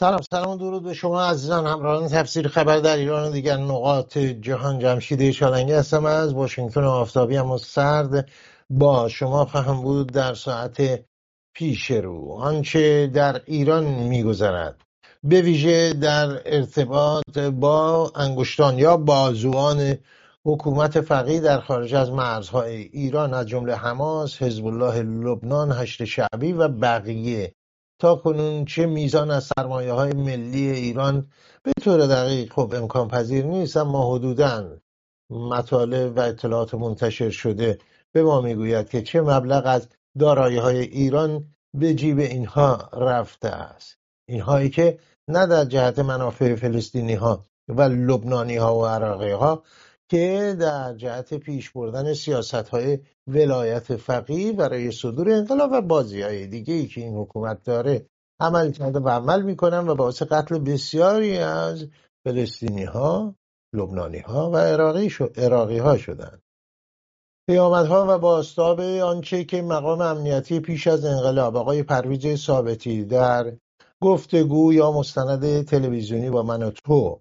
سلام 0.00 0.20
سلام 0.30 0.56
درود 0.56 0.82
به 0.82 0.94
شما 0.94 1.22
عزیزان 1.22 1.66
همراهان 1.66 2.08
تفسیر 2.08 2.48
خبر 2.48 2.78
در 2.78 2.96
ایران 2.96 3.28
و 3.28 3.32
دیگر 3.32 3.56
نقاط 3.56 4.18
جهان 4.18 4.78
جمشید 4.78 5.30
شالنگی 5.30 5.72
هستم 5.72 6.04
از 6.06 6.32
واشنگتن 6.32 6.84
آفتابی. 6.84 7.36
اما 7.36 7.58
سرد 7.58 8.28
با 8.70 9.08
شما 9.08 9.44
خواهم 9.44 9.82
بود 9.82 10.12
در 10.12 10.34
ساعت 10.34 11.04
پیش 11.54 11.90
رو. 11.90 12.32
آنچه 12.32 13.06
در 13.06 13.40
ایران 13.46 13.84
میگذرد. 13.84 14.80
به 15.24 15.40
ویژه 15.40 15.92
در 15.92 16.40
ارتباط 16.46 17.38
با 17.38 18.12
انگشتان 18.14 18.78
یا 18.78 18.96
بازوان 18.96 19.98
حکومت 20.44 21.00
فقیه 21.00 21.40
در 21.40 21.60
خارج 21.60 21.94
از 21.94 22.10
مرزهای 22.10 22.76
ایران 22.76 23.34
از 23.34 23.46
جمله 23.46 23.74
حماس، 23.74 24.42
حزب 24.42 24.66
الله 24.66 25.02
لبنان، 25.02 25.72
هشت 25.72 26.04
شعبی 26.04 26.52
و 26.52 26.68
بقیه 26.68 27.54
تا 27.98 28.14
کنون 28.14 28.64
چه 28.64 28.86
میزان 28.86 29.30
از 29.30 29.50
سرمایه 29.56 29.92
های 29.92 30.12
ملی 30.12 30.70
ایران 30.70 31.26
به 31.62 31.72
طور 31.82 32.06
دقیق 32.06 32.52
خب 32.52 32.72
امکان 32.76 33.08
پذیر 33.08 33.44
نیست 33.44 33.76
اما 33.76 34.14
حدودا 34.14 34.78
مطالب 35.30 36.16
و 36.16 36.20
اطلاعات 36.20 36.74
منتشر 36.74 37.30
شده 37.30 37.78
به 38.12 38.22
ما 38.22 38.40
می‌گوید 38.40 38.88
که 38.88 39.02
چه 39.02 39.20
مبلغ 39.20 39.62
از 39.66 39.88
دارایی 40.18 40.56
های 40.56 40.78
ایران 40.78 41.44
به 41.74 41.94
جیب 41.94 42.18
اینها 42.18 42.90
رفته 42.92 43.48
است. 43.48 43.98
اینهایی 44.28 44.70
که 44.70 44.98
نه 45.28 45.46
در 45.46 45.64
جهت 45.64 45.98
منافع 45.98 46.54
فلسطینی 46.54 47.14
ها 47.14 47.44
و 47.68 47.82
لبنانی 47.82 48.56
ها 48.56 48.78
و 48.78 48.86
عراقی 48.86 49.30
ها 49.30 49.62
که 50.10 50.56
در 50.60 50.94
جهت 50.94 51.34
پیش 51.34 51.70
بردن 51.70 52.14
سیاست 52.14 52.54
های 52.68 52.98
ولایت 53.26 53.96
فقیه 53.96 54.52
برای 54.52 54.92
صدور 54.92 55.30
انقلاب 55.30 55.70
و 55.72 55.80
بازی 55.80 56.22
های 56.22 56.46
دیگه 56.46 56.74
ای 56.74 56.86
که 56.86 57.00
این 57.00 57.16
حکومت 57.16 57.62
داره 57.62 58.06
عمل 58.40 58.72
کرده 58.72 58.98
و 58.98 59.08
عمل 59.08 59.42
می‌کنن 59.42 59.88
و 59.88 59.94
باعث 59.94 60.22
قتل 60.22 60.58
بسیاری 60.58 61.38
از 61.38 61.86
فلسطینی 62.24 62.84
ها 62.84 63.34
لبنانی 63.74 64.18
ها 64.18 64.50
و 64.50 64.56
عراقی, 64.56 65.10
شو... 65.10 65.28
عراقی 65.36 65.78
ها 65.78 65.96
شدن 65.96 66.38
پیامدها 67.48 68.06
و 68.08 68.18
باستاب 68.18 68.80
آنچه 68.80 69.44
که 69.44 69.62
مقام 69.62 70.00
امنیتی 70.00 70.60
پیش 70.60 70.86
از 70.86 71.04
انقلاب 71.04 71.56
آقای 71.56 71.82
پرویز 71.82 72.40
ثابتی 72.40 73.04
در 73.04 73.52
گفتگو 74.02 74.72
یا 74.72 74.92
مستند 74.92 75.64
تلویزیونی 75.64 76.30
با 76.30 76.42
من 76.42 76.62
و 76.62 76.70
تو 76.70 77.20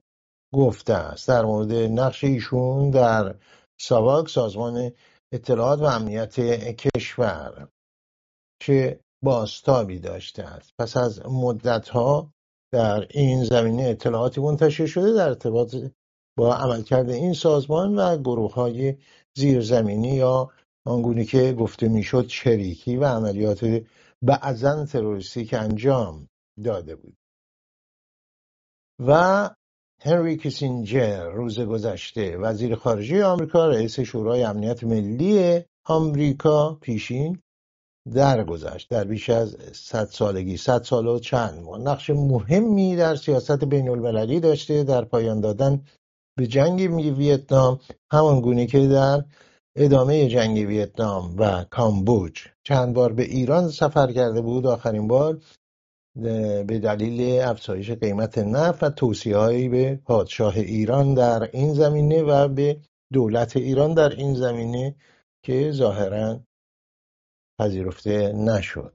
گفته 0.54 0.94
است. 0.94 1.28
در 1.28 1.46
مورد 1.46 1.72
نقش 1.74 2.24
ایشون 2.24 2.90
در 2.90 3.36
ساواک 3.80 4.30
سازمان 4.30 4.92
اطلاعات 5.34 5.80
و 5.80 5.84
امنیت 5.84 6.40
کشور 6.76 7.68
چه 8.62 9.00
باستابی 9.24 10.00
داشته 10.00 10.44
است. 10.44 10.74
پس 10.80 10.98
از 10.98 11.26
مدتها 11.26 12.32
در 12.74 13.08
این 13.10 13.44
زمینه 13.44 13.84
اطلاعاتی 13.84 14.42
منتشر 14.42 14.86
شده 14.86 15.14
در 15.14 15.28
ارتباط 15.28 15.76
با 16.38 16.56
عملکرد 16.56 17.10
این 17.10 17.34
سازمان 17.34 17.96
و 17.96 18.18
گروه 18.18 18.54
های 18.54 18.98
زیرزمینی 19.38 20.16
یا 20.16 20.50
آنگونه 20.88 21.26
که 21.26 21.54
گفته 21.54 21.88
می‌شد 21.88 22.28
چریکی 22.28 22.98
و 22.98 23.06
عملیات 23.06 23.84
بعضا 24.22 24.86
تروریستی 24.86 25.46
که 25.46 25.58
انجام 25.58 26.28
داده 26.64 26.96
بود. 26.96 27.18
و 29.08 29.50
هنری 30.02 30.38
کیسینجر 30.38 31.30
روز 31.30 31.60
گذشته. 31.60 32.38
وزیر 32.38 32.76
خارجه 32.76 33.26
آمریکا 33.26 33.68
رئیس 33.68 34.00
شورای 34.00 34.44
امنیت 34.44 34.84
ملی 34.84 35.62
آمریکا 35.86 36.78
پیشین 36.82 37.42
درگذشت. 38.14 38.90
در 38.90 39.04
بیش 39.04 39.30
از 39.30 39.58
صد 39.74 40.06
سالگی 40.06 40.58
صد 40.58 40.84
سال 40.84 41.08
و 41.08 41.20
چند 41.20 41.64
ماه. 41.64 41.80
نقش 41.80 42.10
مهمی 42.10 42.96
در 42.96 43.16
سیاست 43.16 43.66
بین 43.66 43.90
المللی 43.90 44.40
داشته. 44.40 44.84
در 44.84 45.06
پایان 45.06 45.42
دادن 45.42 45.82
به 46.38 46.48
جنگ 46.48 46.80
ویتنام 47.18 47.80
همان 48.12 48.42
گونه 48.42 48.66
که 48.66 48.88
در 48.88 49.24
ادامه 49.76 50.28
جنگ 50.28 50.58
ویتنام 50.58 51.36
و 51.38 51.64
کامبوج. 51.64 52.34
چند 52.64 52.94
بار 52.94 53.14
به 53.14 53.24
ایران 53.24 53.70
سفر 53.70 54.12
کرده 54.12 54.42
بود. 54.42 54.66
آخرین 54.66 55.08
بار 55.08 55.42
به 56.68 56.80
دلیل 56.84 57.42
افزایش 57.42 57.92
قیمت 57.92 58.38
نفت 58.38 58.84
و 58.84 58.90
توصیههایی 58.90 59.70
به 59.70 60.00
پادشاه 60.06 60.58
ایران 60.58 61.14
در 61.14 61.50
این 61.54 61.74
زمینه 61.74 62.24
و 62.24 62.48
به 62.48 62.82
دولت 63.14 63.58
ایران 63.58 63.94
در 63.94 64.10
این 64.10 64.34
زمینه 64.34 64.96
که 65.44 65.72
ظاهرا 65.72 66.40
پذیرفته 67.60 68.34
نشد. 68.34 68.94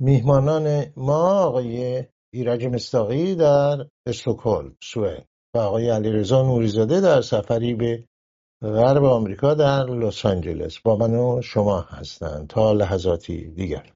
میهمانان 0.00 0.92
ما 0.96 1.44
آقای 1.44 2.04
ایرج 2.34 2.64
مستاقی 2.64 3.34
در 3.34 3.86
استکهلم 4.06 4.76
سوئد 4.82 5.26
و 5.54 5.58
آقای 5.58 5.90
علیرضا 5.90 6.42
نوریزاده 6.42 7.00
در 7.00 7.20
سفری 7.20 7.74
به 7.74 8.04
غرب 8.62 9.04
آمریکا 9.04 9.54
در 9.54 9.84
لس 9.86 10.26
آنجلس 10.26 10.78
با 10.78 10.96
من 10.96 11.14
و 11.14 11.42
شما 11.42 11.80
هستند 11.80 12.48
تا 12.48 12.72
لحظاتی 12.72 13.50
دیگر. 13.50 13.95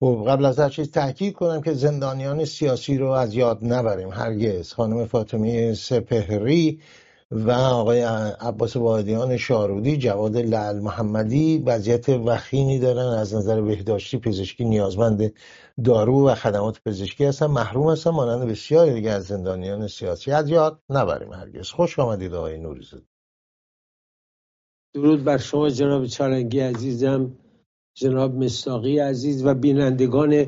خب 0.00 0.24
قبل 0.28 0.44
از 0.44 0.58
هر 0.58 0.68
چیز 0.68 0.90
تحکیل 0.90 1.32
کنم 1.32 1.60
که 1.60 1.72
زندانیان 1.72 2.44
سیاسی 2.44 2.98
رو 2.98 3.10
از 3.10 3.34
یاد 3.34 3.64
نبریم. 3.64 4.08
هرگز. 4.08 4.72
خانم 4.72 5.06
فاطمه 5.06 5.74
سپهری 5.74 6.80
و 7.30 7.50
آقای 7.50 8.02
عباس 8.40 8.76
واحدیان 8.76 9.36
شارودی 9.36 9.96
جواد 9.96 10.36
لعل 10.36 10.78
محمدی 10.80 11.58
وضعیت 11.58 12.08
وخیمی 12.08 12.78
دارن. 12.78 13.18
از 13.18 13.34
نظر 13.34 13.60
بهداشتی 13.60 14.18
پزشکی 14.18 14.64
نیازمند 14.64 15.32
دارو 15.84 16.28
و 16.28 16.34
خدمات 16.34 16.80
پزشکی 16.86 17.24
هستن. 17.24 17.46
محروم 17.46 17.90
هستن. 17.92 18.10
مانند 18.10 18.48
بسیاری 18.48 18.94
دیگه 18.94 19.10
از 19.10 19.24
زندانیان 19.24 19.86
سیاسی 19.88 20.32
از 20.32 20.48
یاد 20.48 20.82
نبریم. 20.90 21.32
هرگز. 21.32 21.70
خوش 21.70 21.98
آمدید 21.98 22.34
آقای 22.34 22.58
نوریزاده 22.58 23.04
درود 24.94 25.24
بر 25.24 25.38
شما 25.38 25.70
جناب 25.70 26.06
چارنگی 26.06 26.60
عزیزم. 26.60 27.39
جناب 27.94 28.34
مستاقی 28.34 28.98
عزیز 28.98 29.44
و 29.44 29.54
بینندگان 29.54 30.46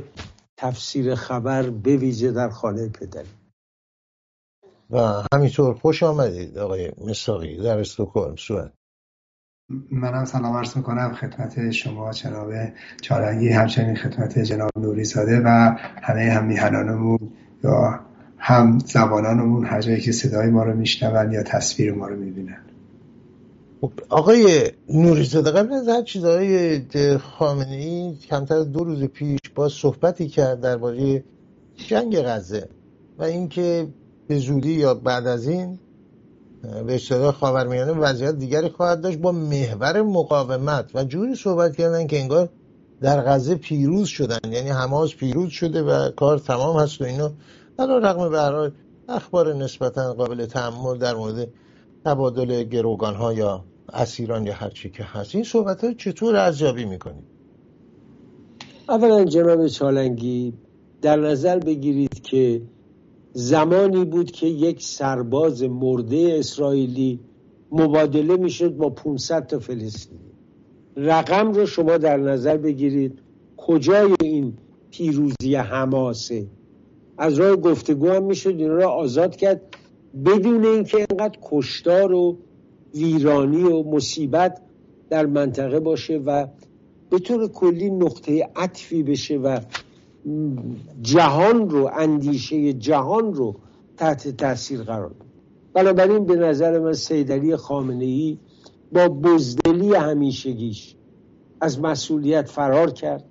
تفسیر 0.56 1.14
خبر 1.14 1.70
به 1.70 1.96
ویژه 1.96 2.32
در 2.32 2.48
خانه 2.48 2.88
پدری 2.88 3.28
و 4.90 5.22
همینطور 5.34 5.74
خوش 5.74 6.02
آمدید 6.02 6.58
آقای 6.58 6.92
مستاقی 7.06 7.56
در 7.56 7.78
استوکلم 7.78 8.36
سوئد 8.36 8.72
منم 9.90 10.24
سلام 10.24 10.56
عرض 10.56 10.76
می‌کنم 10.76 11.14
خدمت 11.14 11.70
شما 11.70 12.12
جناب 12.12 12.52
چارنگی 13.00 13.48
همچنین 13.48 13.96
خدمت 13.96 14.38
جناب 14.38 14.70
نوری 14.76 15.04
زاده 15.04 15.40
و 15.44 15.76
همه 16.02 16.30
هم 16.30 16.44
میهنانمون 16.44 17.32
یا 17.64 18.00
هم 18.38 18.78
زبانانمون 18.78 19.66
هر 19.66 19.80
جایی 19.80 20.00
که 20.00 20.12
صدای 20.12 20.50
ما 20.50 20.62
رو 20.62 20.76
میشنون 20.76 21.32
یا 21.32 21.42
تصویر 21.42 21.94
ما 21.94 22.08
رو 22.08 22.16
می‌بینن. 22.16 22.71
آقای 24.08 24.70
نوریزاده 24.88 25.50
قبل 25.50 25.72
از 25.72 25.88
هر 25.88 26.02
چیزهای 26.02 26.80
خامنه 27.18 27.74
ای 27.76 28.16
کمتر 28.16 28.62
دو 28.62 28.84
روز 28.84 29.04
پیش 29.04 29.40
با 29.54 29.68
صحبتی 29.68 30.28
کرد 30.28 30.60
درباره 30.60 31.24
جنگ 31.88 32.22
غزه 32.22 32.68
و 33.18 33.22
اینکه 33.22 33.88
به 34.28 34.38
زودی 34.38 34.72
یا 34.72 34.94
بعد 34.94 35.26
از 35.26 35.48
این 35.48 35.78
به 36.86 36.94
اصطلاح 36.94 37.32
خاورمیانه 37.32 37.92
وضعیت 37.92 38.34
دیگری 38.34 38.68
خواهد 38.68 39.00
داشت 39.00 39.18
با 39.18 39.32
محور 39.32 40.02
مقاومت. 40.02 40.90
و 40.94 41.04
جوری 41.04 41.34
صحبت 41.34 41.76
کردن 41.76 42.06
که 42.06 42.20
انگار 42.20 42.48
در 43.00 43.20
غزه 43.20 43.54
پیروز 43.54 44.08
شدن 44.08 44.52
یعنی 44.52 44.68
حماس 44.68 45.14
پیروز 45.14 45.50
شده 45.50 45.82
و 45.82 46.10
کار 46.10 46.38
تمام 46.38 46.76
هست 46.76 47.00
و 47.00 47.04
اینا. 47.04 47.32
علا 47.78 47.98
رقم 47.98 48.30
به 48.30 48.72
اخبار 49.08 49.54
نسبتا 49.54 50.14
قابل 50.14 50.46
تحمل 50.46 50.98
در 50.98 51.14
مورد 51.14 51.48
تبادل 52.04 52.62
گروگان 52.62 53.14
ها 53.14 53.32
یا 53.32 53.64
اسیران 53.92 54.46
یا 54.46 54.54
هرچی 54.54 54.90
که 54.90 55.04
هست. 55.04 55.34
این 55.34 55.44
صحبت 55.44 55.84
ها 55.84 55.92
چطور 55.92 56.36
ارزیابی 56.36 56.84
می‌کنید؟ 56.84 57.24
اولا 58.88 59.24
جناب 59.24 59.66
چالنگی 59.66 60.54
در 61.02 61.16
نظر 61.16 61.58
بگیرید 61.58 62.22
که 62.22 62.62
زمانی 63.32 64.04
بود 64.04 64.30
که 64.30 64.46
یک 64.46 64.82
سرباز 64.82 65.62
مرده 65.62 66.36
اسرائیلی 66.38 67.20
مبادله 67.72 68.36
می‌شد 68.36 68.76
با 68.76 68.90
500 68.90 69.46
تا 69.46 69.58
فلسطینی. 69.58 70.20
رقم 70.96 71.52
رو 71.52 71.66
شما 71.66 71.98
در 71.98 72.16
نظر 72.16 72.56
بگیرید. 72.56 73.18
کجای 73.56 74.14
این 74.20 74.54
پیروزی 74.90 75.54
حماسه 75.54 76.46
از 77.18 77.34
راه 77.34 77.56
گفتگو 77.56 78.10
هم 78.10 78.24
می‌شد 78.24 78.54
این 78.58 78.68
را 78.68 78.90
آزاد 78.90 79.36
کرد. 79.36 79.60
بدون 80.24 80.64
اینکه 80.64 80.96
اینقدر 80.96 81.38
کشتار 81.42 82.12
و 82.12 82.38
ویرانی 82.94 83.62
و 83.62 83.82
مصیبت 83.82 84.60
در 85.10 85.26
منطقه 85.26 85.80
باشه 85.80 86.18
و 86.18 86.46
به 87.10 87.18
طور 87.18 87.48
کلی 87.48 87.90
نقطه 87.90 88.48
عطفی 88.56 89.02
بشه 89.02 89.36
و 89.36 89.60
جهان 91.02 91.70
رو 91.70 91.90
اندیشه 91.96 92.72
جهان 92.72 93.34
رو 93.34 93.56
تحت 93.96 94.28
تاثیر 94.28 94.82
قرار 94.82 95.08
داد 95.08 95.26
بنابراین 95.72 96.24
به 96.24 96.36
نظر 96.36 96.78
من 96.78 96.92
سیدلی 96.92 97.56
خامنه 97.56 98.04
ای 98.04 98.38
با 98.92 99.08
بزدلی 99.08 99.94
همیشگیش 99.94 100.94
از 101.60 101.80
مسئولیت 101.80 102.48
فرار 102.48 102.90
کرد. 102.90 103.24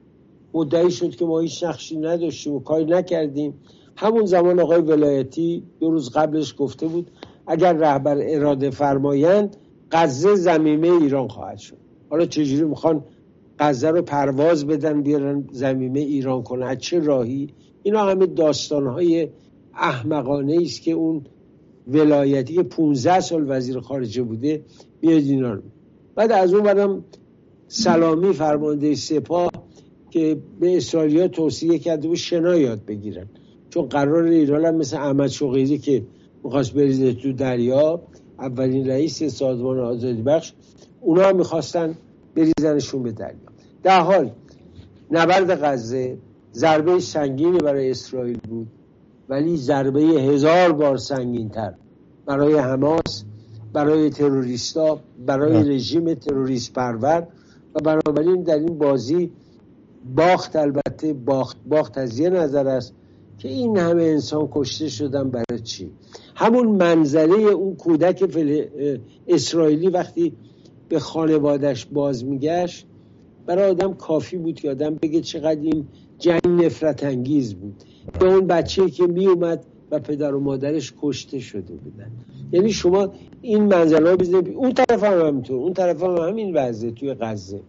مدعی 0.53 0.91
شد 0.91 1.15
که 1.15 1.25
ما 1.25 1.39
هیچ 1.39 1.63
نقشی 1.63 1.97
نداشتیم 1.97 2.53
و 2.53 2.59
کاری 2.59 2.85
نکردیم. 2.85 3.53
همون 3.95 4.25
زمان 4.25 4.59
آقای 4.59 4.81
ولایتی 4.81 5.63
دو 5.79 5.91
روز 5.91 6.09
قبلش 6.09 6.55
گفته 6.57 6.87
بود 6.87 7.11
اگر 7.47 7.73
رهبر 7.73 8.17
اراده 8.19 8.69
فرمایند 8.69 9.57
غزه 9.91 10.35
زمینه 10.35 10.91
ایران 10.91 11.27
خواهد 11.27 11.57
شد. 11.57 11.77
حالا 12.09 12.25
چجوری 12.25 12.63
می‌خوان 12.63 13.03
غزه 13.59 13.89
رو 13.89 14.01
پرواز 14.01 14.67
بدن 14.67 15.01
بیارن 15.01 15.47
زمینه 15.51 15.99
ایران 15.99 16.43
کنه 16.43 16.65
از 16.65 16.77
چه 16.77 16.99
راهی؟ 16.99 17.49
اینا 17.83 18.03
همه 18.03 18.25
داستانهای 18.25 19.29
احمقانه 19.73 20.57
است 20.61 20.81
که 20.81 20.91
اون 20.91 21.21
ولایتی 21.87 22.53
که 22.53 22.63
15 22.63 23.19
سال 23.19 23.45
وزیر 23.47 23.79
خارجه 23.79 24.23
بوده 24.23 24.61
بیاد 24.99 25.23
اینا 25.23 25.53
رو. 25.53 25.61
بعد 26.15 26.31
از 26.31 26.53
اون 26.53 26.63
برم 26.63 27.03
سلامی 27.67 28.33
فرمانده 28.33 28.95
سپاه 28.95 29.51
که 30.09 30.37
به 30.59 30.77
اسرائیلیا 30.77 31.27
توصیه 31.27 31.79
کرده 31.79 32.09
و 32.09 32.15
شنا 32.15 32.57
یاد 32.57 32.85
بگیرن. 32.85 33.29
چون 33.69 33.85
قرار 33.85 34.23
ایران 34.23 34.75
مثل 34.75 34.97
احمد 34.97 35.27
شقیری 35.27 35.77
که 35.77 36.03
می‌خواست 36.43 36.73
بریزه 36.73 37.13
تو 37.13 37.33
دریا. 37.33 38.01
اولین 38.39 38.87
رئیس 38.87 39.23
سازمان 39.23 39.79
آزادی 39.79 40.21
بخش 40.21 40.53
اونا 41.01 41.23
هم 41.23 41.35
می‌خواستن 41.35 41.95
بریزنشون 42.35 43.03
به 43.03 43.11
دریا. 43.11 43.35
در 43.83 43.99
حال 43.99 44.31
نبرد 45.11 45.63
غزه 45.63 46.17
ضربه 46.53 46.99
سنگینی 46.99 47.57
برای 47.57 47.91
اسرائیل 47.91 48.39
بود 48.49 48.67
ولی 49.29 49.57
ضربه 49.57 50.01
هزار 50.01 50.71
بار 50.71 50.97
سنگین 50.97 51.49
تر 51.49 51.73
برای 52.25 52.55
حماس 52.55 53.23
برای 53.73 54.09
تروریستا 54.09 54.99
برای 55.25 55.75
رژیم 55.75 56.13
تروریست 56.13 56.73
پرور 56.73 57.27
و 57.75 57.79
بنابراین 57.79 58.43
در 58.43 58.55
این 58.55 58.77
بازی 58.77 59.31
باخت 60.15 60.55
البته 60.55 61.13
باخت 61.13 61.57
باخت 61.69 61.97
از 61.97 62.19
یه 62.19 62.29
نظر 62.29 62.67
است 62.67 62.93
که 63.41 63.49
این 63.49 63.77
همه 63.77 64.03
انسان 64.03 64.49
کشته 64.51 64.89
شدن 64.89 65.29
برای 65.29 65.61
چی؟ 65.63 65.91
همون 66.35 66.67
منظره 66.67 67.35
اون 67.35 67.75
کودک 67.75 68.23
اسرائیلی 69.27 69.87
وقتی 69.87 70.33
به 70.89 70.99
خانوادش 70.99 71.85
باز 71.85 72.25
میگشت 72.25 72.85
برای 73.45 73.69
آدم 73.69 73.93
کافی 73.93 74.37
بود 74.37 74.59
که 74.59 74.69
آدم 74.69 74.95
بگه 75.01 75.21
چقدر 75.21 75.61
این 75.61 75.87
جنگ 76.19 76.47
نفرت 76.47 77.03
انگیز 77.03 77.55
بود. 77.55 77.73
به 78.19 78.33
اون 78.33 78.47
بچه 78.47 78.89
که 78.89 79.07
می 79.07 79.27
اومد 79.27 79.65
و 79.91 79.99
پدر 79.99 80.35
و 80.35 80.39
مادرش 80.39 80.93
کشته 81.01 81.39
شده 81.39 81.73
بودن. 81.73 82.11
یعنی 82.51 82.71
شما 82.71 83.13
این 83.41 83.63
منظره 83.63 84.09
ها 84.09 84.15
بزنید. 84.15 84.55
اون 84.55 84.71
طرف 84.73 85.03
هم 85.03 85.27
همینطور. 85.27 85.57
اون 85.57 85.73
طرف 85.73 86.03
هم 86.03 86.15
همین 86.15 86.57
وضعه 86.57 86.91
توی 86.91 87.13
غزه. 87.13 87.61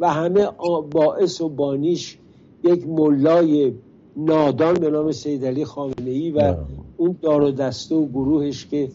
و 0.00 0.12
همه 0.12 0.48
باعث 0.90 1.40
و 1.40 1.48
بانیش 1.48 2.18
یک 2.64 2.86
ملای 2.86 3.72
نادان 4.18 4.74
به 4.74 4.90
نام 4.90 5.12
سید 5.12 5.44
علی 5.44 5.64
خامنه 5.64 6.10
ای 6.10 6.30
و 6.30 6.54
اون 6.96 7.16
دار 7.22 7.42
و 7.42 7.50
دسته 7.50 7.94
و 7.94 8.06
گروهش 8.06 8.66
که 8.66 8.90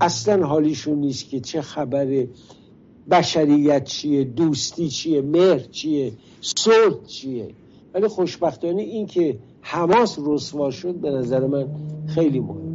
اصلا 0.00 0.46
حالیشون 0.46 0.98
نیست 0.98 1.28
که 1.28 1.40
چه 1.40 1.60
خبر 1.62 2.26
بشریت 3.10 3.84
چیه 3.84 4.24
دوستی 4.24 4.88
چیه 4.88 5.22
مهر 5.22 5.58
چیه 5.58 6.12
صلح 6.40 7.04
چیه. 7.06 7.48
ولی 7.94 8.08
خوشبختانه 8.08 8.82
این 8.82 9.06
که 9.06 9.38
حماس 9.60 10.18
رسوا 10.26 10.70
شد 10.70 10.94
به 10.94 11.10
نظر 11.10 11.46
من 11.46 11.66
خیلی 12.06 12.40
مهم. 12.40 12.69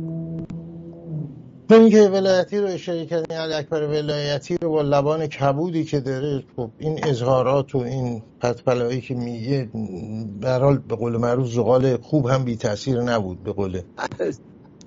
که 1.69 2.09
ولایتی 2.13 2.57
رو 2.57 2.67
اشاره 2.67 3.05
کردن 3.05 3.35
علی 3.35 3.53
اکبر 3.53 3.87
ولایتی 3.87 4.57
رو 4.61 4.69
با 4.69 4.81
لبان 4.81 5.27
کبودی 5.27 5.83
که 5.83 5.99
داره 5.99 6.43
خب 6.55 6.69
این 6.79 7.07
اظهارات 7.07 7.75
و 7.75 7.77
این 7.77 8.23
پتپلایی 8.39 9.01
که 9.01 9.15
میگه 9.15 9.69
برحال 10.41 10.77
به 10.77 10.95
قول 10.95 11.17
معروف 11.17 11.47
زغال 11.47 11.97
خوب 11.97 12.27
هم 12.27 12.43
بی 12.43 12.55
تاثیر 12.55 13.01
نبود 13.01 13.43
به 13.43 13.51
قول 13.51 13.81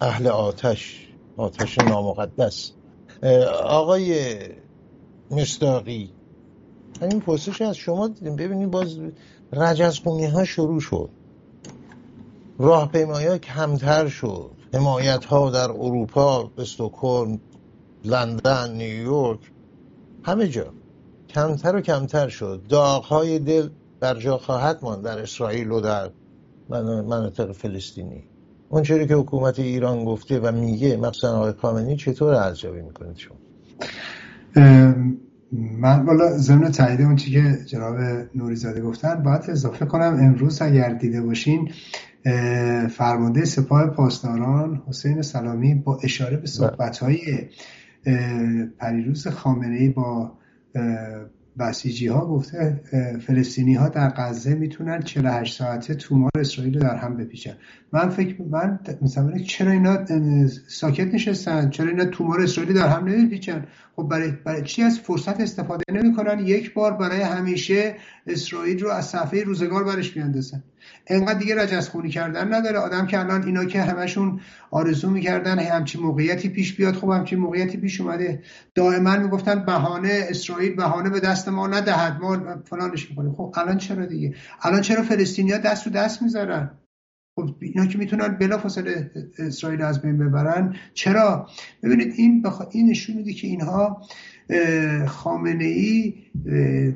اهل 0.00 0.26
آتش 0.26 1.08
آتش 1.36 1.78
نامقدس. 1.78 2.72
آقای 3.64 4.38
مستاقی 5.30 6.10
این 7.02 7.20
پرسش 7.20 7.62
از 7.62 7.76
شما 7.76 8.08
دیدیم 8.08 8.36
ببینید 8.36 8.70
باز 8.70 8.98
رجزخونی 9.52 10.26
ها 10.26 10.44
شروع 10.44 10.80
شد. 10.80 11.10
راهپیمایی 12.58 13.26
ها 13.26 13.38
کمتر 13.38 14.08
شد. 14.08 14.57
حمایت 14.74 15.24
ها 15.24 15.50
در 15.50 15.70
اروپا 15.70 16.50
استکهلم 16.58 17.40
لندن 18.04 18.72
نیویورک 18.72 19.40
همه 20.22 20.48
جا. 20.48 20.66
کمتر 21.28 21.76
و 21.76 21.80
کمتر 21.80 22.28
شد. 22.28 22.62
داغ 22.68 23.04
های 23.04 23.38
دل 23.38 23.68
در 24.00 24.14
جا 24.14 24.38
خواهد 24.38 24.78
ماند 24.82 25.04
در 25.04 25.18
اسرائیل 25.18 25.70
و 25.70 25.80
در 25.80 26.10
مناطق 27.02 27.52
فلسطینی. 27.52 28.24
اون 28.68 28.82
چیزی 28.82 29.06
که 29.06 29.14
حکومت 29.14 29.58
ایران 29.58 30.04
گفته 30.04 30.40
و 30.40 30.52
میگه 30.52 30.96
مثلا 30.96 31.36
آقای 31.36 31.52
کامنی 31.52 31.96
چطور 31.96 32.34
ارزیابی 32.34 32.82
می‌کنید 32.82 33.16
شما؟ 33.16 33.36
من 35.52 36.06
بالا 36.06 36.38
ضمن 36.38 36.70
تایید 36.70 37.00
اون 37.00 37.16
چی 37.16 37.30
که 37.30 37.58
جناب 37.66 37.96
نوریزاده 38.34 38.80
گفتن 38.80 39.22
باید 39.22 39.42
اضافه 39.48 39.86
کنم 39.86 40.18
امروز 40.20 40.62
اگر 40.62 40.94
دیده 40.94 41.22
باشین 41.22 41.72
فرمانده 42.90 43.44
سپاه 43.44 43.86
پاسداران 43.86 44.82
حسین 44.88 45.22
سلامی 45.22 45.74
با 45.74 45.98
اشاره 46.02 46.36
به 46.36 46.46
صحبت 46.46 46.98
های 46.98 47.48
پریروز 48.78 49.28
خامنه 49.28 49.76
ای 49.76 49.88
با 49.88 50.32
بسیجی 51.58 52.06
ها 52.06 52.26
گفته 52.26 52.80
فلسطینی 53.26 53.74
ها 53.74 53.88
در 53.88 54.08
غزه 54.08 54.54
می‌تونن 54.54 55.02
48 55.02 55.58
ساعته 55.58 55.94
تومار 55.94 56.30
اسرائیل 56.38 56.74
رو 56.74 56.80
در 56.80 56.96
هم 56.96 57.16
بپیچن. 57.16 57.54
من 57.92 58.08
فکر 58.08 58.42
من 58.42 58.78
مثلا 59.02 59.38
چرا 59.38 59.70
اینا 59.70 60.06
ساکت 60.66 61.14
نشستن؟ 61.14 61.70
چرا 61.70 61.88
اینا 61.88 62.04
تومار 62.04 62.40
اسرائیلی 62.40 62.74
در 62.74 62.88
هم 62.88 63.08
نمیپیچن؟ 63.08 63.64
خب 63.96 64.02
برای, 64.02 64.30
برای 64.44 64.62
چی 64.62 64.82
از 64.82 64.98
فرصت 64.98 65.40
استفاده 65.40 65.84
نمی‌کنن؟ 65.92 66.38
یک 66.38 66.74
بار 66.74 66.92
برای 66.92 67.20
همیشه 67.20 67.94
اسرائیل 68.26 68.80
رو 68.80 68.90
از 68.90 69.06
صفحه 69.06 69.42
روزگار 69.42 69.84
برش 69.84 70.10
بیاندازن 70.12 70.62
انقدر 71.06 71.38
دیگه 71.38 71.62
رجز 71.62 71.88
خونی 71.88 72.08
کردن 72.08 72.54
نداره. 72.54 72.78
آدم 72.78 73.06
که 73.06 73.20
الان 73.20 73.42
اینا 73.42 73.64
که 73.64 73.82
همشون 73.82 74.40
آرزو 74.70 75.10
می‌کردن 75.10 75.58
همچین 75.58 76.02
موقعیتی 76.02 76.48
پیش 76.48 76.76
بیاد. 76.76 76.94
خب 76.94 77.10
همچین 77.10 77.38
موقعیتی 77.38 77.78
پیش 77.78 78.00
اومده. 78.00 78.42
دائما 78.74 79.16
می‌گفتن 79.16 79.64
بهانه 79.64 80.26
اسرائیل 80.28 80.74
بهانه 80.74 81.10
به 81.10 81.20
دست 81.20 81.48
ما 81.48 81.66
ندهد. 81.66 82.20
ما 82.20 82.62
فلانش 82.64 83.10
می‌کنیم 83.10 83.32
خب 83.32 83.54
الان 83.56 83.78
چرا 83.78 84.06
دیگه؟ 84.06 84.34
الان 84.62 84.80
چرا 84.80 85.02
فلسطینیا 85.02 85.58
دست 85.58 85.84
تو 85.84 85.90
دست 85.90 86.22
می‌ذارن؟ 86.22 86.70
خب 87.38 87.54
اینا 87.60 87.86
که 87.86 87.98
می‌تونن 87.98 88.28
بلافاصله 88.28 89.10
اسرائیل 89.38 89.82
از 89.82 90.02
بین 90.02 90.18
ببرن. 90.18 90.76
چرا؟ 90.94 91.48
ببینید 91.82 92.14
این 92.16 92.42
بخ... 92.42 92.62
این 92.70 92.90
نشون 92.90 93.16
میده 93.16 93.32
که 93.32 93.46
اینها 93.46 94.02
خامنه 95.06 95.64
ای 95.64 96.14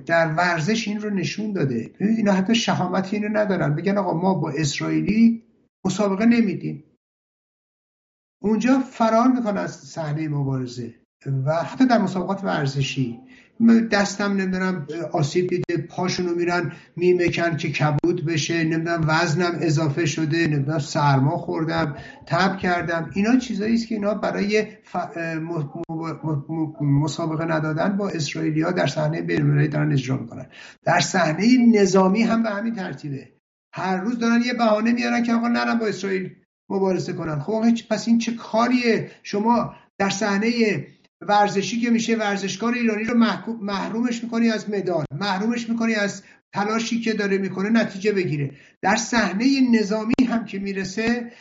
در 0.06 0.34
ورزش 0.34 0.88
این 0.88 1.00
رو 1.00 1.10
نشون 1.10 1.52
داده. 1.52 1.90
ببینید 1.94 2.18
اینا 2.18 2.32
حتی 2.32 2.54
شهامت 2.54 3.14
اینو 3.14 3.38
ندارن. 3.38 3.74
بگن 3.74 3.98
آقا 3.98 4.20
ما 4.20 4.34
با 4.34 4.50
اسرائیلی 4.50 5.42
مسابقه 5.84 6.26
نمیدیم. 6.26 6.84
اونجا 8.42 8.78
فرار 8.78 9.28
می‌کنن 9.28 9.56
از 9.56 9.76
صحنه 9.76 10.28
مبارزه 10.28 10.94
و 11.46 11.54
حتی 11.54 11.86
در 11.86 11.98
مسابقات 11.98 12.44
ورزشی 12.44 13.18
دستم 13.92 14.32
نمی‌دونم 14.32 14.86
آسیب 15.12 15.46
دیده 15.46 15.82
پاشونو 15.82 16.34
میرن 16.34 16.72
میمکن 16.96 17.56
که 17.56 17.72
کبود 17.72 18.26
بشه 18.26 18.64
نمی‌دونم 18.64 19.04
وزنم 19.08 19.58
اضافه 19.60 20.06
شده 20.06 20.46
نمی‌دونم 20.46 20.78
سرما 20.78 21.36
خوردم 21.36 21.96
تب 22.26 22.56
کردم. 22.56 23.10
اینا 23.14 23.36
چیزایی 23.36 23.74
است 23.74 23.88
که 23.88 23.94
اینا 23.94 24.14
برای 24.14 24.66
مسابقه 26.80 27.44
ندادن 27.44 27.96
با 27.96 28.08
اسرائیلیا 28.08 28.70
در 28.70 28.86
صحنه 28.86 29.22
بین‌المللی 29.22 29.68
دارن 29.68 29.92
اجرا 29.92 30.16
می‌کنن. 30.16 30.46
در 30.84 31.00
صحنه 31.00 31.46
نظامی 31.80 32.22
هم 32.22 32.42
به 32.42 32.50
همین 32.50 32.74
ترتیبه. 32.74 33.28
هر 33.74 33.96
روز 33.96 34.18
دارن 34.18 34.42
یه 34.46 34.54
بهانه 34.54 34.92
میارن 34.92 35.22
که 35.22 35.32
آقا 35.32 35.48
نرم 35.48 35.78
با 35.78 35.86
اسرائیل 35.86 36.30
مبارزه 36.70 37.12
کنن. 37.12 37.40
خب 37.40 37.64
پس 37.90 38.08
این 38.08 38.18
چه 38.18 38.34
کاریه؟ 38.34 39.10
شما 39.22 39.74
در 39.98 40.10
صحنه 40.10 40.52
ورزشی 41.20 41.80
که 41.80 41.90
میشه 41.90 42.16
ورزشکار 42.16 42.74
ایرانی 42.74 43.04
رو 43.04 43.18
محرومش 43.60 44.24
می‌کنی 44.24 44.50
از 44.50 44.70
مدال 44.70 45.04
محرومش 45.20 45.68
می‌کنی 45.68 45.94
از 45.94 46.22
تلاشی 46.54 47.00
که 47.00 47.12
داره 47.12 47.38
می‌کنه 47.38 47.70
نتیجه 47.70 48.12
بگیره. 48.12 48.50
در 48.82 48.96
صحنه 48.96 49.70
نظامی 49.80 50.14
هم 50.28 50.44
که 50.44 50.58
می‌رسه 50.58 51.32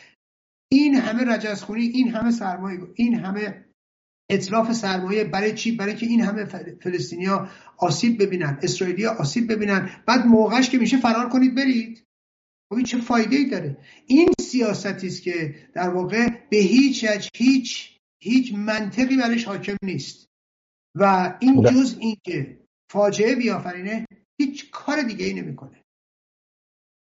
این 0.72 0.94
همه 0.94 1.24
رجزخونی 1.24 1.82
این 1.82 2.08
همه 2.08 2.30
سرمایه 2.30 2.80
این 2.94 3.14
همه 3.14 3.64
اطلاف 4.30 4.72
سرمایه 4.72 5.24
برای 5.24 5.54
چی؟ 5.54 5.72
برای 5.72 5.96
که 5.96 6.06
این 6.06 6.20
همه 6.20 6.44
فلسطینیا 6.82 7.48
آسیب 7.78 8.22
ببینن 8.22 8.58
اسرائیلیا 8.62 9.12
آسیب 9.12 9.52
ببینن. 9.52 9.90
بعد 10.06 10.26
موقعش 10.26 10.70
که 10.70 10.78
میشه 10.78 10.96
فرار 10.96 11.28
کنید 11.28 11.54
برید. 11.54 12.04
خب 12.68 12.76
این 12.76 12.84
چه 12.84 12.98
فایده 12.98 13.36
ای 13.36 13.50
داره؟ 13.50 13.76
این 14.06 14.28
سیاستی 14.52 15.06
است 15.06 15.22
که 15.22 15.54
در 15.74 15.88
واقع 15.88 16.28
به 16.50 16.56
هیچ 16.56 17.04
هیچ 17.34 17.98
هیچ 18.22 18.54
منطقی 18.54 19.16
برش 19.16 19.44
حاکم 19.44 19.76
نیست. 19.82 20.28
و 20.94 21.34
این 21.40 21.62
جز 21.62 21.96
این 22.00 22.16
که 22.24 22.60
فاجعه 22.90 23.34
بیافرینه 23.34 24.06
هیچ 24.38 24.70
کار 24.70 25.02
دیگه 25.02 25.24
ای 25.26 25.34
نمی‌کنه. 25.34 25.84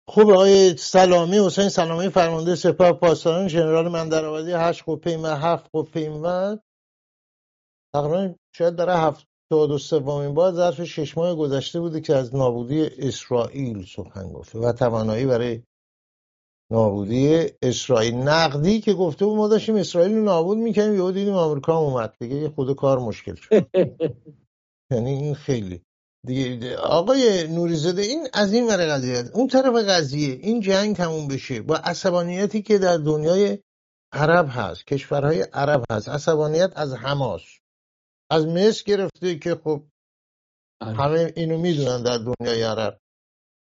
خوب 0.09 0.31
آقای 0.31 0.77
سلامی 0.77 1.39
حسین 1.39 1.69
سلامی 1.69 2.09
فرمانده 2.09 2.55
سپاه 2.55 2.93
پاسداران 2.93 3.49
ژنرال 3.49 3.89
من 3.89 4.09
درآمدی 4.09 4.53
هشت 4.53 4.83
قپیم 4.87 5.23
و 5.23 5.27
هفت 5.27 5.71
قپیم 5.75 6.13
و 6.23 6.57
تقریبا 7.95 8.35
شاید 8.57 8.77
در 8.77 9.07
هفتاد 9.07 9.71
و 9.71 9.79
سومین 9.79 10.35
بار 10.35 10.53
ظرف 10.53 10.85
شش 10.85 11.19
ماه 11.19 11.37
گذشته 11.37 11.81
بوده 11.81 12.01
که 12.01 12.15
از 12.15 12.35
نابودی 12.35 12.83
اسرائیل 12.83 13.87
سخن 13.87 14.29
گفته 14.33 14.59
و 14.59 14.73
توانایی 14.73 15.27
برای 15.27 15.63
نابودی 16.71 17.47
اسرائیل. 17.63 18.15
نقدی 18.15 18.81
که 18.81 18.95
گفته 18.95 19.25
بود 19.25 19.37
ما 19.37 19.49
داشتیم 19.49 19.77
اسرائیل 19.77 20.15
رو 20.15 20.25
نابود 20.25 20.59
می‌کنیم 20.59 20.95
یهو 20.95 21.11
دیدیم 21.11 21.35
آمریکا 21.35 21.79
اومد. 21.79 22.15
دیگه 22.21 22.49
خود 22.49 22.77
کار 22.77 22.99
مشکل 22.99 23.35
شد. 23.35 23.67
یعنی 24.93 25.11
این 25.11 25.35
خیلی. 25.35 25.83
دیگه 26.27 26.77
آقای 26.77 27.49
نوریزاده 27.49 28.03
این 28.03 28.29
از 28.35 28.53
این 28.53 28.67
ور 28.67 28.87
قضیه. 28.87 29.25
اون 29.35 29.49
طرف 29.49 29.75
قضیه 29.75 30.35
این 30.35 30.61
جنگ 30.61 30.97
تموم 30.97 31.29
بشه. 31.29 31.63
با 31.63 31.77
عصبانیتی 31.77 32.63
که 32.63 32.79
در 32.79 32.97
دنیای 32.97 33.59
عرب 34.13 34.47
هست 34.51 34.87
کشورهای 34.87 35.43
عرب 35.43 35.85
هست 35.91 36.09
عصبانیت 36.09 36.73
از 36.77 36.95
حماس. 36.95 37.43
از 38.31 38.47
مصر 38.47 38.85
گرفته 38.87 39.39
که 39.39 39.55
خب 39.55 39.83
آره. 40.81 40.97
همه 40.97 41.33
اینو 41.37 41.59
می‌دونن 41.59 42.03
در 42.03 42.19
دنیای 42.19 42.63
عرب. 42.63 43.01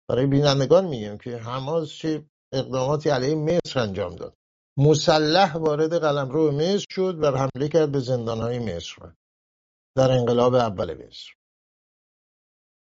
برای 0.10 0.26
بینندگان 0.26 0.86
میگم 0.86 1.18
که 1.18 1.38
حماس 1.38 1.90
چه 1.90 2.26
اقداماتی 2.54 3.10
علیه 3.10 3.36
مصر 3.36 3.80
انجام 3.80 4.16
داد. 4.16 4.34
مسلح 4.78 5.58
وارد 5.58 5.94
قلمرو 5.94 6.52
مصر 6.52 6.86
شد 6.90 7.20
و 7.24 7.38
حمله 7.38 7.68
کرد 7.70 7.92
به 7.92 8.00
زندانهای 8.00 8.60
مصر 8.60 9.12
در 9.98 10.12
انقلاب 10.12 10.54
اول 10.54 10.94
مصر. 10.94 11.34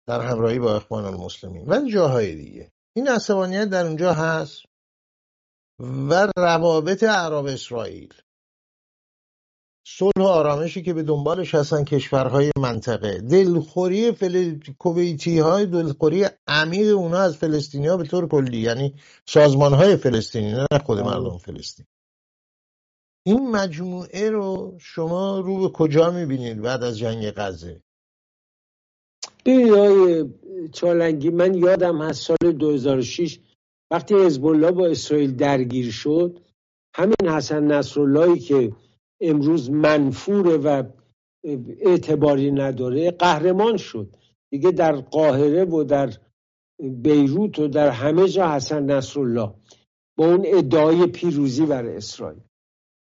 در 0.07 0.21
همراهی 0.21 0.59
با 0.59 0.75
اخوان 0.75 1.05
المسلمین. 1.05 1.65
و 1.67 1.89
جاهای 1.89 2.35
دیگه. 2.35 2.71
این 2.95 3.07
عصبانیت 3.07 3.69
در 3.69 3.85
اونجا 3.85 4.13
هست 4.13 4.63
و 5.79 6.27
روابط 6.37 7.03
عرب 7.03 7.45
اسرائیل. 7.45 8.13
صلح 9.87 10.11
و 10.17 10.23
آرامشی 10.23 10.81
که 10.81 10.93
به 10.93 11.03
دنبالش 11.03 11.55
هستن 11.55 11.83
کشورهای 11.83 12.51
منطقه. 12.57 13.17
دلخوری 13.17 14.11
فل... 14.11 14.59
کویتی 14.79 15.39
های 15.39 15.65
دلخوری 15.65 16.25
عمیق 16.47 16.97
اونا 16.97 17.17
از 17.17 17.37
فلسطینی 17.37 17.87
ها 17.87 17.97
به 17.97 18.03
طور 18.03 18.27
کلی 18.27 18.57
یعنی 18.57 18.93
سازمان 19.25 19.73
های 19.73 19.95
فلسطینی 19.95 20.51
نه 20.51 20.79
خود 20.85 20.99
مردم 20.99 21.37
فلسطین 21.37 21.85
این 23.25 23.51
مجموعه 23.51 24.29
رو 24.29 24.77
شما 24.79 25.39
رو 25.39 25.59
به 25.59 25.69
کجا 25.69 26.11
می‌بینید 26.11 26.61
بعد 26.61 26.83
از 26.83 26.97
جنگ 26.97 27.31
غزه؟ 27.31 27.81
آقای 29.45 30.25
چالنگی 30.71 31.29
من 31.29 31.53
یادم 31.53 32.01
هست 32.01 32.21
سال 32.21 32.51
2006 32.51 33.39
وقتی 33.91 34.15
حزب 34.15 34.45
الله 34.45 34.71
با 34.71 34.87
اسرائیل 34.87 35.35
درگیر 35.35 35.91
شد 35.91 36.39
همین 36.95 37.29
حسن 37.29 37.63
نصراللهی 37.63 38.39
که 38.39 38.71
امروز 39.21 39.71
منفوره 39.71 40.57
و 40.57 40.83
اعتباری 41.79 42.51
نداره 42.51 43.11
قهرمان 43.11 43.77
شد. 43.77 44.15
دیگه 44.51 44.71
در 44.71 44.95
قاهره 44.95 45.65
و 45.65 45.83
در 45.83 46.13
بیروت 46.79 47.59
و 47.59 47.67
در 47.67 47.89
همه 47.89 48.27
جا 48.27 48.51
حسن 48.51 48.91
نصرالله 48.91 49.53
با 50.17 50.25
اون 50.25 50.43
ادعای 50.45 51.07
پیروزی 51.07 51.65
بر 51.65 51.85
اسرائیل. 51.85 52.41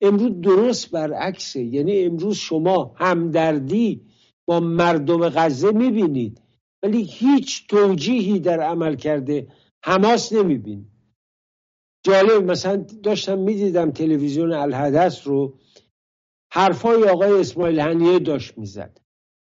امروز 0.00 0.40
درست 0.40 0.90
برعکسه 0.90 1.62
یعنی 1.62 2.04
امروز 2.04 2.36
شما 2.36 2.94
همدردی 2.96 4.00
با 4.46 4.60
مردم 4.60 5.28
غزه 5.28 5.72
می‌بینید 5.72 6.42
ولی 6.82 7.02
هیچ 7.02 7.66
توجیهی 7.66 8.40
در 8.40 8.60
عمل 8.60 8.94
کرده 8.96 9.46
حماس 9.84 10.32
نمی‌بینید. 10.32 10.92
جالب 12.04 12.50
مثلا 12.50 12.76
داشتم 13.02 13.38
می‌دیدم 13.38 13.90
تلویزیون 13.90 14.52
الحدث 14.52 15.26
رو 15.26 15.58
حرفای 16.54 17.08
آقای 17.08 17.40
اسماعیل 17.40 17.80
هنیه 17.80 18.18
داشت 18.18 18.58
می‌زد. 18.58 18.98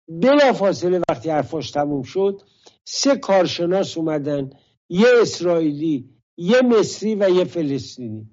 بلا 0.08 0.52
فاصله 0.52 1.00
وقتی 1.08 1.30
حرفاش 1.30 1.70
تموم 1.70 2.02
شد 2.02 2.42
سه 2.84 3.16
کارشناس 3.16 3.98
اومدن 3.98 4.50
یه 4.88 5.06
اسرائیلی 5.22 6.10
یه 6.36 6.62
مصری 6.62 7.14
و 7.14 7.30
یه 7.30 7.44
فلسطینی. 7.44 8.30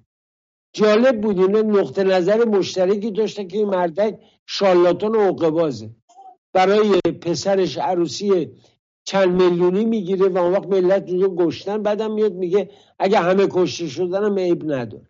جالب 0.72 1.20
بود 1.20 1.38
اینا 1.38 1.60
نقطه 1.60 2.04
نظر 2.04 2.44
مشترکی 2.44 3.10
داشتن 3.10 3.48
که 3.48 3.58
این 3.58 3.68
مردک 3.68 4.18
شالاتان 4.46 5.14
و 5.14 5.20
عقبازه. 5.20 5.90
برای 6.52 6.92
پسرش 7.00 7.78
عروسی 7.78 8.50
چند 9.04 9.42
میلیونی 9.42 9.84
می‌گیره 9.84 10.28
و 10.28 10.38
اون 10.38 10.52
وقت 10.52 10.66
ملت 10.66 11.08
اونجا 11.08 11.28
گشتن 11.28 11.82
بعدم 11.82 12.12
میاد 12.12 12.32
میگه 12.34 12.70
اگه 12.98 13.18
همه 13.18 13.46
کشته 13.50 13.86
شدن 13.88 14.24
هم 14.24 14.38
عیب 14.38 14.72
نداره. 14.72 15.09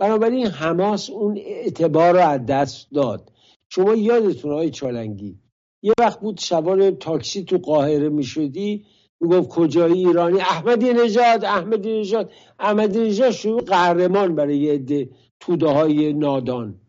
بنابراین 0.00 0.46
حماس 0.46 1.10
اون 1.10 1.38
اعتبار 1.38 2.12
رو 2.12 2.28
از 2.28 2.46
دست 2.46 2.90
داد. 2.94 3.32
شما 3.68 3.94
یادتون 3.94 4.52
های 4.52 4.70
چالنگی 4.70 5.38
یه 5.82 5.92
وقت 6.00 6.20
بود 6.20 6.38
سوار 6.38 6.90
تاکسی 6.90 7.44
تو 7.44 7.58
قاهره 7.58 8.08
می‌شدی 8.08 8.86
می‌گفت 9.20 9.48
کجایی 9.48 10.06
ایرانی؟ 10.06 10.40
احمدی 10.40 10.92
نژاد 10.92 11.44
احمدی 11.44 12.00
نژاد. 12.00 12.32
احمدی 12.58 12.98
نژاد 12.98 13.30
شروع 13.30 13.60
قهرمان 13.60 14.34
برای 14.34 14.58
یه 14.58 14.72
عده 14.72 15.10
توده 15.40 15.68
های 15.68 16.12
نادان. 16.12 16.80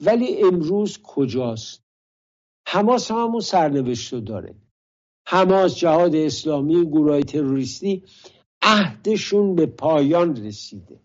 ولی 0.00 0.42
امروز 0.42 0.98
کجاست؟ 1.02 1.82
حماس 2.68 3.10
همون 3.10 3.40
سرنوشت 3.40 4.14
داره. 4.14 4.54
حماس 5.28 5.76
جهاد 5.76 6.14
اسلامی 6.14 6.86
گروه 6.86 7.20
تروریستی 7.20 8.02
عهدشون 8.62 9.54
به 9.54 9.66
پایان 9.66 10.36
رسیده. 10.36 11.00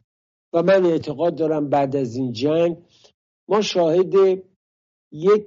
و 0.58 0.64
من 0.64 0.86
اعتقاد 0.86 1.36
دارم 1.36 1.70
بعد 1.70 1.96
از 1.96 2.16
این 2.16 2.32
جنگ 2.32 2.78
ما 3.50 3.62
شاهد 3.62 4.14
یک 5.12 5.46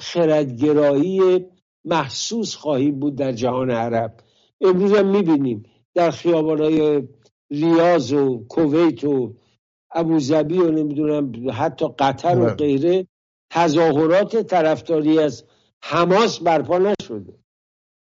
خردگرایی 0.00 1.46
محسوس 1.84 2.54
خواهیم 2.54 2.98
بود 2.98 3.16
در 3.16 3.32
جهان 3.32 3.70
عرب. 3.70 4.20
امروز 4.60 4.92
هم 4.92 5.10
می‌بینیم 5.10 5.62
در 5.94 6.10
خیابانهای 6.10 7.08
ریاض 7.50 8.12
و 8.12 8.44
کویت 8.48 9.04
و 9.04 9.34
ابوظبی 9.94 10.58
و 10.58 10.70
نمی‌دونم 10.70 11.50
حتی 11.52 11.86
قطر 11.98 12.38
و 12.38 12.44
بله. 12.44 12.54
غیره 12.54 13.06
تظاهرات 13.52 14.36
طرفداری 14.36 15.18
از 15.18 15.44
حماس 15.82 16.40
برپا 16.40 16.78
نشده. 16.78 17.34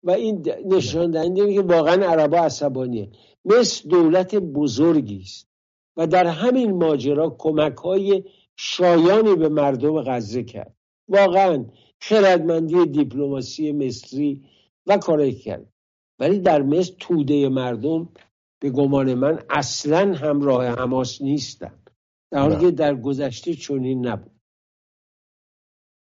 و 0.04 0.10
این 0.10 0.48
نشان 0.66 1.10
دهنده 1.10 1.54
که 1.54 1.62
واقعا 1.62 2.06
عربا 2.06 2.38
عصبانیه. 2.38 3.08
مثل 3.44 3.88
دولت 3.88 4.34
بزرگی 4.34 5.20
است. 5.20 5.51
و 5.96 6.06
در 6.06 6.26
همین 6.26 6.72
ماجرا 6.72 7.36
کمک 7.38 7.76
های 7.76 8.24
شایانی 8.56 9.34
به 9.34 9.48
مردم 9.48 10.02
غزه 10.02 10.42
کرد. 10.42 10.74
واقعا 11.08 11.64
خردمندی 12.00 12.86
دیپلماسی 12.86 13.72
مصری 13.72 14.44
و 14.86 14.98
کاری 14.98 15.34
کرد. 15.34 15.72
ولی 16.18 16.38
در 16.38 16.62
مصر 16.62 16.92
توده 16.98 17.48
مردم 17.48 18.08
به 18.60 18.70
گمان 18.70 19.14
من 19.14 19.42
اصلا 19.50 20.14
همراه 20.14 20.66
حماس 20.66 21.22
نیستن. 21.22 21.78
در 22.30 22.38
حالی 22.38 22.60
که 22.60 22.70
در 22.70 22.94
گذشته 22.94 23.54
چنین 23.54 24.06
نبود. 24.06 24.32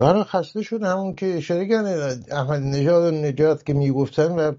برای 0.01 0.25
خسته 0.25 0.63
شد 0.63 0.83
همون 0.83 1.15
که 1.15 1.35
اشاره 1.37 1.69
کرده 1.69 2.19
احمد 2.35 2.63
نژاد 2.63 3.15
و 3.15 3.17
نجات 3.17 3.67
که 3.67 3.73
می‌گفتن 3.73 4.33
و 4.33 4.53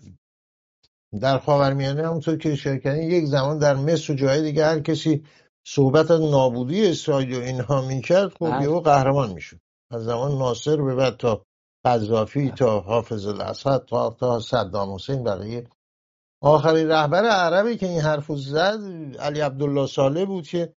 در 1.22 1.38
خاورمیانه 1.38 2.08
همونطور 2.08 2.38
که 2.38 2.52
اشاره 2.52 2.80
کردن 2.80 3.02
یک 3.02 3.26
زمان 3.26 3.58
در 3.58 3.76
مصر 3.76 4.14
و 4.14 4.16
جای 4.16 4.42
دیگه 4.42 4.66
هر 4.66 4.80
کسی 4.80 5.24
صحبت 5.68 6.12
از 6.12 6.22
نابودی 6.22 6.88
اسرائیل 6.88 7.36
و 7.36 7.42
اینها 7.42 7.82
می‌کرد 7.82 8.30
خب 8.30 8.50
بله. 8.50 8.64
یهو 8.64 8.80
قهرمان 8.80 9.34
می‌شد 9.34 9.60
از 9.92 10.04
زمان 10.04 10.32
ناصر 10.32 10.82
به 10.82 10.96
بعد 10.96 11.18
تا 11.18 11.46
قذافی 11.86 12.52
تا 12.52 12.80
حافظ 12.80 13.28
الاسد 13.28 13.86
تا 13.86 14.10
تا 14.10 14.40
صدام 14.40 14.96
حسین 14.96 15.24
بقیه 15.24 15.68
آخرین 16.42 16.88
رهبر 16.88 17.24
عربی 17.24 17.78
که 17.78 17.86
این 17.86 18.02
حرفو 18.02 18.36
زد 18.36 18.80
علی 19.20 19.40
عبدالله 19.40 19.88
صالح 19.88 20.26
بود 20.26 20.48
که 20.48 20.74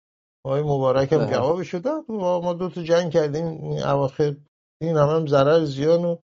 آقای 0.46 0.62
مبارک 0.62 1.14
هم 1.14 1.20
بله. 1.20 1.32
جوابش 1.32 1.76
داد 1.76 2.04
ما 2.10 2.54
دو 2.54 2.70
تا 2.70 2.84
جنگ 2.84 3.12
کردیم 3.12 3.46
این 3.46 3.84
اواخر 3.84 4.36
این 4.82 4.98
هم, 4.98 5.10
هم 5.10 5.28
ضرر 5.28 5.66
زیان 5.66 6.06
و 6.06 6.18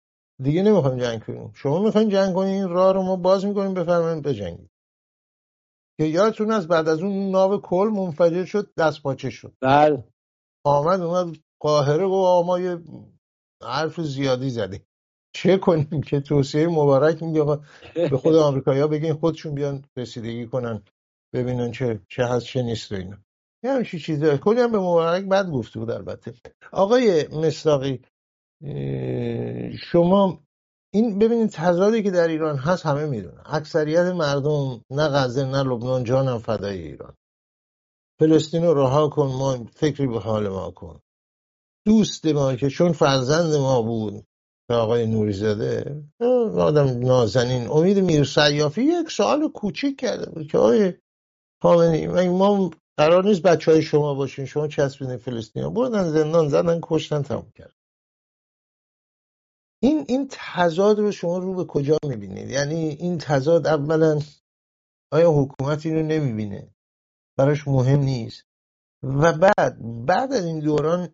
دیگه 0.43 0.63
نمی‌خوایم 0.63 0.97
جنگ 0.97 1.23
کنیم. 1.23 1.51
شما 1.55 1.83
می‌خواین 1.83 2.09
جنگ 2.09 2.35
کنیم 2.35 2.67
راه 2.67 2.93
رو 2.93 3.01
ما 3.01 3.15
باز 3.15 3.45
می‌کنیم 3.45 3.73
بفرمایید 3.73 4.23
بجنگید. 4.23 4.69
که 5.99 6.05
یادتون 6.05 6.51
از 6.51 6.67
بعد 6.67 6.87
از 6.87 6.99
اون 6.99 7.31
ناو 7.31 7.61
کل 7.61 7.91
منفجر 7.95 8.45
شد 8.45 8.73
دست 8.77 9.01
پاچه 9.01 9.29
شد. 9.29 9.53
بله. 9.61 10.03
آمد 10.65 11.01
اومد 11.01 11.35
قاهره 11.61 12.05
و 12.05 12.43
ما 12.45 12.59
یه 12.59 12.79
حرف 13.63 14.01
زیادی 14.01 14.49
زدیم 14.49 14.87
چه 15.35 15.57
کنیم 15.57 16.01
که 16.01 16.19
توصیه 16.19 16.67
مبارک 16.67 17.23
میگه 17.23 17.43
به 17.95 18.17
خود 18.17 18.35
آمریکایی‌ها 18.47 18.87
بگین 18.87 19.13
خودشون 19.13 19.55
بیان 19.55 19.85
رسیدگی 19.97 20.45
کنن 20.47 20.83
ببینن 21.33 21.71
چه 21.71 22.01
چه 22.09 22.25
هست 22.25 22.45
چه 22.45 22.61
نیست 22.61 22.91
و 22.91 22.95
اینا. 22.95 23.17
یه 23.63 23.71
همچین 23.71 23.99
چیزا 23.99 24.37
کلی 24.37 24.61
هم 24.61 24.71
به 24.71 24.79
مبارک 24.79 25.25
بد 25.25 25.49
گفته 25.49 25.79
بود 25.79 25.91
البته. 25.91 26.33
آقای 26.71 27.27
مصداقی 27.27 28.01
شما 29.79 30.39
این 30.93 31.19
ببینید 31.19 31.49
تضادی 31.49 32.03
که 32.03 32.11
در 32.11 32.27
ایران 32.27 32.57
هست 32.57 32.85
همه 32.85 33.05
می‌دونن. 33.05 33.41
اکثریت 33.45 34.05
مردم 34.05 34.81
نه 34.91 35.07
غزه 35.07 35.45
نه 35.45 35.63
لبنان 35.63 36.03
جانم 36.03 36.39
فدای 36.39 36.81
ایران. 36.81 37.13
فلسطین 38.19 38.63
رو 38.63 38.73
رها 38.73 39.09
کن 39.09 39.27
ما 39.27 39.65
فکری 39.75 40.07
به 40.07 40.19
حال 40.19 40.49
ما 40.49 40.71
کن. 40.71 40.99
دوست 41.85 42.25
ما 42.25 42.55
که 42.55 42.69
چون 42.69 42.91
فرزند 42.91 43.53
ما 43.53 43.81
بود 43.81 44.25
آقای 44.69 45.07
نوری 45.07 45.33
زده 45.33 46.03
آدم 46.57 46.99
نازنین. 46.99 47.67
امید 47.67 47.99
میر 47.99 48.23
سیافی 48.23 48.81
یک 48.81 49.11
سوال 49.11 49.51
کوچیک 49.51 49.99
کرده 49.99 50.31
بود 50.31 50.47
که 50.47 50.57
آقای 50.57 50.93
خامنه‌ای 51.61 52.29
ما 52.29 52.71
قرار 52.97 53.23
نیست 53.23 53.41
بچه 53.41 53.71
های 53.71 53.81
شما 53.81 54.13
باشین؟ 54.13 54.45
شما 54.45 54.67
چسبین 54.67 55.17
فلسطین 55.17 55.63
ها 55.63 55.69
بردن 55.69 56.03
زندان 56.03 56.49
زدن 56.49 56.79
کشتن 56.83 57.21
تموم 57.21 57.51
کرد. 57.55 57.76
این 59.83 60.05
این 60.07 60.27
تضاد 60.31 60.99
رو 60.99 61.11
شما 61.11 61.37
رو 61.37 61.53
به 61.53 61.65
کجا 61.65 61.97
می‌بینید؟ 62.07 62.49
یعنی 62.49 62.75
این 62.75 63.17
تضاد 63.17 63.67
اولا 63.67 64.19
آیا 65.11 65.31
حکومت 65.31 65.85
اینو 65.85 66.03
نمی‌بینه؟ 66.03 66.67
براش 67.37 67.67
مهم 67.67 67.99
نیست. 67.99 68.43
و 69.03 69.33
بعد 69.33 70.05
بعد 70.05 70.33
از 70.33 70.45
این 70.45 70.59
دوران 70.59 71.09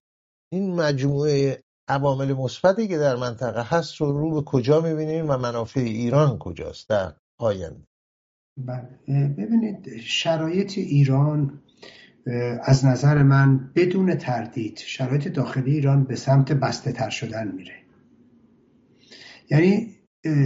این 0.52 0.76
مجموعه 0.76 1.64
عوامل 1.88 2.34
مثبتی 2.34 2.88
که 2.88 2.98
در 2.98 3.16
منطقه 3.16 3.64
هست 3.64 3.96
رو 3.96 4.12
رو 4.20 4.32
به 4.32 4.42
کجا 4.42 4.82
می‌بینید 4.82 5.26
و 5.30 5.38
منافع 5.38 5.80
ایران 5.80 6.38
کجاست 6.38 6.90
در 6.90 7.14
آینده؟ 7.40 7.88
بله. 8.58 9.00
ببینید 9.38 9.98
شرایط 9.98 10.78
ایران 10.78 11.62
از 12.62 12.86
نظر 12.86 13.24
من 13.24 13.72
بدون 13.76 14.16
تردید 14.16 14.78
شرایط 14.78 15.28
داخلی 15.28 15.72
ایران 15.72 16.04
به 16.04 16.16
سمت 16.16 16.52
بسته 16.52 16.92
تر 16.92 17.10
شدن 17.10 17.52
میره. 17.52 17.83
یعنی 19.54 19.96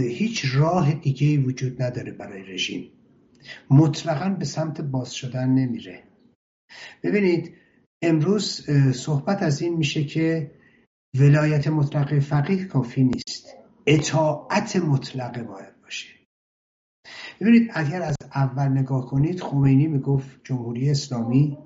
هیچ 0.08 0.44
راه 0.54 0.92
دیگه 0.94 1.38
وجود 1.38 1.82
نداره 1.82 2.12
برای 2.12 2.42
رژیم. 2.42 2.90
مطلقا 3.70 4.28
به 4.28 4.44
سمت 4.44 4.80
باز 4.80 5.14
شدن 5.14 5.48
نمیره. 5.48 6.02
ببینید 7.02 7.54
امروز 8.02 8.70
صحبت 8.94 9.42
از 9.42 9.62
این 9.62 9.76
میشه 9.76 10.04
که 10.04 10.50
ولایت 11.18 11.68
مطلقه 11.68 12.20
فقیه 12.20 12.64
کافی 12.64 13.04
نیست. 13.04 13.54
اطاعت 13.86 14.76
مطلقه 14.76 15.42
باید 15.42 15.82
باشه. 15.82 16.08
ببینید 17.40 17.70
اگر 17.74 18.02
از 18.02 18.16
اول 18.34 18.68
نگاه 18.68 19.06
کنید 19.06 19.40
خمینی 19.40 19.86
می‌گفت 19.86 20.40
جمهوری 20.44 20.90
اسلامی 20.90 21.58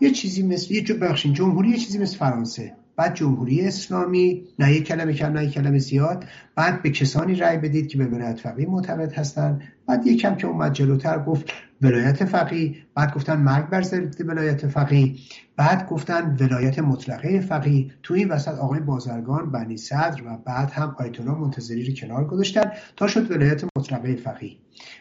یه 0.00 0.10
چیزی 0.10 0.42
مثل 0.42 0.74
یه 0.74 0.94
بخشین 0.94 1.32
جمهوری 1.32 1.68
یه 1.68 1.76
چیزی 1.76 1.98
مثل 1.98 2.16
فرانسه 2.16 2.76
بعد 2.96 3.14
جمهوری 3.14 3.60
اسلامی 3.60 4.48
نه 4.58 4.74
یک 4.74 4.84
کلمه 4.84 5.12
کم 5.12 5.32
نه 5.32 5.44
یک 5.44 5.52
کلمه 5.52 5.78
زیاد. 5.78 6.24
بعد 6.60 6.82
به 6.82 6.90
کسانی 6.90 7.34
رأی 7.34 7.58
بدید 7.58 7.88
که 7.88 7.98
به 7.98 8.06
ولایت 8.06 8.40
فقیه 8.40 8.68
معتقد 8.68 9.12
هستند 9.12 9.62
بعد 9.86 10.06
یک 10.06 10.20
کم 10.20 10.34
که 10.34 10.46
اومد 10.46 10.72
جلوتر 10.72 11.18
گفت 11.18 11.52
ولایت 11.82 12.24
فقیه 12.24 12.76
بعد 12.94 13.14
گفتن 13.14 13.36
مرگ 13.36 13.68
بر 13.68 13.82
ضد 13.82 14.28
ولایت 14.28 14.66
فقیه 14.66 15.14
بعد 15.60 15.88
گفتن 15.88 16.36
ولایت 16.40 16.78
مطلقه 16.78 17.40
فقیه. 17.40 17.90
تو 18.02 18.14
این 18.14 18.28
وسط 18.28 18.58
آقای 18.58 18.80
بازرگان 18.80 19.50
بنی 19.50 19.76
صدر 19.76 20.22
و 20.26 20.36
بعد 20.36 20.70
هم 20.70 20.96
آیت 20.98 21.20
الله 21.20 21.34
منتظری 21.34 21.86
رو 21.86 21.94
کنار 21.94 22.24
گذاشتن 22.24 22.72
تا 22.96 23.06
شد 23.06 23.30
ولایت 23.30 23.64
مطلقه 23.76 24.16
فقیه. 24.16 24.56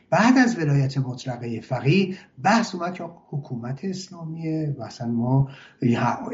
بعد 0.09 0.37
از 0.37 0.57
ولایت 0.57 0.97
مطلقه 0.97 1.61
فقیه 1.61 2.15
بحث 2.43 2.75
اومد 2.75 2.93
که 2.93 3.03
حکومت 3.29 3.85
اسلامیه 3.85 4.75
و 4.79 4.83
اصلا 4.83 5.07
ما 5.07 5.49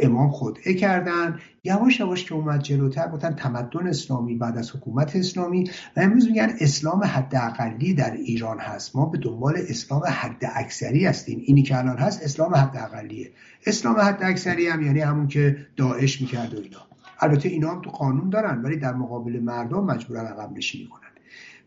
امام 0.02 0.30
خودعه 0.30 0.74
کردن. 0.74 1.40
یواش 1.64 2.00
یواش 2.00 2.26
که 2.26 2.36
اومد 2.36 2.62
جلوتر 2.62 3.08
گفتن 3.08 3.34
تمدن 3.34 3.88
اسلامی 3.88 4.36
بعد 4.36 4.58
از 4.58 4.76
حکومت 4.76 5.15
اسلامی 5.16 5.70
و 5.98 6.00
امروز 6.00 6.28
میگن 6.28 6.50
اسلام 6.60 7.04
حداقلی 7.04 7.94
در 7.94 8.12
ایران 8.12 8.60
هست. 8.60 8.96
ما 8.96 9.06
به 9.06 9.18
دنبال 9.18 9.56
اسلام 9.70 10.02
حد 10.06 10.52
اکثری 10.56 11.06
هستیم. 11.06 11.42
اینی 11.46 11.64
که 11.64 11.78
الان 11.78 11.98
هست 11.98 12.24
اسلام 12.24 12.56
حداقلیه. 12.56 13.32
اسلام 13.66 13.96
حد 13.96 14.24
اکثری 14.24 14.68
هم 14.68 14.82
یعنی 14.82 15.00
همون 15.00 15.28
که 15.28 15.58
داعش 15.76 16.22
می‌کرد 16.22 16.54
و 16.54 16.58
اینا. 16.62 16.80
البته 17.20 17.50
اینا 17.50 17.72
هم 17.72 17.82
تو 17.82 17.90
قانون 17.90 18.30
دارن 18.30 18.62
ولی 18.62 18.78
در 18.78 18.94
مقابل 18.94 19.40
مردم 19.40 19.84
مجبورن 19.84 20.26
عقب 20.26 20.52
نشینی 20.58 20.86
کنن. 20.86 21.10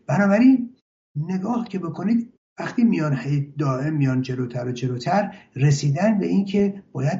بنابراین 0.07 0.69
نگاه 1.15 1.67
که 1.67 1.79
بکنید 1.79 2.33
وقتی 2.59 2.83
میان 2.83 3.19
دائم 3.57 3.93
میان 3.93 4.21
جلوتر 4.21 4.67
و 4.67 4.71
جلوتر 4.71 5.35
رسیدن 5.55 6.19
به 6.19 6.25
اینکه 6.25 6.83
باید 6.91 7.19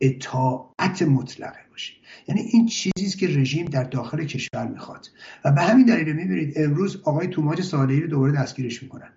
اطاعت 0.00 1.02
مطلقه. 1.02 1.63
باشه 1.74 1.92
یعنی 2.28 2.40
این 2.40 2.66
چیزی 2.66 3.18
که 3.18 3.26
رژیم 3.26 3.66
در 3.66 3.84
داخل 3.84 4.24
کشور 4.24 4.66
می‌خواد. 4.68 5.06
و 5.44 5.52
به 5.52 5.62
همین 5.62 5.86
دلیل 5.86 6.12
می‌بینید 6.12 6.52
امروز 6.56 7.02
آقای 7.04 7.26
توماج 7.26 7.60
صالحی 7.62 8.00
رو 8.00 8.06
دوباره 8.06 8.32
دستگیرش 8.32 8.82
می‌کنن. 8.82 9.12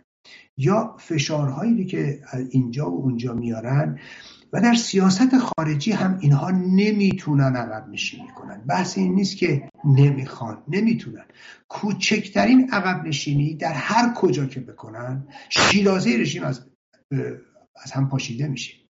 یا 0.57 0.95
فشارهایی 0.99 1.85
که 1.85 2.19
اینجا 2.51 2.91
و 2.91 3.01
اونجا 3.01 3.33
میارن 3.33 3.99
و 4.53 4.61
در 4.61 4.73
سیاست 4.73 5.37
خارجی 5.37 5.91
هم 5.91 6.17
اینها 6.21 6.51
نمی‌تونن 6.51 7.55
عقب 7.55 7.89
نشینی 7.89 8.27
کنن 8.27 8.61
بحث 8.67 8.97
این 8.97 9.15
نیست 9.15 9.37
که 9.37 9.69
نمی‌خوان 9.85 10.63
نمی‌تونن. 10.67 11.25
کوچکترین 11.69 12.69
عقب 12.71 13.07
نشینی 13.07 13.55
در 13.55 13.73
هر 13.73 14.13
کجا 14.13 14.45
که 14.45 14.59
بکنن 14.59 15.27
شیرازه 15.49 16.17
رژیم 16.17 16.43
از 16.43 16.65
از 17.83 17.91
هم 17.91 18.09
پاشیده 18.09 18.47
میشه. 18.47 18.86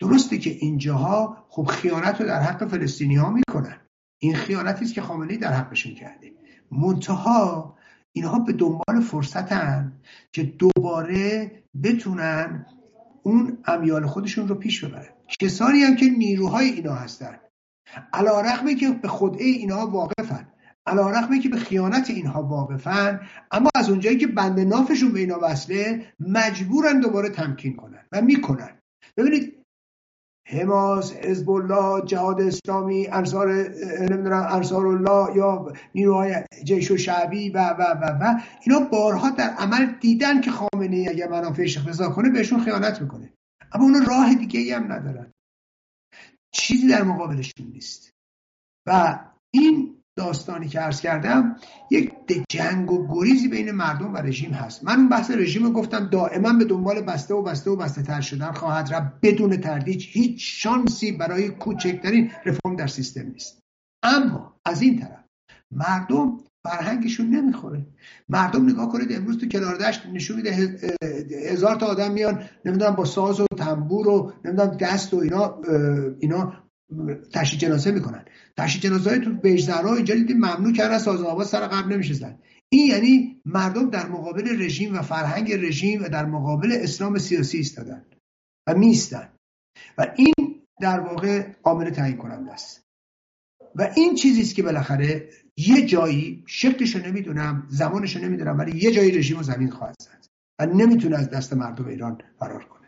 درسته 0.00 0.38
که 0.38 0.50
اینجاها 0.50 1.46
خب 1.48 1.64
خیانت 1.64 2.20
رو 2.20 2.26
در 2.26 2.40
حق 2.40 2.68
فلسطینی 2.68 3.16
ها 3.16 3.30
می‌کنن. 3.30 3.80
این 4.22 4.34
خیانتی 4.34 4.84
است 4.84 4.94
که 4.94 5.02
خامنه‌ای 5.02 5.38
در 5.38 5.52
حقشون 5.52 5.94
کرده. 5.94 6.32
منتها 6.72 7.76
اینها 8.12 8.38
به 8.38 8.52
دنبال 8.52 9.00
فرصتن 9.10 9.92
که 10.32 10.42
دوباره 10.42 11.50
بتونن 11.82 12.66
اون 13.22 13.58
امیال 13.64 14.06
خودشون 14.06 14.48
رو 14.48 14.54
پیش 14.54 14.84
ببرن. 14.84 15.08
کسانی 15.40 15.82
هم 15.82 15.96
که 15.96 16.06
نیروهای 16.06 16.70
اینا 16.70 16.94
هستن. 16.94 17.38
علا 18.12 18.40
رقمی 18.40 18.74
که 18.74 18.90
به 18.90 19.08
خودعه 19.08 19.44
اینها 19.44 19.86
واقفن. 19.86 20.48
علا 20.86 21.10
رقمی 21.10 21.38
که 21.38 21.48
به 21.48 21.56
خیانت 21.56 22.10
اینها 22.10 22.42
واقفن. 22.42 23.20
اما 23.50 23.70
از 23.74 23.90
اونجایی 23.90 24.18
که 24.18 24.26
بند 24.26 24.60
نافشون 24.60 25.12
به 25.12 25.20
اینا 25.20 25.38
وصله 25.42 26.12
مجبورن 26.20 27.00
دوباره 27.00 27.28
تمکین 27.28 27.76
کنن 27.76 28.04
و 28.12 28.22
می‌کنن. 28.22 28.70
ببینید 29.16 29.63
حماس 30.46 31.12
حزب 31.12 31.50
الله 31.50 32.06
جهاد 32.06 32.40
اسلامی 32.40 33.06
انصار 33.06 33.52
نمی‌دونم 34.00 34.46
انصار 34.50 34.86
الله 34.86 35.36
یا 35.36 35.72
نیروهای 35.94 36.34
جیش 36.64 36.90
و 36.90 36.96
شعبی 36.96 37.50
و 37.50 37.58
و 37.68 37.82
و 37.82 38.18
و 38.20 38.40
اینا 38.66 38.80
بارها 38.80 39.30
در 39.30 39.50
عمل 39.50 39.86
دیدن 40.00 40.40
که 40.40 40.50
خامنه 40.50 40.96
ای 40.96 41.08
اگر 41.08 41.28
منافعش 41.28 41.78
اقتضا 41.78 42.10
کنه 42.10 42.30
بهشون 42.30 42.60
خیانت 42.60 43.02
می‌کنه. 43.02 43.32
اما 43.72 43.84
اون 43.84 44.06
راه 44.06 44.34
دیگه 44.34 44.60
ای 44.60 44.72
هم 44.72 44.92
ندارن. 44.92 45.32
چیزی 46.52 46.88
در 46.88 47.02
مقابلشون 47.02 47.66
نیست. 47.66 48.10
و 48.86 49.18
این 49.54 50.03
داستانی 50.16 50.68
که 50.68 50.80
عرض 50.80 51.00
کردم 51.00 51.56
یک 51.90 52.12
جنگ 52.48 52.92
و 52.92 53.06
گریزی 53.14 53.48
بین 53.48 53.70
مردم 53.70 54.14
و 54.14 54.16
رژیم 54.16 54.50
هست. 54.50 54.84
من 54.84 54.96
اون 54.96 55.08
بحث 55.08 55.30
رژیم 55.30 55.72
گفتم 55.72 56.08
دائما 56.08 56.52
به 56.52 56.64
دنبال 56.64 57.00
بسته 57.00 57.34
و 57.34 57.42
بسته 57.42 57.70
و 57.70 57.76
بسته 57.76 58.02
تر 58.02 58.20
شدن 58.20 58.52
خواهد 58.52 58.94
رفت. 58.94 59.12
بدون 59.22 59.56
تردید 59.56 60.00
هیچ 60.02 60.62
شانسی 60.62 61.12
برای 61.12 61.48
کوچکترین 61.48 62.30
رفرم 62.46 62.76
در 62.76 62.86
سیستم 62.86 63.26
نیست. 63.26 63.58
اما 64.02 64.56
از 64.64 64.82
این 64.82 65.00
طرف 65.00 65.24
مردم 65.70 66.38
فرهنگشون 66.64 67.26
نمی‌خوره. 67.26 67.86
مردم 68.28 68.68
نگاه 68.68 68.88
کنید 68.88 69.12
امروز 69.12 69.38
تو 69.38 69.48
کنار 69.48 69.76
دشت 69.76 70.06
نشون 70.06 70.36
میده 70.36 70.78
هزار 71.50 71.76
تا 71.76 71.86
آدم 71.86 72.12
میان 72.12 72.44
نمی‌دونم 72.64 72.94
با 72.94 73.04
ساز 73.04 73.40
و 73.40 73.46
تنبور 73.56 74.08
و 74.08 74.32
نمی‌دونم 74.44 74.76
دست 74.76 75.14
و 75.14 75.16
اینا 75.16 75.60
اینا 76.18 76.63
تشییع 77.32 77.60
جنازه 77.60 77.90
می‌کنن. 77.90 78.24
تشییع 78.56 78.82
جنازه 78.82 79.10
های 79.10 79.20
تو 79.20 79.32
بیجزرها 79.32 79.94
اینجا 79.94 80.14
دیدیم 80.14 80.36
ممنوع 80.36 80.72
کردن 80.72 80.98
ساز 80.98 81.22
آواز 81.22 81.48
سر 81.48 81.66
قبل 81.66 81.92
نمیشستن 81.92 82.38
این 82.68 82.86
یعنی 82.86 83.40
مردم 83.44 83.90
در 83.90 84.08
مقابل 84.08 84.62
رژیم 84.62 84.94
و 84.94 85.02
فرهنگ 85.02 85.52
رژیم 85.52 86.02
و 86.02 86.08
در 86.08 86.26
مقابل 86.26 86.72
اسلام 86.72 87.18
سیاسی 87.18 87.56
ایستادن 87.56 88.04
و 88.68 88.74
میستن 88.74 89.28
و 89.98 90.14
این 90.16 90.62
در 90.80 91.00
واقع 91.00 91.46
عامل 91.64 91.90
تعیین 91.90 92.16
کننده 92.16 92.52
است. 92.52 92.84
و 93.74 93.90
این 93.96 94.14
چیزی 94.14 94.42
است 94.42 94.54
که 94.54 94.62
بالاخره 94.62 95.30
یه 95.56 95.86
جایی 95.86 96.44
شکلشو 96.46 96.98
نمی‌دونم 96.98 97.66
زمانشو 97.68 98.20
نمی‌دونم 98.20 98.58
ولی 98.58 98.78
یه 98.78 98.92
جایی 98.92 99.10
رژیم 99.10 99.38
و 99.38 99.42
زمین 99.42 99.70
خواهد 99.70 99.96
زد 100.02 100.26
و 100.60 100.66
نمی‌تونه 100.66 101.16
از 101.16 101.30
دست 101.30 101.52
مردم 101.52 101.86
ایران 101.86 102.22
فرار 102.38 102.64
کنه. 102.64 102.83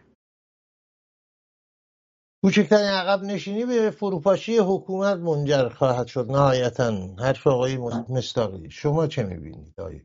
کوچکترین 2.47 2.91
عقب 2.91 3.25
نشینی 3.25 3.65
به 3.65 3.91
فروپاشی 3.91 4.59
حکومت 4.59 5.17
منجر 5.17 5.69
خواهد 5.69 6.07
شد 6.07 6.31
نهایتا. 6.31 7.15
حرف 7.19 7.47
آقای 7.47 7.77
مستاقی 8.09 8.71
شما 8.71 9.07
چه 9.07 9.23
می‌بینید 9.23 9.81
آقای 9.81 10.01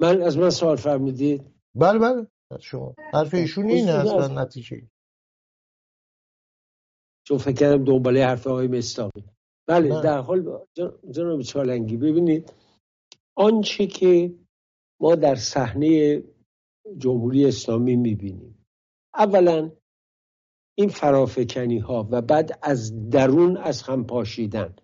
من 0.00 0.22
از 0.22 0.38
من 0.38 0.50
سوال 0.50 0.76
فرمودید 0.76 1.42
بله 1.74 1.98
بله. 1.98 2.26
شما. 2.60 2.94
حرف 3.12 3.34
ایشون 3.34 3.66
اینه 3.70 3.92
اصلا 3.92 4.42
نتیجه. 4.42 4.88
چون 7.26 7.38
فکر 7.38 7.56
کردم 7.56 7.84
دنباله 7.84 8.24
حرف 8.26 8.46
آقای 8.46 8.68
مستاقی. 8.68 9.24
بله 9.66 9.88
نه. 9.88 10.02
در 10.02 10.18
حال 10.18 10.66
جناب 11.10 11.42
چالنگی 11.42 11.96
ببینید 11.96 12.52
آنچه 13.36 13.86
که 13.86 14.34
ما 15.00 15.14
در 15.14 15.34
صحنه 15.34 16.22
جمهوری 16.98 17.46
اسلامی 17.46 17.96
می‌بینیم 17.96 18.57
اولا 19.14 19.70
این 20.78 20.88
فرافکنی 20.88 21.78
ها 21.78 22.08
و 22.10 22.22
بعد 22.22 22.58
از 22.62 23.10
درون 23.10 23.56
از 23.56 23.82
هم 23.82 24.06
پاشیدن 24.06 24.76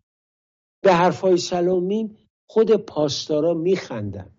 به 0.85 0.93
حرفای 0.93 1.37
سلامی 1.37 2.17
خود 2.49 2.71
پاسدارا 2.71 3.55
میخندن 3.55 4.31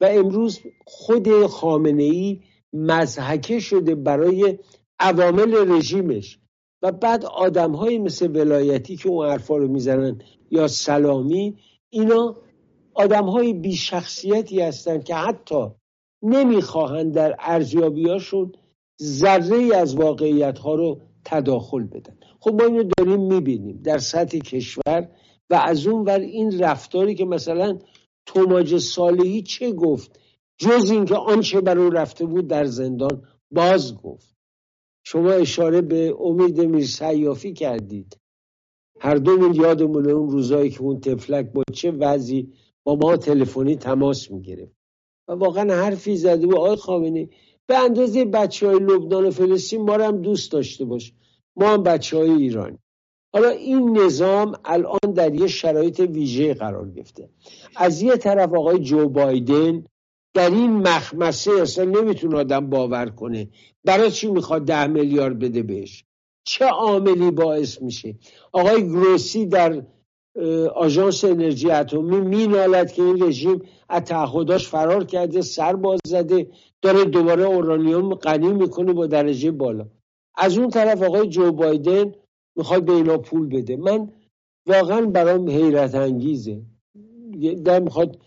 و 0.00 0.08
امروز 0.10 0.60
خود 0.86 1.46
خامنه 1.46 2.02
ای 2.02 2.42
مزحکه 2.72 3.60
شده 3.60 3.94
برای 3.94 4.58
عوامل 4.98 5.72
رژیمش 5.72 6.38
و 6.82 6.92
بعد 6.92 7.24
آدم 7.24 7.70
مثل 7.98 8.36
ولایتی 8.36 8.96
که 8.96 9.08
اون 9.08 9.28
حرفا 9.28 9.56
رو 9.56 9.68
می‌زنن 9.68 10.22
یا 10.50 10.68
سلامی 10.68 11.58
اینا 11.90 12.36
آدم 12.94 13.24
های 13.24 13.52
بی 13.52 13.76
شخصیتی 13.76 14.60
هستند 14.60 15.04
که 15.04 15.14
حتی 15.14 15.66
نمی‌خواهند 16.22 17.14
در 17.14 17.36
ارزیابیاشون 17.38 18.52
ذره 19.02 19.76
از 19.76 19.94
واقعیت 19.94 20.58
ها 20.58 20.74
رو 20.74 21.00
تداخل 21.24 21.84
بدن. 21.84 22.16
خب 22.40 22.62
ما 22.62 22.64
اینو 22.66 22.84
داریم 22.98 23.20
می‌بینیم 23.20 23.80
در 23.84 23.98
سطح 23.98 24.38
کشور 24.38 25.08
و 25.50 25.54
از 25.54 25.86
اون 25.86 26.04
ور 26.04 26.18
این 26.18 26.58
رفتاری 26.58 27.14
که 27.14 27.24
مثلا 27.24 27.78
توماج 28.26 28.78
صالحی 28.78 29.42
چه 29.42 29.72
گفت؟ 29.72 30.20
جز 30.58 30.90
اینکه 30.90 31.14
آنچه 31.14 31.60
بر 31.60 31.78
او 31.78 31.90
رفته 31.90 32.26
بود 32.26 32.46
در 32.46 32.64
زندان 32.64 33.22
باز 33.50 33.96
گفت. 33.96 34.34
شما 35.06 35.30
اشاره 35.30 35.80
به 35.80 36.14
امید 36.20 36.60
میرسیافی 36.60 37.52
کردید. 37.52 38.18
هر 39.00 39.14
دومون 39.14 39.54
یادمونه 39.54 40.12
اون 40.12 40.30
روزایی 40.30 40.70
که 40.70 40.82
اون 40.82 41.00
تفلک 41.00 41.52
با 41.52 41.62
چه 41.72 41.90
وضعی 41.90 42.52
با 42.84 42.94
ما 42.94 43.16
تلفنی 43.16 43.76
تماس 43.76 44.30
می‌گرفت. 44.30 44.76
و 45.28 45.32
واقعا 45.32 45.74
حرفی 45.74 46.16
زده 46.16 46.46
و 46.46 46.56
آقای 46.56 46.76
خامنه 46.76 47.28
به 47.66 47.78
اندازه 47.78 48.24
بچه 48.24 48.66
های 48.66 48.78
لبنان 48.78 49.24
و 49.24 49.30
فلسطین 49.30 49.82
ما 49.82 49.94
هم 49.94 50.22
دوست 50.22 50.52
داشته 50.52 50.84
باش. 50.84 51.12
ما 51.56 51.68
هم 51.68 51.82
بچه 51.82 52.18
های 52.18 52.30
ایرانی. 52.30 52.78
حالا 53.32 53.48
این 53.48 53.98
نظام 53.98 54.52
الان 54.64 55.12
در 55.14 55.34
یه 55.34 55.46
شرایط 55.46 56.00
ویژه 56.00 56.54
قرار 56.54 56.90
گرفته. 56.90 57.28
از 57.76 58.02
یه 58.02 58.16
طرف 58.16 58.54
آقای 58.54 58.78
جو 58.78 59.08
بایدن 59.08 59.84
در 60.34 60.50
این 60.50 60.70
مخمسه 60.70 61.52
اصلا 61.62 61.84
نمی‌تونه 61.84 62.36
آدم 62.36 62.70
باور 62.70 63.06
کنه. 63.06 63.48
برای 63.84 64.10
چی 64.10 64.30
می‌خواد 64.30 64.64
ده 64.64 64.86
میلیارد 64.86 65.38
بده 65.38 65.62
بهش؟ 65.62 66.04
چه 66.44 66.64
عاملی 66.64 67.30
باعث 67.30 67.82
میشه؟ 67.82 68.14
آقای 68.52 68.88
گروسی 68.88 69.46
در 69.46 69.82
آژانس 70.74 71.24
انرژی 71.24 71.70
اتمی 71.70 72.20
مینالد 72.20 72.92
که 72.92 73.02
این 73.02 73.22
رژیم 73.22 73.62
از 73.88 74.02
تعهداش 74.02 74.68
فرار 74.68 75.04
کرده 75.04 75.40
سر 75.40 75.76
باز 75.76 76.00
زده 76.06 76.46
داره 76.82 77.04
دوباره 77.04 77.44
اورانیوم 77.44 78.14
غنی 78.14 78.52
می‌کنه 78.52 78.92
با 78.92 79.06
درجه 79.06 79.50
بالا. 79.50 79.86
از 80.36 80.58
اون 80.58 80.68
طرف 80.70 81.02
آقای 81.02 81.28
جو 81.28 81.52
بایدن 81.52 82.12
می‌خواد 82.56 82.84
به 82.84 82.92
اینا 82.92 83.18
پول 83.18 83.48
بده. 83.48 83.76
من 83.76 84.08
واقعا 84.66 85.06
برام 85.06 85.50
حیرت 85.50 85.94
انگیزه. 85.94 86.62
در 87.64 87.80
می‌خواد 87.80 88.18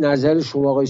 نظر 0.00 0.40
شما 0.40 0.70
آقای 0.70 0.88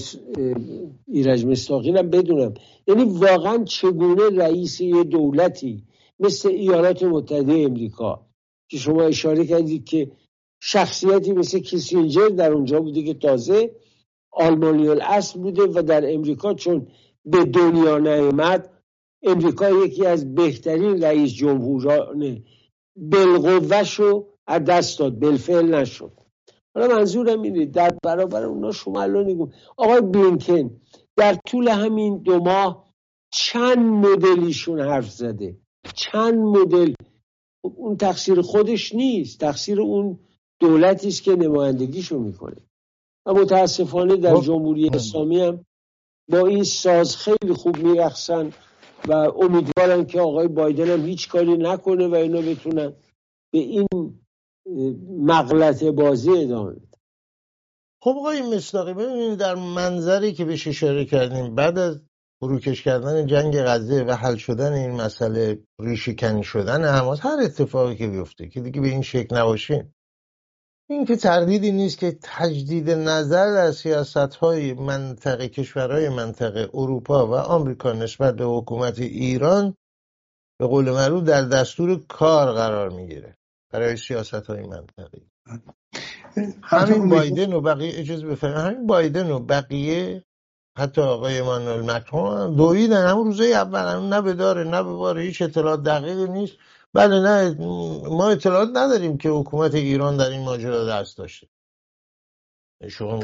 ایرج 1.07 1.45
مستاقی 1.45 1.91
بدونم. 1.91 2.53
یعنی 2.87 3.03
واقعا 3.03 3.63
چگونه 3.63 4.29
رئیس 4.29 4.81
یه 4.81 5.03
دولتی 5.03 5.83
مثل 6.19 6.49
ایالات 6.49 7.03
متحده 7.03 7.53
امریکا 7.53 8.30
که 8.71 8.77
شما 8.77 9.03
اشاره 9.03 9.45
کردید 9.45 9.85
که 9.85 10.11
شخصیتی 10.61 11.31
مثل 11.31 11.59
کیسینجر 11.59 12.27
در 12.27 12.51
اونجا 12.51 12.79
بوده 12.79 13.03
که 13.03 13.13
تازه 13.13 13.75
آلمانی 14.31 14.87
الاصل 14.87 15.39
بوده 15.39 15.63
و 15.63 15.81
در 15.81 16.13
امریکا 16.13 16.53
چون 16.53 16.87
به 17.25 17.45
دنیا 17.45 17.97
نیامد 17.97 18.69
امریکا 19.23 19.69
یکی 19.69 20.05
از 20.05 20.35
بهترین 20.35 21.03
رئیس 21.03 21.33
جمهوران 21.33 22.43
بلقوهش 22.95 23.93
رو 23.93 24.27
از 24.47 24.63
دست 24.63 24.99
داد 24.99 25.19
بلفعل 25.19 25.75
نشد. 25.75 26.11
حالا 26.75 26.95
منظورم 26.95 27.41
اینه 27.41 27.65
در 27.65 27.97
برابر 28.03 28.43
اونا 28.43 28.71
شما 28.71 29.01
الان 29.01 29.25
نگم 29.25 29.51
آقای 29.77 30.01
بلینکن 30.01 30.81
در 31.17 31.37
طول 31.47 31.67
همین 31.67 32.17
دو 32.17 32.39
ماه 32.39 32.93
چند 33.33 33.77
مدلیشون 33.77 34.79
حرف 34.79 35.09
زده؟ 35.11 35.57
چند 35.95 36.35
مدل 36.35 36.93
اون 37.61 37.97
تقصیر 37.97 38.41
خودش 38.41 38.95
نیست 38.95 39.39
تقصیر 39.39 39.81
اون 39.81 40.19
دولتی 40.59 41.07
است 41.07 41.23
که 41.23 41.31
نمایندگیشو 41.31 42.19
می‌کنه 42.19 42.57
و 43.25 43.33
متاسفانه 43.33 44.15
در 44.15 44.35
خب. 44.35 44.43
جمهوری 44.43 44.89
اسلامی 44.89 45.41
هم 45.41 45.65
با 46.29 46.47
این 46.47 46.63
ساز 46.63 47.17
خیلی 47.17 47.53
خوب 47.53 47.77
میرخصن 47.77 48.51
و 49.07 49.13
امیدوارن 49.13 50.05
که 50.05 50.19
آقای 50.19 50.47
بایدن 50.47 50.89
هم 50.89 51.05
هیچ 51.05 51.29
کاری 51.29 51.57
نکنه 51.57 52.07
و 52.07 52.15
اینا 52.15 52.41
بتونن 52.41 52.93
به 53.53 53.59
این 53.59 53.87
مغلط 55.17 55.83
بازی 55.83 56.31
ادامه 56.31 56.71
بده 56.71 56.97
خب 58.03 58.15
آقای 58.19 58.55
مصداقی 58.55 58.93
ببینید 58.93 59.39
در 59.39 59.55
منظری 59.55 60.33
که 60.33 60.45
بهش 60.45 60.67
اشاره 60.67 61.05
کردیم 61.05 61.55
بعد 61.55 61.77
از 61.77 62.01
فروکش 62.41 62.83
کردن 62.83 63.25
جنگ 63.25 63.61
غزه 63.61 64.03
و 64.03 64.11
حل 64.11 64.35
شدن 64.35 64.73
این 64.73 64.91
مسئله 64.91 65.59
ریشهکنی 65.79 66.43
شدن 66.43 66.85
حماس 66.85 67.19
هر 67.25 67.37
اتفاقی 67.43 67.95
که 67.95 68.07
بیفته 68.07 68.49
که 68.49 68.61
دیگه 68.61 68.81
به 68.81 68.87
این 68.87 69.01
شکل 69.01 69.37
نباشیم 69.37 69.95
این 70.89 71.05
که 71.05 71.15
تردیدی 71.15 71.71
نیست 71.71 71.97
که 71.97 72.17
تجدید 72.21 72.89
نظر 72.89 73.53
در 73.53 73.71
سیاست 73.71 74.17
های 74.17 74.73
منطقه 74.73 75.49
کشورهای 75.49 76.09
منطقه 76.09 76.69
اروپا 76.73 77.27
و 77.27 77.33
آمریکا 77.33 77.91
نسبت 77.93 78.35
به 78.35 78.45
حکومت 78.45 78.99
ایران 78.99 79.75
به 80.59 80.67
قول 80.67 80.91
معروف 80.91 81.23
در 81.23 81.41
دستور 81.41 82.05
کار 82.07 82.53
قرار 82.53 82.89
می‌گیره 82.89 83.37
برای 83.73 83.97
سیاست 83.97 84.33
های 84.33 84.63
منطقه. 84.67 85.21
همین 86.63 87.09
بایدن 87.09 87.53
و 87.53 87.61
بقیه 87.61 87.99
اجازه 87.99 88.27
بفرمایید 88.27 88.65
همین 88.65 88.87
بایدن 88.87 89.31
و 89.31 89.39
بقیه 89.39 90.23
حتی 90.77 91.01
آقای 91.01 91.41
مانوئل 91.41 91.91
مکرون 91.91 92.55
دویدن 92.55 93.07
همون 93.07 93.25
روزه 93.25 93.43
اول 93.43 93.99
نه 93.99 94.21
به 94.21 94.33
داره 94.33 94.63
نه 94.63 94.83
به 94.83 94.93
باره 94.93 95.21
هیچ 95.21 95.41
اطلاعات 95.41 95.83
دقیقی 95.83 96.27
نیست. 96.27 96.53
بله 96.93 97.19
نه 97.19 97.55
ما 98.09 98.29
اطلاعات 98.29 98.69
نداریم 98.69 99.17
که 99.17 99.29
حکومت 99.29 99.75
ایران 99.75 100.17
در 100.17 100.29
این 100.29 100.41
ماجرا 100.41 100.85
دست 100.85 101.17
داشته. 101.17 101.47
شما 102.89 103.19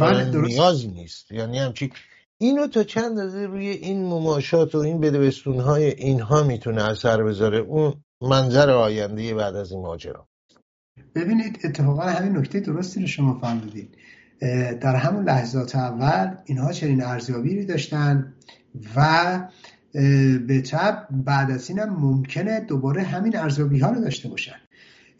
بله 0.00 0.40
نیازی 0.40 0.88
نیست. 0.88 1.32
یعنی 1.32 1.58
همچی 1.58 1.92
اینو 2.38 2.66
تا 2.66 2.84
چند 2.84 3.18
از 3.18 3.34
روی 3.34 3.68
این 3.68 4.04
مماشات 4.04 4.74
و 4.74 4.78
این 4.78 5.00
بدوستون 5.00 5.60
های 5.60 5.84
اینها 5.84 6.42
می‌تونه 6.42 6.90
اثر 6.90 7.22
بذاره 7.22 7.58
اون 7.58 8.04
منظر 8.20 8.70
آینده 8.70 9.34
بعد 9.34 9.56
از 9.56 9.72
این 9.72 9.82
ماجرا. 9.82 10.28
ببینید 11.14 11.58
اتفاقا 11.64 12.02
همین 12.02 12.36
نکته 12.36 12.60
درستی 12.60 13.00
رو 13.00 13.06
شما 13.06 13.38
فهمیدید. 13.40 13.96
در 14.80 14.96
همون 14.96 15.24
لحظات 15.24 15.76
اول 15.76 16.34
اینها 16.44 16.72
چنین 16.72 17.02
ارزیابی 17.02 17.64
داشتن 17.64 18.32
و 18.96 19.48
به 20.46 20.62
تب 20.70 21.08
بعد 21.10 21.50
از 21.50 21.70
اینم 21.70 21.96
ممکنه 22.00 22.60
دوباره 22.60 23.02
همین 23.02 23.36
ارزیابی 23.36 23.78
ها 23.78 23.90
رو 23.90 24.00
داشته 24.00 24.28
باشن. 24.28 24.56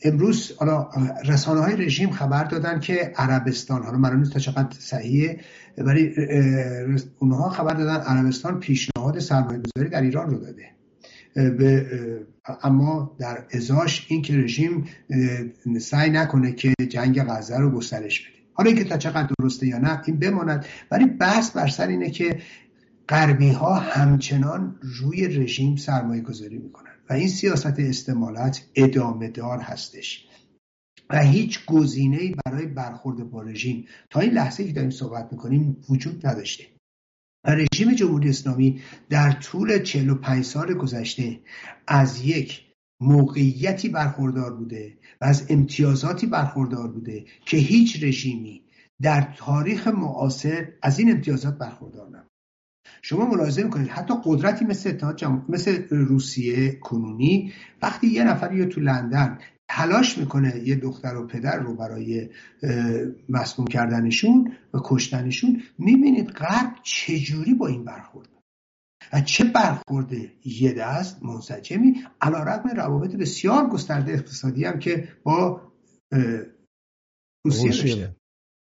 امروز 0.03 0.53
حالا 0.59 0.89
رسانه 1.25 1.61
های 1.61 1.77
رژیم 1.77 2.11
خبر 2.11 2.45
دادن 2.45 2.81
که 2.81 3.13
عربستان 3.17 3.83
حالا 3.83 3.99
من 3.99 4.25
تا 4.25 4.39
چقدر 4.39 4.77
صحیحه 4.79 5.41
ولی 5.79 6.15
اونها 7.19 7.49
خبر 7.49 7.75
دادن 7.75 7.97
عربستان 7.97 8.61
پیشنهاد 8.61 9.19
سرمایه 9.19 9.59
گذاری 9.59 9.91
در 9.91 10.03
ایران 10.03 10.31
رو 10.31 10.39
داده. 10.39 10.67
به 11.35 11.87
اما 12.63 13.17
در 13.19 13.45
ازاش 13.53 14.07
این 14.09 14.23
که 14.23 14.37
رژیم 14.37 14.85
سعی 15.81 16.11
نکنه 16.11 16.53
که 16.53 16.75
جنگ 16.89 17.23
غزه 17.23 17.59
رو 17.59 17.71
گسترش 17.71 18.21
بده. 18.21 18.40
حالا 18.53 18.71
اینکه 18.71 18.85
تا 18.85 18.97
چقدر 18.97 19.29
درسته 19.39 19.67
یا 19.67 19.79
نه 19.79 20.03
این 20.07 20.19
بماند. 20.19 20.67
ولی 20.91 21.07
بحث 21.07 21.51
بر 21.51 21.69
سر 21.69 21.87
اینه 21.87 22.11
که 22.11 22.43
غربی 23.09 23.49
ها 23.49 23.75
همچنان 23.75 24.79
روی 24.83 25.29
رژیم 25.29 25.77
سرمایه 25.77 26.23
گذاری 26.23 26.59
می‌کنن 26.59 26.91
و 27.11 27.13
این 27.13 27.29
سیاست 27.29 27.79
استعمالات 27.79 28.67
ادامه 28.75 29.29
دار 29.29 29.59
هستش 29.59 30.27
و 31.11 31.23
هیچ 31.23 31.67
گزینه 31.67 32.35
برای 32.45 32.67
برخورد 32.67 33.31
با 33.31 33.43
رژیم 33.43 33.87
تا 34.11 34.21
این 34.21 34.33
لحظه 34.33 34.65
که 34.65 34.73
داریم 34.73 34.91
صحبت 34.91 35.29
می‌کنیم 35.33 35.77
وجود 35.89 36.27
نداشته. 36.27 36.65
و 37.45 37.51
رژیم 37.55 37.95
جمهوری 37.95 38.29
اسلامی 38.29 38.81
در 39.09 39.33
طول 39.33 39.83
45 39.83 40.45
سال 40.45 40.75
گذشته 40.75 41.41
از 41.87 42.25
یک 42.25 42.70
موقعیتی 43.01 43.89
برخوردار 43.89 44.57
بوده 44.57 44.99
و 45.21 45.25
از 45.25 45.47
امتیازاتی 45.49 46.27
برخوردار 46.27 46.89
بوده 46.89 47.25
که 47.45 47.57
هیچ 47.57 48.05
رژیمی 48.05 48.63
در 49.03 49.35
تاریخ 49.37 49.89
معاصر 49.89 50.69
از 50.83 50.99
این 50.99 51.11
امتیازات 51.11 51.59
برخوردار 51.59 52.09
نبود. 52.09 52.31
شما 53.03 53.27
ملاحظه 53.27 53.63
می‌کنید 53.63 53.89
حتی 53.89 54.15
قدرتی 54.25 54.65
مثل 54.65 54.99
مثل 55.49 55.89
روسیه 55.91 56.73
کنونی 56.73 57.53
وقتی 57.83 58.07
یه 58.07 58.25
نفری 58.25 58.57
یا 58.57 58.67
تو 58.67 58.81
لندن 58.81 59.39
تلاش 59.69 60.19
می‌کنه 60.19 60.63
یه 60.65 60.77
دختر 60.77 61.17
و 61.17 61.27
پدر 61.27 61.59
رو 61.59 61.77
برای 61.77 62.29
مسموم 63.29 63.67
کردنشون 63.67 64.53
و 64.75 64.79
کشتنشون 64.85 65.63
می‌بینید 65.79 66.29
غرب 66.29 66.73
چجوری 66.83 67.55
با 67.55 67.67
این 67.67 67.85
برخورد؟ 67.85 68.29
و 69.13 69.21
چه 69.21 69.45
برخورد 69.45 70.13
یه 70.45 70.73
دست 70.73 71.23
منسجمی 71.23 72.03
علا 72.21 72.43
رقم 72.43 72.69
روابط 72.69 73.17
بسیار 73.17 73.67
گسترده 73.67 74.13
اقتصادی 74.13 74.65
هم 74.65 74.79
که 74.79 75.09
با 75.23 75.61
روسیه 77.45 77.71
داشته. 77.71 78.17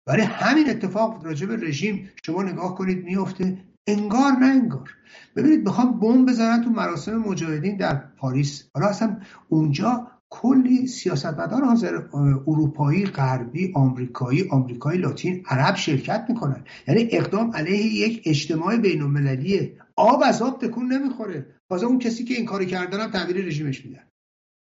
برای 0.07 0.23
همین 0.23 0.71
اتفاق 0.71 1.25
راجع 1.25 1.47
به 1.47 1.57
رژیم 1.57 2.11
شما 2.27 2.43
نگاه 2.43 2.75
کنید 2.75 3.05
میفته 3.05 3.59
انگار 3.87 4.33
نه 4.33 4.47
انگار. 4.47 4.91
ببینید 5.37 5.65
بخوام 5.65 6.01
بمب 6.01 6.29
بزنن 6.29 6.65
تو 6.65 6.71
مراسم 6.71 7.17
مجاهدین 7.17 7.77
در 7.77 7.95
پاریس. 7.95 8.71
حالا 8.75 8.87
اصلا 8.87 9.21
اونجا 9.49 10.11
کلی 10.31 10.87
سیاستمدار 10.87 11.65
حاضر 11.65 12.03
اروپایی 12.47 13.07
غربی 13.07 13.73
آمریکایی 13.75 14.49
آمریکایی 14.51 15.01
لاتین 15.01 15.43
عرب 15.47 15.77
شرکت 15.77 16.27
می‌کنن. 16.29 16.65
یعنی 16.89 17.09
اقدام 17.13 17.51
علیه 17.57 17.85
یک 17.85 18.23
اجتماع 18.25 18.77
بین 18.77 19.03
المللیه 19.03 19.77
آب 20.01 20.23
از 20.25 20.43
آب 20.43 20.61
تکون 20.61 20.93
نمی‌خوره. 20.93 21.47
تازه 21.71 21.87
اون 21.87 21.99
کسی 21.99 22.25
که 22.25 22.35
این 22.35 22.45
کاری 22.45 22.67
کردن 22.67 23.01
هم 23.01 23.11
تغییر 23.11 23.47
رژیمش 23.47 23.85
میدن 23.87 24.05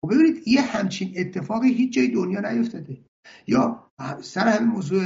خب 0.03 0.13
ببینید 0.13 0.47
یه 0.47 0.61
همچین 0.61 1.13
اتفاقی 1.17 1.73
هیچ 1.73 1.93
جای 1.93 2.07
دنیا 2.07 2.51
نیفتاده. 2.51 2.97
یا 3.47 3.83
سر 4.21 4.47
همین 4.47 4.69
موضوع 4.69 5.03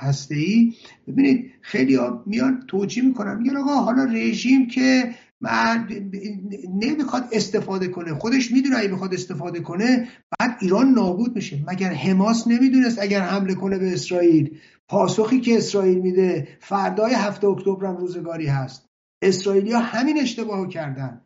هسته 0.00 0.34
ای 0.34 0.74
ببینید 1.08 1.50
خیلی 1.60 1.94
ها 1.94 2.22
میان 2.26 2.64
توجیه 2.68 3.04
می‌کنن. 3.04 3.38
میگن 3.38 3.56
آقا 3.56 3.74
حالا 3.74 4.04
رژیم 4.04 4.66
که 4.66 5.14
من 5.40 5.88
نمی‌خواد 6.82 7.28
استفاده 7.32 7.88
کنه. 7.88 8.14
خودش 8.14 8.52
می‌دونه 8.52 8.78
اگه 8.78 8.88
می‌خواد 8.88 9.14
استفاده 9.14 9.60
کنه 9.60 10.08
بعد 10.38 10.56
ایران 10.60 10.88
نابود 10.88 11.36
میشه. 11.36 11.58
مگر 11.68 11.92
حماس 11.92 12.46
نمی‌دونست 12.48 12.98
اگر 13.02 13.20
حمله 13.20 13.54
کنه 13.54 13.78
به 13.78 13.92
اسرائیل؟ 13.92 14.58
پاسخی 14.88 15.40
که 15.40 15.56
اسرائیل 15.56 15.98
میده 15.98 16.48
فردای 16.60 17.14
هفته 17.14 17.46
اکتبر 17.46 17.86
هم 17.86 17.96
روزگاری 17.96 18.46
هست. 18.46 18.88
اسرائیلیا 19.22 19.78
همین 19.78 20.20
اشتباهو 20.20 20.66
کردن. 20.66 21.20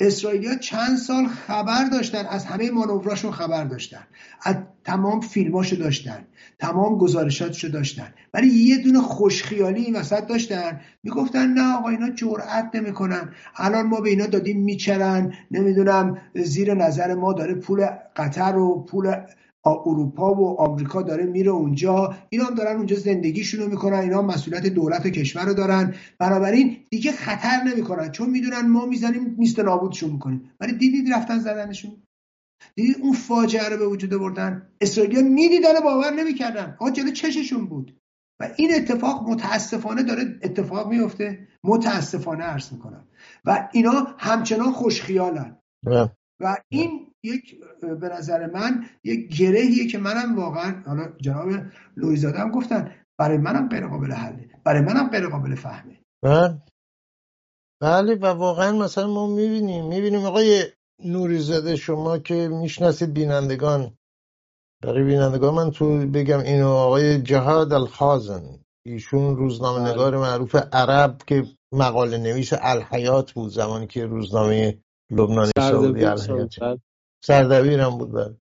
اسرائیلیا 0.00 0.54
چند 0.54 0.96
سال 0.96 1.26
خبر 1.26 1.84
داشتن 1.92 2.26
از 2.26 2.44
همه 2.44 2.70
مانوراشون 2.70 3.30
خبر 3.30 3.64
داشتن. 3.64 4.06
از 4.42 4.56
تمام 4.84 5.20
فیلماشو 5.20 5.76
داشتن 5.76 6.26
تمام 6.58 6.98
گزارشاتشو 6.98 7.68
داشتن. 7.68 8.14
ولی 8.34 8.46
یه 8.46 8.78
دونه 8.78 9.00
خوشخیالی 9.00 9.82
این 9.82 9.96
وسط 9.96 10.26
داشتن. 10.26 10.80
می‌گفتن 11.02 11.46
نه 11.46 11.76
آقا 11.76 11.88
اینا 11.88 12.10
جرأت 12.10 12.70
نمی‌کنن. 12.74 13.34
الان 13.56 13.86
ما 13.86 14.00
به 14.00 14.10
اینا 14.10 14.26
دادیم 14.26 14.64
میچرن. 14.64 15.34
نمی‌دونم 15.50 16.18
زیر 16.34 16.74
نظر 16.74 17.14
ما 17.14 17.32
داره 17.32 17.54
پول 17.54 17.86
قطر 18.16 18.56
و 18.56 18.84
پول 18.84 19.16
اروپا 19.66 20.34
و 20.34 20.60
آمریکا 20.60 21.02
داره 21.02 21.24
میره 21.24 21.50
اونجا. 21.50 22.14
اینا 22.28 22.44
هم 22.44 22.54
دارن 22.54 22.76
اونجا 22.76 22.96
زندگیشون 22.96 23.60
رو 23.60 23.70
می‌کنن. 23.70 23.98
اینا 23.98 24.22
مسئولیت 24.22 24.66
دولت 24.66 25.06
و 25.06 25.10
کشور 25.10 25.44
رو 25.44 25.54
دارن. 25.54 25.94
بنابراین 26.18 26.76
دیگه 26.90 27.12
خطر 27.12 27.62
نمی‌کنن. 27.66 28.10
چون 28.10 28.30
می‌دونن 28.30 28.68
ما 28.68 28.86
می‌زنیم 28.86 29.34
نیست 29.38 29.60
نابودشون 29.60 30.10
می‌کنیم. 30.10 30.50
ولی 30.60 30.72
دیدید 30.72 31.12
رفتن 31.12 31.38
زدنشون؟ 31.38 32.02
دیدید 32.74 32.96
اون 33.02 33.12
فاجعه 33.12 33.68
رو 33.68 33.76
به 33.76 33.86
وجود 33.86 34.10
بردن 34.10 34.68
اسرائیلیا 34.80 35.22
می‌دیدن 35.22 35.80
باور 35.84 36.10
نمی‌کردن. 36.10 36.76
آقا 36.80 36.90
جلو 36.90 37.10
چششون 37.10 37.66
بود. 37.66 38.00
و 38.40 38.48
این 38.56 38.74
اتفاق 38.74 39.30
متاسفانه 39.30 40.02
داره 40.02 40.38
اتفاق 40.42 40.88
میفته 40.88 41.48
متاسفانه 41.64 42.44
عرض 42.44 42.72
می‌کنم. 42.72 43.08
و 43.44 43.68
اینا 43.72 44.06
همچنان 44.18 44.72
خوشخیالن. 44.72 45.58
و 46.40 46.56
این 46.68 47.13
یک 47.24 47.60
به 48.00 48.08
نظر 48.08 48.46
من 48.46 48.84
یک 49.04 49.38
گرهیه 49.38 49.86
که 49.86 49.98
منم 49.98 50.36
واقعا 50.36 50.82
حالا 50.86 51.12
جناب 51.20 51.48
لویزاده 51.96 52.38
هم 52.38 52.50
گفتن 52.50 52.94
برای 53.18 53.38
منم 53.38 53.68
غیر 53.68 53.86
قابل 53.86 54.12
حله 54.12 54.48
برای 54.64 54.82
منم 54.82 55.10
غیر 55.10 55.26
قابل 55.28 55.54
فهمه. 55.54 56.00
بله. 56.22 56.62
بله 57.82 58.14
و 58.14 58.26
واقعا 58.26 58.72
مثلا 58.72 59.06
ما 59.06 59.26
می‌بینیم 59.26 59.88
می‌بینیم 59.88 60.24
آقای 60.24 60.64
نوریزاده 61.04 61.76
شما 61.76 62.18
که 62.18 62.48
می‌شناسید 62.48 63.14
بینندگان. 63.14 63.96
برای 64.82 65.04
بینندگان 65.04 65.54
من 65.54 65.70
تو 65.70 66.06
بگم 66.06 66.38
اینو 66.38 66.68
آقای 66.68 67.22
جهاد 67.22 67.72
الخازن 67.72 68.42
ایشون 68.86 69.36
روزنامه 69.36 69.80
بله. 69.80 69.92
نگار 69.92 70.16
معروف 70.16 70.56
عرب 70.72 71.18
که 71.26 71.44
مقاله 71.72 72.18
نویس 72.18 72.52
الحیات 72.60 73.32
بود 73.32 73.50
زمانی 73.50 73.86
که 73.86 74.06
روزنامه 74.06 74.78
لبنانی 75.10 75.50
سعودی 75.58 76.04
الحیات 76.04 76.54
سردبیرم 77.26 77.98
بود 77.98 78.12
بله 78.12 78.36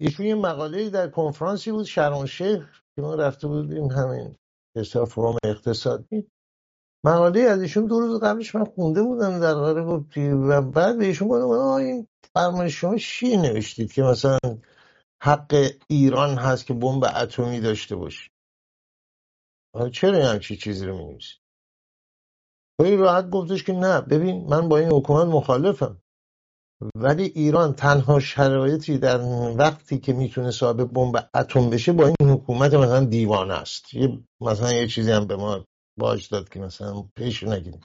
ایشون 0.00 0.26
یه 0.26 0.34
مقاله 0.34 0.90
در 0.90 1.08
کنفرانسی 1.08 1.72
بود 1.72 1.86
شیخ 2.26 2.82
که 2.96 3.02
ما 3.02 3.14
رفته 3.14 3.48
بودیم 3.48 3.86
همین 3.86 4.36
حساب 4.76 5.08
فروم 5.08 5.36
اقتصادی. 5.44 6.30
مقاله 7.04 7.40
از 7.40 7.62
ایشون 7.62 7.86
دو 7.86 8.00
روز 8.00 8.20
قبلش 8.20 8.54
من 8.54 8.64
خونده 8.64 9.02
بودم 9.02 9.40
در 9.40 9.84
گفتی 9.84 10.28
و 10.28 10.62
بعد 10.62 10.98
به 10.98 11.04
ایشون 11.04 11.28
گفتم 11.28 11.60
این 11.60 12.08
فرمایش 12.34 12.80
شما 12.80 12.96
چی 12.96 13.36
نوشتید 13.36 13.92
که 13.92 14.02
مثلا 14.02 14.38
حق 15.22 15.70
ایران 15.88 16.38
هست 16.38 16.66
که 16.66 16.74
بمب 16.74 17.04
اتمی 17.04 17.60
داشته 17.60 17.96
باشه 17.96 18.30
چرا 19.92 20.26
همچی 20.26 20.56
چیزی 20.56 20.86
رو 20.86 21.06
می 21.06 21.18
خیلی 22.80 22.96
راحت 22.96 23.30
گفتش 23.30 23.64
که 23.64 23.72
نه 23.72 24.00
ببین 24.00 24.46
من 24.50 24.68
با 24.68 24.78
این 24.78 24.92
حکومت 24.92 25.26
مخالفم. 25.26 26.02
ولی 26.96 27.22
ایران 27.22 27.72
تنها 27.72 28.20
شرایطی 28.20 28.98
در 28.98 29.20
وقتی 29.58 29.98
که 29.98 30.12
می‌تونه 30.12 30.50
صاحب 30.50 30.92
بمب 30.92 31.28
اتم 31.34 31.70
بشه 31.70 31.92
با 31.92 32.06
این 32.06 32.30
حکومت 32.30 32.74
مثلا 32.74 33.04
دیوانه 33.04 33.54
است. 33.54 33.94
یه 33.94 34.18
مثلا 34.40 34.72
یه 34.72 34.86
چیزی 34.86 35.12
هم 35.12 35.26
به 35.26 35.36
ما 35.36 35.64
باج 35.98 36.28
داد 36.28 36.48
که 36.48 36.60
مثلا 36.60 37.04
پیش 37.16 37.42
نگیریم 37.42 37.80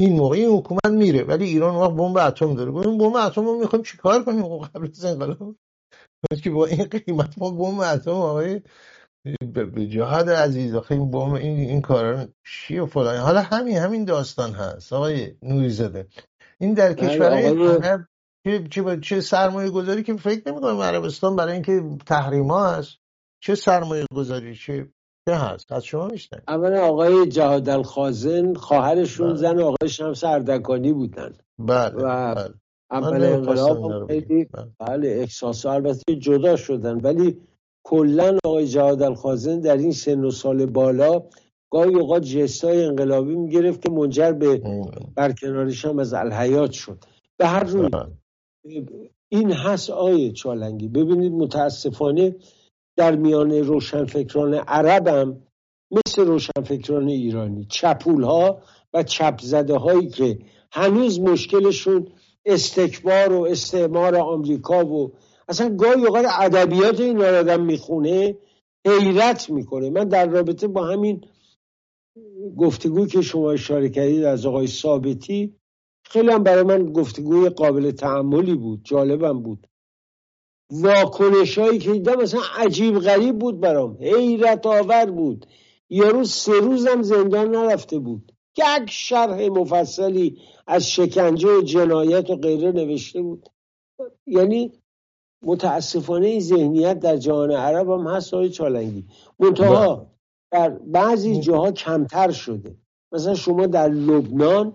این 0.00 0.16
موقع 0.16 0.36
این 0.36 0.50
حکومت 0.50 0.86
میره 0.86 1.24
ولی 1.24 1.44
ایران 1.44 1.74
وقت 1.74 1.90
بمب 1.90 2.16
اتم 2.16 2.54
داره. 2.54 2.70
گفتیم 2.70 2.98
بمب 2.98 3.16
اتم 3.16 3.44
رو 3.44 3.58
می‌خوایم 3.60 3.82
چیکار 3.82 4.24
کنیم؟ 4.24 4.58
قبل 4.58 4.88
از 4.88 5.04
انقلاب 5.04 5.56
که 6.42 6.50
با 6.50 6.66
این 6.66 6.84
قیمت 6.84 7.38
ما 7.38 7.50
بمب 7.50 7.80
اتم 7.80 8.10
آقای 8.10 8.62
به 9.54 9.86
جهاد 9.86 10.30
عزیز 10.30 10.74
آخه 10.74 10.94
این 10.94 11.10
بمب 11.10 11.34
این 11.34 11.58
این 11.58 11.80
کارا 11.80 12.28
چیه 12.46 12.86
فلان؟ 12.86 13.16
حالا 13.16 13.42
همین 13.42 13.76
همین 13.76 14.04
داستان 14.04 14.52
هست. 14.52 14.92
آقای 14.92 15.34
نوری 15.42 15.70
زده 15.70 16.08
این 16.62 16.74
در 16.74 16.94
کشورهای 16.94 17.46
عرب 17.46 18.06
چه 18.70 19.00
چه 19.02 19.20
سرمایه 19.20 19.70
گذاری 19.70 20.02
که 20.02 20.16
فکر 20.16 20.52
نمی‌کنم 20.52 20.80
عربستان 20.80 21.36
برای 21.36 21.52
اینکه 21.52 21.82
تحریما 22.06 22.66
هست 22.66 22.98
چه 23.42 23.54
سرمایه 23.54 24.06
گذاری 24.14 24.54
چه 24.54 24.88
چه 25.28 25.34
هست 25.34 25.72
از 25.72 25.84
شما 25.84 26.08
میشتن 26.08 26.38
اول 26.48 26.74
آقای 26.74 27.28
جهاد 27.28 27.68
الخازن 27.68 28.54
خواهرشون 28.54 29.26
بله. 29.26 29.36
زن 29.36 29.60
آقای 29.60 29.88
شمس 29.88 30.24
اردکانی 30.24 30.92
بودن 30.92 31.32
بله 31.58 31.94
و 31.94 32.34
بله. 32.34 32.54
اول 32.90 33.24
انقلاب 33.24 34.06
خیلی 34.06 34.44
بله. 34.44 34.68
بله 34.78 35.08
احساس 35.08 35.66
البته 35.66 36.16
جدا 36.16 36.56
شدن 36.56 37.00
ولی 37.00 37.40
کلا 37.84 38.38
آقای 38.44 38.66
جهاد 38.66 39.02
الخازن 39.02 39.60
در 39.60 39.76
این 39.76 39.92
سن 39.92 40.24
و 40.24 40.30
سال 40.30 40.66
بالا 40.66 41.22
گاهی 41.72 41.94
اوقات 41.94 42.22
جستای 42.22 42.84
انقلابی 42.84 43.34
می‌گرفت 43.34 43.82
که 43.82 43.90
منجر 43.90 44.32
به 44.32 44.62
برکنارش 45.16 45.84
هم 45.84 45.98
از 45.98 46.14
الحیات 46.14 46.72
شد. 46.72 47.04
به 47.38 47.46
هر 47.46 47.64
روی 47.64 47.88
این 49.28 49.52
هست 49.52 49.90
آیه 49.90 50.32
چالنگی. 50.32 50.88
ببینید 50.88 51.32
متاسفانه 51.32 52.36
در 52.96 53.16
میان 53.16 53.52
روشنفکران 53.52 54.54
عربم 54.54 55.42
مثل 55.90 56.24
روشنفکران 56.24 57.08
ایرانی 57.08 57.66
چپول 57.70 58.22
ها 58.22 58.62
و 58.94 59.02
چپ 59.02 59.40
زده 59.40 59.76
هایی 59.76 60.08
که 60.08 60.38
هنوز 60.72 61.20
مشکلشون 61.20 62.08
استکبار 62.46 63.32
و 63.32 63.42
استعمار 63.42 64.16
آمریکا 64.16 64.86
و 64.86 65.12
اصلا 65.48 65.76
گاهی 65.76 66.06
اوقات 66.06 66.26
ادبیات 66.40 67.00
این 67.00 67.22
آدم 67.22 67.64
می‌خونه 67.64 68.36
حیرت 68.86 69.50
می‌کنه. 69.50 69.90
من 69.90 70.08
در 70.08 70.26
رابطه 70.26 70.68
با 70.68 70.86
همین 70.86 71.24
گفتگو 72.58 73.06
که 73.06 73.22
شما 73.22 73.50
اشاره 73.50 73.88
کردید 73.88 74.24
از 74.24 74.46
آقای 74.46 74.66
ثابتی 74.66 75.56
خیلی 76.04 76.30
هم 76.30 76.42
برای 76.42 76.62
من 76.62 76.92
گفتگوی 76.92 77.48
قابل 77.48 77.90
تعملی 77.90 78.54
بود 78.54 78.80
جالبم 78.84 79.42
بود. 79.42 79.66
واکنش 80.70 81.58
هایی 81.58 81.78
که 81.78 81.92
دیدم 81.92 82.22
مثلا 82.22 82.40
عجیب 82.56 82.98
غریب 82.98 83.38
بود 83.38 83.60
برام 83.60 83.96
حیرت 84.00 84.66
آور 84.66 85.10
بود. 85.10 85.46
یارو 85.90 86.24
سه 86.24 86.52
روزم 86.52 87.02
زندان 87.02 87.50
نرفته 87.50 87.98
بود 87.98 88.32
یک 88.58 88.90
شرح 88.90 89.48
مفصلی 89.48 90.38
از 90.66 90.90
شکنجه 90.90 91.48
و 91.48 91.62
جنایت 91.62 92.30
و 92.30 92.36
غیره 92.36 92.72
نوشته 92.72 93.22
بود. 93.22 93.48
یعنی 94.26 94.72
متاسفانه 95.42 96.26
این 96.26 96.40
ذهنیت 96.40 96.98
در 96.98 97.16
جهان 97.16 97.50
عرب 97.50 97.90
هم 97.90 98.06
هست 98.06 98.34
های 98.34 98.50
چالنگی. 98.50 99.04
منتها 99.38 99.94
بله. 99.94 100.11
در 100.52 100.68
بعضی 100.70 101.40
جاها 101.40 101.72
کمتر 101.72 102.30
شده. 102.30 102.76
مثلا 103.12 103.34
شما 103.34 103.66
در 103.66 103.88
لبنان 103.88 104.72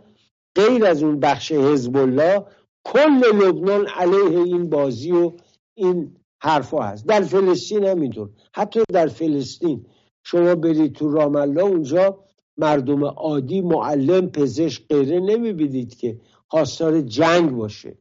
غیر 0.55 0.85
از 0.85 1.03
اون 1.03 1.19
بخش 1.19 1.51
حزب 1.51 1.97
الله 1.97 2.45
کل 2.85 3.21
لبنان 3.43 3.87
علیه 3.87 4.39
این 4.43 4.69
بازی 4.69 5.11
و 5.11 5.31
این 5.75 6.15
حرفا 6.41 6.83
هست. 6.83 7.05
در 7.07 7.21
فلسطین 7.21 7.83
همینطور 7.83 8.29
حتی 8.55 8.79
در 8.93 9.07
فلسطین. 9.07 9.85
شما 10.23 10.55
برید 10.55 10.93
تو 10.93 11.11
رام 11.11 11.35
الله 11.35 11.61
اونجا 11.61 12.19
مردم 12.57 13.03
عادی 13.05 13.61
معلم 13.61 14.29
پزشک 14.29 14.87
غیره 14.89 15.19
نمی‌بینید 15.19 15.95
که 15.95 16.19
خواستار 16.47 17.01
جنگ 17.01 17.51
باشه. 17.51 17.97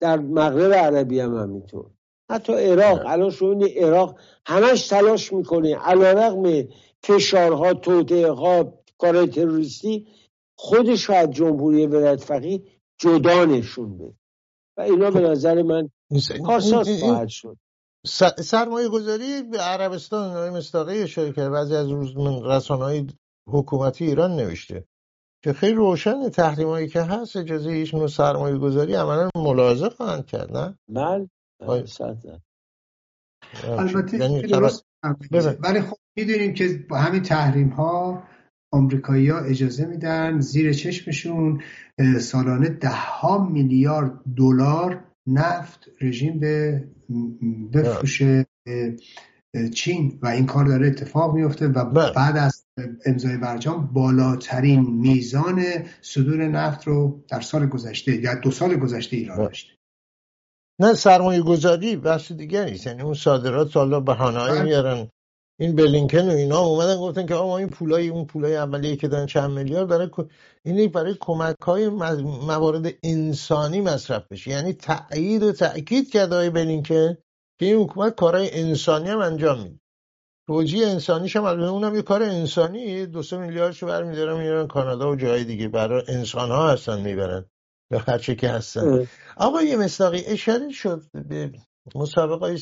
در 0.00 0.18
مغرب 0.18 0.72
عربی 0.72 1.20
هم 1.20 1.34
همینطور. 1.34 1.86
حتی 2.30 2.52
عراق. 2.52 3.02
الان 3.06 3.30
شما 3.30 3.66
عراق 3.76 4.18
همش 4.46 4.88
تلاش 4.88 5.32
می‌کنه. 5.32 5.76
علا 5.76 6.12
رقم 6.12 6.68
فشارها 7.06 7.74
توطعه 7.74 8.30
ها 8.30 8.82
کار 8.98 9.26
تروریستی 9.26 10.06
خودش 10.58 11.10
از 11.10 11.30
جمهوری 11.30 11.86
ولایت 11.86 12.24
فقیه 12.24 12.62
جدا 12.98 13.44
نشون 13.44 13.98
بده. 13.98 14.14
و 14.76 14.80
اینا 14.80 15.10
به 15.10 15.20
نظر 15.20 15.62
من 15.62 15.90
کارساز 16.46 17.00
خواهد 17.00 17.28
شد. 17.28 17.56
سرمایه 18.38 18.88
گذاری 18.88 19.42
به 19.42 19.58
عربستان 19.58 20.50
مستاقی 20.50 21.02
اشاره 21.02 21.32
کرد 21.32 21.52
بعضی 21.52 21.74
از 21.74 21.90
روز 21.90 22.14
رسانه 22.44 22.84
های 22.84 23.06
حکومتی 23.48 24.04
ایران 24.04 24.36
نوشته 24.36 24.84
که 25.44 25.52
خیلی 25.52 25.74
روشن 25.74 26.28
تحریم 26.28 26.68
هایی 26.68 26.88
که 26.88 27.02
هست 27.02 27.36
اجازه 27.36 27.70
هیچ 27.70 27.94
نوع 27.94 28.06
سرمایه 28.06 28.58
گذاری 28.58 28.94
عملا 28.94 29.30
ملاحظه 29.36 29.90
خواهند 29.90 30.26
کرد 30.26 30.56
نه؟ 30.56 30.78
بله, 30.88 31.28
بله، 31.60 31.84
البته 33.64 34.18
یعنی 34.18 34.42
ولی 35.60 35.80
خب 35.80 35.96
می‌دونیم 36.16 36.54
که 36.54 36.84
با 36.88 36.98
همین 36.98 37.22
تحریم 37.22 37.68
ها 37.68 38.22
آمریکایی 38.72 39.28
ها 39.28 39.38
اجازه 39.38 39.86
میدن 39.86 40.40
زیر 40.40 40.72
چشمشون 40.72 41.62
سالانه 42.20 42.68
ده 42.68 42.88
ها 42.88 43.48
میلیارد 43.48 44.12
دلار 44.36 45.04
نفت 45.26 45.88
رژیم 46.00 46.40
به 46.40 46.84
بفروشه 47.72 48.46
چین 49.74 50.18
و 50.22 50.26
این 50.26 50.46
کار 50.46 50.64
داره 50.64 50.86
اتفاق 50.86 51.34
میفته 51.34 51.68
و 51.68 51.84
بله. 51.84 52.12
بعد 52.12 52.36
از 52.36 52.64
امضای 53.06 53.36
برجام 53.36 53.86
بالاترین 53.92 54.80
میزان 54.80 55.64
صدور 56.00 56.48
نفت 56.48 56.86
رو 56.86 57.24
در 57.28 57.40
سال 57.40 57.66
گذشته 57.66 58.16
یا 58.16 58.34
دو 58.34 58.50
سال 58.50 58.76
گذشته 58.76 59.16
ایران 59.16 59.36
بله. 59.36 59.46
داشته 59.46 59.75
نه 60.80 60.94
سرمایه 60.94 61.42
گذاری 61.42 61.96
بحث 61.96 62.32
دیگری 62.32 62.80
یعنی 62.86 63.02
اون 63.02 63.14
صادرات 63.14 63.70
سالا 63.70 64.00
بهانه‌ای 64.00 64.52
بله. 64.52 64.62
میارن. 64.62 65.08
این 65.58 65.76
بلینکن 65.76 66.28
و 66.28 66.30
اینا 66.30 66.58
اومدن 66.60 66.96
گفتن 66.96 67.26
که 67.26 67.34
آقا 67.34 67.56
این 67.56 67.68
پولای 67.68 68.08
اون 68.08 68.24
پولای 68.24 68.56
اولیه 68.56 68.96
که 68.96 69.08
دارن 69.08 69.26
چند 69.26 69.50
میلیارد 69.50 69.88
برای 69.88 70.08
این 70.64 70.90
برای 70.90 71.16
کمک 71.20 71.56
های 71.62 71.88
موارد 71.88 72.94
انسانی 73.02 73.80
مصرف 73.80 74.26
بشه. 74.30 74.50
یعنی 74.50 74.72
تأیید 74.72 75.42
و 75.42 75.52
تأکید 75.52 76.10
کرده 76.10 76.34
های 76.34 76.50
بلینکن 76.50 77.16
که 77.58 77.66
این 77.66 77.76
حکومت 77.76 78.14
کارهای 78.14 78.60
انسانی 78.60 79.08
هم 79.08 79.18
انجام 79.18 79.62
میده. 79.62 79.80
توجیه 80.46 80.86
انسانیش 80.86 81.36
هم 81.36 81.44
البته 81.44 81.68
اونم 81.68 81.94
یه 81.94 82.02
کار 82.02 82.22
انسانی. 82.22 83.06
دو 83.06 83.22
سه 83.22 83.38
میلیاردشو 83.38 83.86
برمیدارن 83.86 84.40
میارن 84.40 84.66
کانادا 84.66 85.10
و 85.10 85.16
جای 85.16 85.44
دیگه. 85.44 85.68
برای 85.68 86.02
انسان 86.08 86.50
ها 86.50 86.72
هستن 86.72 87.00
می‌برن. 87.00 87.44
یا 87.90 87.98
هرچه 87.98 88.34
که 88.34 88.48
هستن. 88.48 89.06
آقا 89.36 89.62
یه 89.62 89.76
مصداقی 89.76 90.24
اشاره 90.26 90.70
شد 90.70 91.02
به 91.28 91.52
مسابقه 91.94 92.56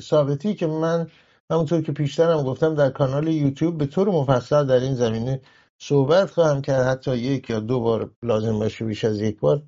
ثابتی 0.00 0.54
که 0.54 0.66
من 0.66 1.06
همونطور 1.50 1.82
که 1.82 1.92
پیشترم 1.92 2.42
گفتم 2.42 2.74
در 2.74 2.90
کانال 2.90 3.28
یوتیوب 3.28 3.78
به 3.78 3.86
طور 3.86 4.08
مفصل 4.08 4.66
در 4.66 4.80
این 4.80 4.94
زمینه 4.94 5.40
صحبت 5.82 6.30
خواهم 6.30 6.62
کرد 6.62 6.86
حتی 6.86 7.16
یک 7.16 7.50
یا 7.50 7.60
دو 7.60 7.80
بار 7.80 8.10
لازم 8.22 8.58
باشه 8.58 8.84
بیش 8.84 9.04
از 9.04 9.20
یک 9.20 9.40
بار. 9.40 9.62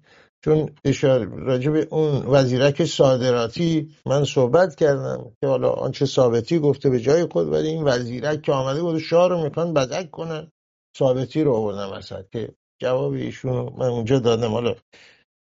چون 0.45 0.71
اشاره 0.85 1.25
راجع 1.25 1.71
به 1.71 1.89
اون 1.91 2.27
وزیرک 2.27 2.85
صادراتی 2.85 3.95
من 4.07 4.25
صحبت 4.25 4.75
کردم 4.75 5.33
که 5.41 5.47
حالا 5.47 5.71
آنچه 5.71 6.07
ثابتی 6.07 6.59
گفته 6.59 6.91
به 6.91 7.01
جای 7.01 7.27
خود 7.33 7.49
ولی 7.49 7.69
این 7.69 7.85
وزیرک 7.85 8.43
که 8.43 8.53
آمده 8.53 8.83
بود 8.83 8.99
شاه 8.99 9.29
رو 9.29 9.43
می‌خوان 9.45 9.75
بدک 9.75 10.11
کنن 10.11 10.51
ثابتی 10.99 11.43
رو 11.43 11.55
آوردم 11.55 11.93
وسط 11.99 12.25
که 12.33 12.55
جواب 12.85 13.13
ایشون 13.13 13.75
من 13.79 13.87
اونجا 13.87 14.19
دادم. 14.19 14.53
حالا 14.53 14.77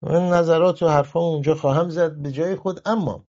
من 0.02 0.28
نظرات 0.28 0.82
و 0.82 0.88
حرفام 0.88 1.24
اونجا 1.24 1.54
خواهم 1.54 1.90
زد 1.90 2.16
به 2.22 2.32
جای 2.32 2.56
خود 2.56 2.80
اما 2.88 3.24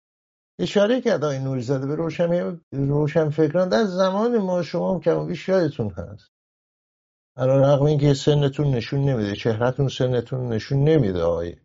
اشاره 0.60 1.00
کرد 1.00 1.24
آقای 1.24 1.38
نوریزاده 1.38 1.86
به 1.86 1.94
روشن 1.94 2.60
روشن 2.72 3.30
فکران 3.30 3.68
در 3.68 3.84
زمان 3.84 4.38
ما 4.38 4.62
شما 4.62 4.94
هم 4.94 5.00
کم 5.00 5.26
بیش 5.26 5.48
یادتون 5.48 5.90
هست. 5.90 6.30
علا 7.36 7.56
رقم 7.56 7.84
اینکه 7.84 8.14
سنتون 8.14 8.66
نشون 8.70 9.00
نمیده 9.00 9.36
چهرهتون 9.36 9.88
سنتون 9.88 10.48
نشون 10.48 10.84
نمیده 10.84 11.22
آقای 11.22 11.56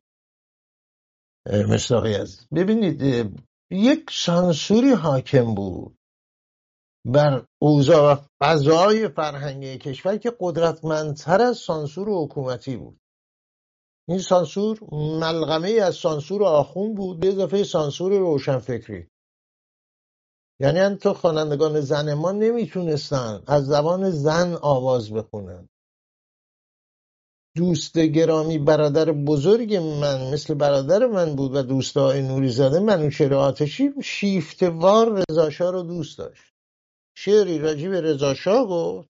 مصداقی 1.69 2.15
از 2.15 2.47
ببینید 2.55 3.01
یک 3.71 4.11
سانسوری 4.11 4.91
حاکم 4.91 5.55
بود. 5.55 5.97
بر 7.05 7.45
اوضاع 7.61 8.13
و 8.13 8.21
فضای 8.39 9.07
فرهنگی 9.07 9.77
کشور 9.77 10.17
که 10.17 10.33
قدرتمندتر 10.39 11.41
از 11.41 11.57
سانسور 11.57 12.07
حکومتی 12.09 12.77
بود. 12.77 12.99
این 14.07 14.19
سانسور 14.19 14.79
ملغمه 14.91 15.69
از 15.69 15.95
سانسور 15.95 16.43
آخون 16.43 16.95
بود 16.95 17.19
به 17.19 17.27
اضافه 17.27 17.63
سانسور 17.63 18.17
روشنفکری. 18.17 19.07
یعنی 20.59 20.79
حتی 20.79 21.09
خوانندگان 21.09 21.81
زن 21.81 22.13
ما 22.13 22.31
نمی‌تونستن 22.31 23.43
از 23.47 23.65
زبان 23.65 24.09
زن 24.09 24.57
آواز 24.61 25.13
بخونن. 25.13 25.69
دوست 27.55 27.97
گرامی 27.97 28.57
برادر 28.57 29.11
بزرگ 29.11 29.75
من 29.75 30.33
مثل 30.33 30.53
برادر 30.53 31.07
من 31.07 31.35
بود 31.35 31.55
و 31.55 31.61
دوست 31.61 31.97
های 31.97 32.21
نوری 32.21 32.49
زده 32.49 32.79
منوچهر 32.79 33.33
آتشی 33.33 33.89
شیفتوار 34.03 35.23
رضاشاه 35.29 35.71
رو 35.71 35.81
دوست 35.81 36.17
داشت. 36.17 36.54
شعری 37.17 37.59
راجی 37.59 37.89
به 37.89 38.01
رضاشاه 38.01 38.67
گفت 38.67 39.09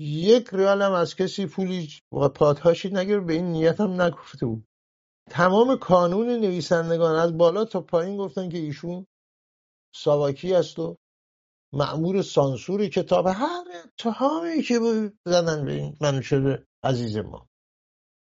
یک 0.00 0.48
ریال 0.52 0.82
هم 0.82 0.92
از 0.92 1.16
کسی 1.16 1.46
پولی 1.46 1.88
و 2.12 2.28
پادهاشی 2.28 2.90
نگیر 2.90 3.20
به 3.20 3.32
این 3.32 3.52
نیت 3.52 3.80
هم 3.80 4.02
نگفته 4.02 4.46
بود. 4.46 4.66
تمام 5.30 5.78
کانون 5.78 6.26
نویسندگان 6.26 7.16
از 7.16 7.38
بالا 7.38 7.64
تا 7.64 7.80
پایین 7.80 8.16
گفتن 8.16 8.48
که 8.48 8.58
ایشون 8.58 9.06
ساواکی 9.94 10.54
است 10.54 10.78
و 10.78 10.96
معمور 11.72 12.22
سانسور 12.22 12.86
کتاب. 12.86 13.26
هر 13.26 13.64
اتهامی 13.84 14.62
که 14.62 14.78
زدن 15.26 15.64
به 15.64 15.72
این 15.72 15.96
منوچهر 16.00 16.64
عزیز 16.84 17.16
ما. 17.16 17.48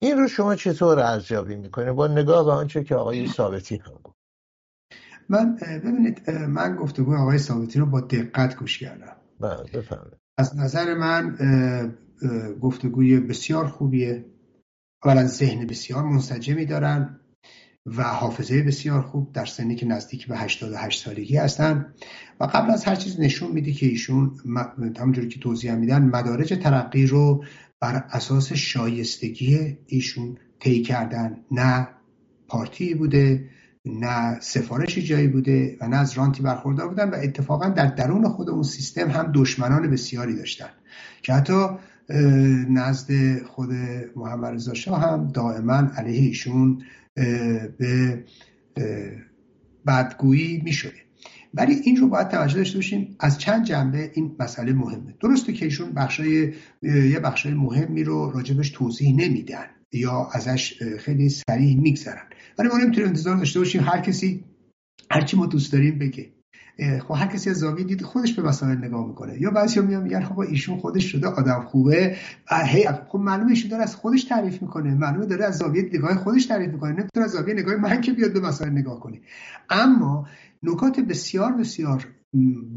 این 0.02 0.18
رو 0.18 0.28
شما 0.28 0.56
چطور 0.56 0.98
ارزیابی 0.98 1.56
می‌کنه 1.56 1.92
با 1.92 2.06
نگاه 2.06 2.44
به 2.44 2.52
آنچه 2.52 2.84
که 2.84 2.94
آقای 2.94 3.28
ثابتی 3.28 3.76
هم 3.76 3.94
گفت. 3.94 4.21
من 5.32 5.56
ببینید 5.84 6.30
من 6.30 6.76
گفتگو 6.76 7.14
آقای 7.14 7.38
ثابتی 7.38 7.78
رو 7.78 7.86
با 7.86 8.00
دقت 8.00 8.56
گوش 8.56 8.78
کردم. 8.78 9.16
بله 9.40 9.62
بفهمید 9.74 10.16
از 10.38 10.56
نظر 10.56 10.94
من 10.94 11.36
گفتگوی 12.60 13.20
بسیار 13.20 13.66
خوبیه. 13.66 14.24
اولا 15.04 15.26
ذهن 15.26 15.66
بسیار 15.66 16.04
منسجمی 16.04 16.66
دارن 16.66 17.20
و 17.86 18.02
حافظه 18.02 18.62
بسیار 18.62 19.02
خوب 19.02 19.32
در 19.32 19.44
سنی 19.44 19.74
که 19.74 19.86
نزدیک 19.86 20.28
به 20.28 20.38
88 20.38 21.04
سالگی 21.04 21.36
هستن. 21.36 21.94
و 22.40 22.44
قبل 22.44 22.70
از 22.70 22.84
هر 22.84 22.94
چیز 22.94 23.20
نشون 23.20 23.52
میده 23.52 23.72
که 23.72 23.86
ایشون 23.86 24.32
همونجوری 24.98 25.28
که 25.28 25.40
توضیح 25.40 25.74
میدن 25.74 26.02
مدارج 26.02 26.58
ترقی 26.62 27.06
رو 27.06 27.44
بر 27.80 28.04
اساس 28.10 28.52
شایستگی 28.52 29.78
ایشون 29.86 30.38
طی 30.60 30.82
کردن. 30.82 31.36
نه 31.50 31.88
پارتی 32.48 32.94
بوده 32.94 33.48
نه 33.86 34.40
سفارشی 34.40 35.02
جایی 35.02 35.28
بوده 35.28 35.76
و 35.80 35.88
نه 35.88 35.96
از 35.96 36.12
رانتی 36.12 36.42
برخوردار 36.42 36.88
بودن 36.88 37.10
و 37.10 37.14
اتفاقا 37.14 37.68
در 37.68 37.86
درون 37.86 38.28
خود 38.28 38.50
اون 38.50 38.62
سیستم 38.62 39.10
هم 39.10 39.32
دشمنان 39.34 39.90
بسیاری 39.90 40.36
داشتن 40.36 40.70
که 41.22 41.32
حتی 41.32 41.66
نزد 42.70 43.42
خود 43.42 43.70
محمد 44.16 44.54
رضا 44.54 44.74
شاه 44.74 45.00
هم 45.00 45.28
دائما 45.28 45.74
علیه 45.96 46.20
ایشون 46.20 46.82
به 47.78 48.24
بدگویی 49.86 50.62
می 50.64 50.72
شده 50.72 51.02
ولی 51.54 51.74
این 51.74 51.96
رو 51.96 52.08
باید 52.08 52.28
توجه 52.28 52.56
داشته 52.56 52.78
باشیم 52.78 53.16
از 53.20 53.38
چند 53.38 53.64
جنبه 53.64 54.10
این 54.14 54.36
مسئله 54.38 54.72
مهمه. 54.72 55.14
درسته 55.20 55.52
که 55.52 55.64
ایشون 55.64 55.92
بخشای 55.92 56.52
یه 56.82 57.20
بخشای 57.20 57.54
مهمی 57.54 58.04
رو 58.04 58.30
راجبش 58.30 58.70
توضیح 58.70 59.16
نمیدن 59.16 59.66
یا 59.92 60.28
ازش 60.32 60.82
خیلی 60.98 61.28
سریع 61.28 61.80
میگذرن. 61.80 62.24
ولی 62.58 62.68
ما 62.68 62.78
نمی‌تونیم 62.78 63.08
انتظار 63.08 63.36
داشته 63.36 63.60
باشیم 63.60 63.82
هر 63.84 64.00
کسی 64.00 64.44
هرچی 65.10 65.36
ما 65.36 65.46
دوست 65.46 65.72
داریم 65.72 65.98
بگه. 65.98 66.32
خب 67.02 67.14
هر 67.14 67.26
کسی 67.26 67.50
از 67.50 67.56
زاویه 67.56 67.84
دید 67.84 68.02
خودش 68.02 68.32
به 68.32 68.42
مسائل 68.42 68.78
نگاه 68.78 69.06
می‌کنه. 69.06 69.40
یا 69.42 69.50
بعضی 69.50 69.80
میان 69.80 70.02
میگن 70.02 70.24
خب 70.24 70.38
ایشون 70.38 70.78
خودش 70.78 71.04
شده 71.04 71.26
آدم 71.26 71.60
خوبه 71.60 72.16
هی 72.66 72.88
خب 73.08 73.18
معلومه 73.18 73.50
ایشون 73.50 73.70
داره 73.70 73.82
از 73.82 73.96
خودش 73.96 74.24
تعریف 74.24 74.62
می‌کنه 74.62 74.94
معلومه 74.94 75.26
داره 75.26 75.44
از 75.44 75.56
زاویه 75.56 75.82
نگاه 75.82 76.14
خودش 76.14 76.46
تعریف 76.46 76.72
می‌کنه 76.72 76.90
نمی‌تونه 76.90 77.24
از 77.24 77.30
زاویه 77.30 77.54
نگاه 77.54 77.76
من 77.76 78.00
که 78.00 78.12
بیاد 78.12 78.32
به 78.32 78.40
مسائل 78.40 78.70
نگاه 78.70 79.00
کنه. 79.00 79.20
اما 79.70 80.28
نکات 80.62 81.00
بسیار 81.00 81.52
بسیار 81.52 82.06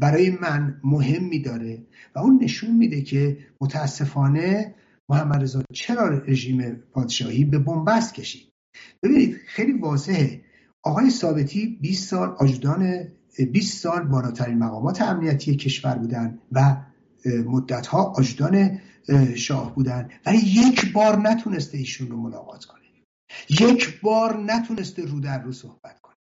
برای 0.00 0.38
من 0.42 0.80
مهمی 0.84 1.42
داره 1.42 1.86
و 2.14 2.18
اون 2.18 2.38
نشون 2.42 2.76
میده 2.76 3.02
که 3.02 3.38
متاسفانه 3.60 4.74
محمد 5.08 5.42
رضا 5.42 5.62
چرا 5.72 6.08
رژیم 6.08 6.82
پادشاهی 6.92 7.44
به 7.44 7.58
بنبست 7.58 8.14
کشید. 8.14 8.48
ببینید 9.02 9.36
خیلی 9.46 9.72
واضحه. 9.72 10.44
آقای 10.82 11.10
ثابتی 11.10 11.78
20 11.80 12.08
سال 12.08 12.28
آجودان 12.28 13.08
20 13.52 13.82
سال 13.82 14.02
بالاترین 14.02 14.58
مقامات 14.58 15.02
امنیتی 15.02 15.56
کشور 15.56 15.94
بودن 15.94 16.38
و 16.52 16.76
مدتها 17.46 18.02
آجودان 18.02 18.80
شاه 19.36 19.74
بودن. 19.74 20.10
ولی 20.26 20.38
یک 20.38 20.92
بار 20.92 21.18
نتونسته 21.18 21.78
ایشون 21.78 22.08
رو 22.08 22.16
ملاقات 22.16 22.64
کنه. 22.64 22.82
یک 23.50 24.00
بار 24.00 24.42
نتونسته 24.42 25.02
رو 25.02 25.20
در 25.20 25.42
رو 25.42 25.52
صحبت 25.52 26.00
کنه. 26.00 26.14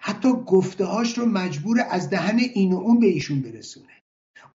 حتی 0.00 0.28
گفته 0.32 0.84
هاش 0.84 1.18
رو 1.18 1.26
مجبور 1.26 1.84
از 1.90 2.10
دهن 2.10 2.38
این 2.38 2.72
و 2.72 2.76
اون 2.76 3.00
به 3.00 3.06
ایشون 3.06 3.40
برسونه. 3.40 4.02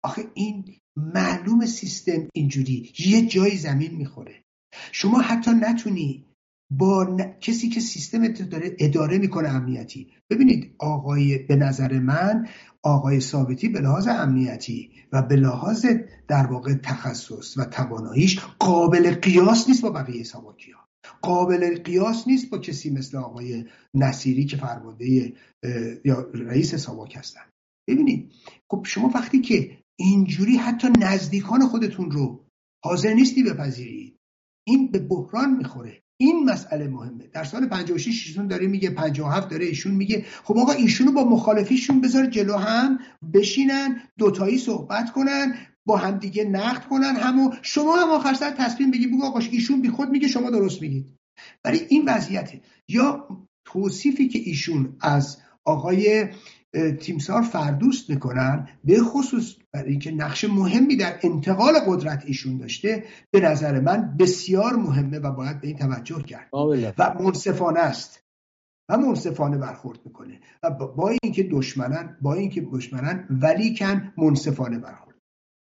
آخه 0.03 0.25
این 0.33 0.65
معلوم 0.95 1.65
سیستم 1.65 2.27
اینجوری. 2.33 2.93
یه 2.99 3.25
جای 3.25 3.57
زمین 3.57 3.95
می‌خوره. 3.95 4.43
شما 4.91 5.21
حتی 5.21 5.51
نتونی 5.51 6.25
با 6.71 7.17
کسی 7.41 7.69
که 7.69 7.79
سیستم 7.79 8.27
داره 8.27 8.75
اداره 8.79 9.17
می‌کنه 9.17 9.49
امنیتی. 9.49 10.07
ببینید 10.29 10.75
آقای 10.79 11.37
به 11.37 11.55
نظر 11.55 11.99
من 11.99 12.47
آقای 12.83 13.19
ثابتی 13.19 13.69
به 13.69 13.79
لحاظ 13.79 14.07
امنیتی 14.07 14.91
و 15.11 15.21
به 15.21 15.35
لحاظ 15.35 15.85
در 16.27 16.47
واقع 16.47 16.73
تخصص 16.73 17.57
و 17.57 17.65
تواناییش 17.65 18.39
قابل 18.59 19.11
قیاس 19.11 19.69
نیست 19.69 19.81
با 19.81 19.89
بقیه 19.89 20.23
سواکی 20.23 20.71
ها 20.71 20.89
قابل 21.21 21.77
قیاس 21.83 22.27
نیست 22.27 22.49
با 22.49 22.57
کسی 22.57 22.89
مثل 22.89 23.17
آقای 23.17 23.65
نصیری 23.93 24.45
که 24.45 24.57
فرمانده 24.57 25.33
یا 26.05 26.29
رئیس 26.33 26.75
ساواک 26.75 27.15
هستن. 27.15 27.41
ببینید 27.89 28.31
خب 28.71 28.83
شما 28.85 29.11
وقتی 29.15 29.41
که 29.41 29.77
اینجوری 29.99 30.57
حتی 30.57 30.87
نزدیکان 30.99 31.67
خودتون 31.67 32.11
رو 32.11 32.45
حاضر 32.83 33.13
نیستی 33.13 33.43
بپذیرید 33.43 34.17
این 34.67 34.91
به 34.91 34.99
بحران 34.99 35.57
می‌خوره. 35.57 36.01
این 36.21 36.43
مسئله 36.43 36.87
مهمه. 36.87 37.27
در 37.27 37.43
سال 37.43 37.67
56 37.67 38.27
ایشون 38.27 38.47
داره 38.47 38.67
میگه 38.67 38.89
57 38.89 39.49
داره 39.49 39.65
ایشون 39.65 39.95
میگه 39.95 40.25
خب 40.43 40.57
آقا 40.57 40.71
ایشونو 40.71 41.11
با 41.11 41.23
مخالفیشون 41.23 42.01
بذار 42.01 42.25
جلو 42.25 42.55
هم 42.55 42.99
بشینن 43.33 44.01
دوتایی 44.17 44.57
صحبت 44.57 45.11
کنن 45.11 45.55
با 45.85 45.97
همدیگه 45.97 46.43
نقد 46.43 46.87
کنن 46.87 47.15
همو. 47.15 47.51
شما 47.61 47.95
هم 47.95 48.09
آخر 48.09 48.33
سر 48.33 48.51
تصمیم 48.51 48.91
بگی 48.91 49.07
بگو 49.07 49.25
آقا 49.25 49.39
ایشون 49.51 49.81
بی 49.81 49.89
خود 49.89 50.09
میگه 50.09 50.27
شما 50.27 50.49
درست 50.49 50.81
میگید. 50.81 51.13
ولی 51.65 51.79
این 51.89 52.09
وضعیته. 52.09 52.61
یا 52.87 53.27
توصیفی 53.65 54.27
که 54.27 54.39
ایشون 54.39 54.97
از 55.01 55.37
آقای 55.65 56.27
تیمسار 56.99 57.41
فردوست 57.41 58.09
می‌کنن 58.09 58.67
به 58.83 58.99
خصوص 59.03 59.55
برای 59.73 59.89
اینکه 59.89 60.11
نقش 60.11 60.43
مهمی 60.43 60.95
در 60.95 61.19
انتقال 61.23 61.73
قدرت 61.87 62.23
ایشون 62.25 62.57
داشته 62.57 63.03
به 63.31 63.39
نظر 63.39 63.79
من 63.79 64.15
بسیار 64.19 64.75
مهمه 64.75 65.19
و 65.19 65.31
باید 65.31 65.61
به 65.61 65.67
این 65.67 65.77
توجه 65.77 66.21
کرد. 66.21 66.49
و 66.97 67.13
منصفانه 67.19 67.79
است. 67.79 68.23
و 68.89 68.97
منصفانه 68.97 69.57
برخورد 69.57 69.99
می‌کنه. 70.05 70.39
و 70.63 70.69
با 70.71 71.15
اینکه 71.23 71.43
دشمنن 71.51 72.17
با 72.21 72.33
اینکه 72.33 72.67
دشمنن 72.71 73.27
ولی 73.29 73.75
کن 73.75 74.13
منصفانه 74.17 74.79
برخورد. 74.79 75.15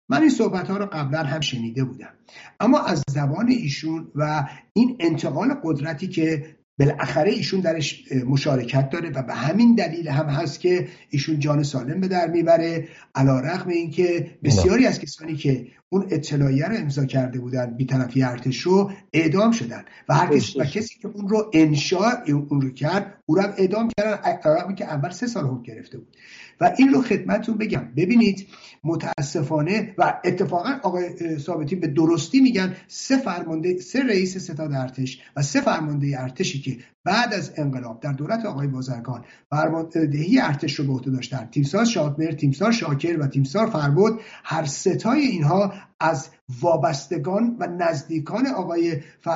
من 0.09 0.21
این 0.21 0.29
صحبت 0.29 0.69
ها 0.69 0.77
رو 0.77 0.85
قبلا 0.85 1.23
هم 1.23 1.39
شنیده 1.39 1.83
بودم. 1.83 2.13
اما 2.59 2.79
از 2.79 3.03
زبان 3.09 3.47
ایشون 3.49 4.11
و 4.15 4.49
این 4.73 4.97
انتقال 4.99 5.53
قدرتی 5.63 6.07
که 6.07 6.56
بالاخره 6.79 7.31
ایشون 7.31 7.59
درش 7.59 8.03
مشارکت 8.27 8.89
داره 8.89 9.09
و 9.09 9.23
به 9.23 9.33
همین 9.33 9.75
دلیل 9.75 10.07
هم 10.07 10.25
هست 10.25 10.59
که 10.59 10.87
ایشون 11.09 11.39
جان 11.39 11.63
سالم 11.63 12.01
به 12.01 12.07
در 12.07 12.27
می‌بره 12.27 12.87
علا 13.15 13.39
رقم 13.39 13.69
اینکه 13.69 14.31
بسیاری 14.43 14.85
از 14.85 14.99
کسانی 14.99 15.35
که 15.35 15.67
اون 15.89 16.07
اطلاعیه 16.11 16.65
رو 16.65 16.75
امضا 16.75 17.05
کرده 17.05 17.39
بودن 17.39 17.73
بیطرفی 17.77 18.23
ارتش 18.23 18.59
رو 18.59 18.91
اعدام 19.13 19.51
شدن. 19.51 19.85
و 20.09 20.13
هر 20.13 20.37
کسی 20.37 20.59
و 20.59 20.65
کسی 20.65 20.99
که 20.99 21.07
اون 21.07 21.29
رو 21.29 21.51
انشاء 21.53 22.13
اون 22.49 22.61
رو 22.61 22.69
کرد 22.69 23.21
او 23.25 23.35
رو 23.35 23.41
هم 23.41 23.53
اعدام 23.57 23.89
کردن 23.97 24.75
که 24.75 24.85
اول 24.85 25.09
سه 25.09 25.27
سال 25.27 25.45
حکم 25.45 25.63
گرفته 25.63 25.97
بود. 25.97 26.17
و 26.61 26.73
این 26.77 26.93
رو 26.93 27.01
خدمتتون 27.01 27.57
بگم. 27.57 27.91
ببینید 27.95 28.47
متاسفانه 28.83 29.95
و 29.97 30.21
اتفاقا 30.25 30.79
آقای 30.83 31.37
ثابتی 31.37 31.75
به 31.75 31.87
درستی 31.87 32.41
میگن 32.41 32.75
سه 32.87 33.17
فرمانده 33.17 33.79
سه 33.79 34.03
رئیس 34.03 34.37
ستاد 34.37 34.73
ارتش 34.73 35.21
و 35.35 35.41
سه 35.41 35.61
فرمانده 35.61 36.21
ارتشی 36.21 36.61
که 36.61 36.77
بعد 37.07 37.33
از 37.33 37.53
انقلاب 37.57 37.99
در 37.99 38.11
دولت 38.11 38.45
آقای 38.45 38.67
بازرگان 38.67 39.25
فرماندهی 39.49 40.39
ارتش 40.39 40.73
رو 40.73 40.85
به 40.85 40.93
عهده 40.93 41.11
داشتن 41.11 41.45
تیمسار 41.51 41.85
شادمر 41.85 42.31
تیمسار 42.31 42.71
شاکر 42.71 43.17
و 43.19 43.27
تیمسار 43.27 43.69
فربود 43.69 44.19
هر 44.43 44.65
ستای 44.65 45.21
اینها 45.21 45.73
از 45.99 46.29
وابستگان 46.61 47.57
و 47.59 47.67
نزدیکان 47.67 48.47
آقای 48.47 49.01
ف... 49.19 49.27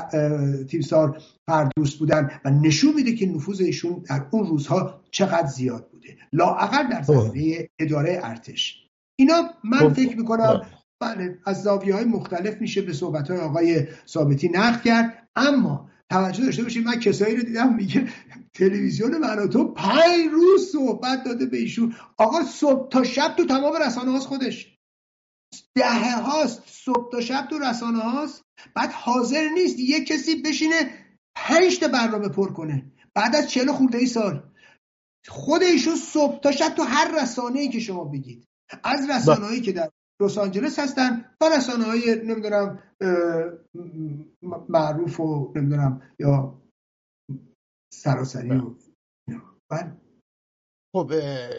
تیمسار 0.70 1.22
فردوست 1.48 2.00
بودن 2.00 2.32
و 2.46 2.50
نشون 2.50 2.94
میده 2.94 3.16
که 3.16 3.26
نفوذ 3.26 3.62
ایشون 3.62 4.04
در 4.10 4.26
اون 4.32 4.48
روزها 4.48 5.02
چقدر 5.12 5.48
زیاد 5.48 5.90
بوده 5.92 6.18
لااقل 6.34 6.90
در 6.90 7.02
خب. 7.02 7.14
زمینه 7.14 7.70
اداره 7.80 8.20
ارتش 8.24 8.88
اینا 9.20 9.44
من 9.64 9.80
خب. 9.80 9.94
فکر 9.94 10.18
می‌کنم 10.18 10.62
بله 11.00 11.38
از 11.46 11.64
زاویه 11.64 11.96
های 11.96 12.06
مختلف 12.06 12.62
میشه 12.62 12.82
به 12.82 12.94
صحبت 12.94 13.32
های 13.32 13.40
آقای 13.40 13.88
ثابتی 14.08 14.50
نقد 14.50 14.82
کرد 14.82 15.28
اما 15.36 15.91
توجه 16.12 16.46
داشته 16.46 16.64
باشید 16.64 16.86
من 16.86 17.00
کسایی 17.00 17.36
رو 17.36 17.44
دیدم 17.44 17.76
میگه 17.76 18.08
تلویزیون 18.54 19.18
من 19.18 19.50
تو 19.50 19.74
پنج 19.74 20.26
روز 20.32 20.72
صحبت 20.72 21.24
داده 21.24 21.46
به 21.46 21.58
ایشون. 21.58 21.96
آقا 22.18 22.44
صبح 22.44 22.90
تا 22.90 23.04
شب 23.04 23.36
تو 23.38 23.46
تمام 23.46 23.74
رسانه 23.86 24.12
هاست 24.12 24.28
خودش. 24.28 24.78
دهه 25.76 26.22
هاست 26.22 26.64
صبح 26.66 27.12
تا 27.12 27.22
شب 27.22 27.48
تو 27.50 27.60
رسانه 27.60 28.00
هاست. 28.00 28.44
بعد 28.76 28.92
حاضر 28.92 29.50
نیست 29.50 29.80
یه 29.80 30.04
کسی 30.04 30.42
بشینه 30.42 30.92
پنج 31.36 31.80
تا 31.80 31.88
برنامه 31.88 32.30
پر 32.30 32.54
کنه. 32.54 32.92
بعد 33.16 33.36
از 33.36 33.50
چهل 33.50 33.72
خورده 33.72 33.98
ای 33.98 34.06
سال. 34.06 34.44
خود 35.28 35.64
ایشون 35.64 35.96
صبح 35.96 36.40
تا 36.40 36.52
شب 36.52 36.70
تو 36.70 36.84
هر 36.84 37.22
رسانه 37.22 37.60
ای 37.60 37.70
که 37.70 37.80
شما 37.80 38.04
بگید. 38.04 38.48
از 38.84 39.10
رسانه 39.10 39.46
هایی 39.46 39.62
که 39.62 39.72
در 39.72 39.90
لس 40.22 40.38
آنجلس 40.38 40.80
هستن. 40.80 41.26
و 41.42 41.46
رسانه 41.58 41.84
های 41.84 42.22
نمی‌دونم 42.26 42.80
معروف 44.70 45.20
و 45.20 45.54
نمی‌دونم 45.56 46.02
یا 46.20 46.62
سراسری 47.94 48.58
و 48.58 48.76
بله. 49.72 49.92
خب 50.96 51.12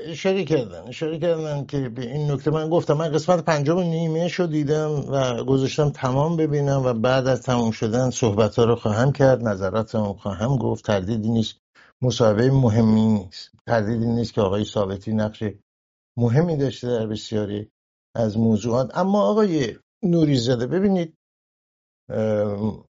اشاره 0.06 0.44
کردن. 0.44 0.88
اشاره 0.88 1.18
کردن 1.18 1.66
که 1.66 1.88
به 1.88 2.02
این 2.02 2.30
نکته 2.30 2.50
من 2.50 2.70
گفتم. 2.70 2.94
من 2.94 3.08
قسمت 3.08 3.44
پنجم 3.44 3.78
نیمه 3.78 4.28
شو 4.28 4.46
دیدم 4.46 4.90
و 4.90 5.44
گذاشتم 5.44 5.90
تمام 5.90 6.36
ببینم 6.36 6.82
و 6.84 6.92
بعد 6.92 7.26
از 7.26 7.42
تمام 7.42 7.70
شدن 7.70 8.10
صحبت 8.10 8.56
ها 8.56 8.64
رو 8.64 8.76
خواهم 8.76 9.12
کرد. 9.12 9.42
نظراتم 9.48 10.12
خواهم 10.12 10.56
گفت. 10.56 10.84
تردیدی 10.84 11.30
نیست. 11.30 11.58
مصاحبه 12.02 12.50
مهمی 12.50 13.06
نیست. 13.06 13.50
تردیدی 13.66 14.06
نیست 14.06 14.34
که 14.34 14.40
آقای 14.40 14.64
ثابتی 14.64 15.12
نقش 15.12 15.44
مهمی 16.18 16.56
داشته 16.56 16.86
در 16.86 17.06
بسیاری 17.06 17.70
از 18.14 18.38
موضوعات. 18.38 18.98
اما 18.98 19.22
آقای 19.22 19.78
نوری 20.02 20.36
زده 20.36 20.66
ببینید 20.66 21.16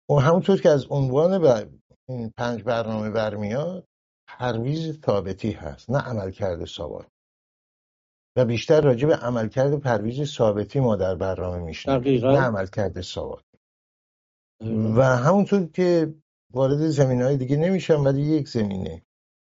همونطور 0.09 0.61
که 0.61 0.70
از 0.70 0.86
عنوان 0.89 1.45
این 2.09 2.34
پنج 2.38 2.63
برنامه 2.63 3.09
برمیاد 3.09 3.88
پرویز 4.28 5.01
ثابتی 5.05 5.51
هست 5.51 5.89
نه 5.89 5.97
عملکرد 5.97 6.65
ساواک 6.65 7.07
و 8.36 8.45
بیشتر 8.45 8.82
راجع 8.82 9.07
به 9.07 9.15
عملکرد 9.15 9.80
پرویز 9.80 10.24
ثابتی 10.24 10.80
ما 10.80 10.95
در 10.95 11.15
برنامه 11.15 11.57
میشنیم. 11.57 12.26
نه 12.26 12.39
عملکرد 12.39 13.01
ساواک 13.01 13.43
و 14.95 15.01
همونطور 15.01 15.65
که 15.65 16.13
وارد 16.53 16.88
زمین 16.88 17.22
های 17.22 17.38
دیگه 17.38 17.57
نمیشم 17.57 18.03
ولی 18.05 18.22
یک 18.22 18.47
زمینه. 18.49 19.01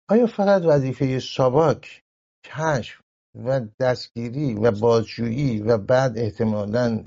آیا 0.10 0.28
فقط 0.28 0.62
وظیفه 0.66 1.20
ساواک 1.20 2.04
کشف 2.46 3.02
و 3.46 3.68
دستگیری 3.80 4.54
و 4.54 4.72
بازجویی 4.72 5.62
و 5.62 5.78
بعد 5.78 6.18
احتمالا 6.18 7.04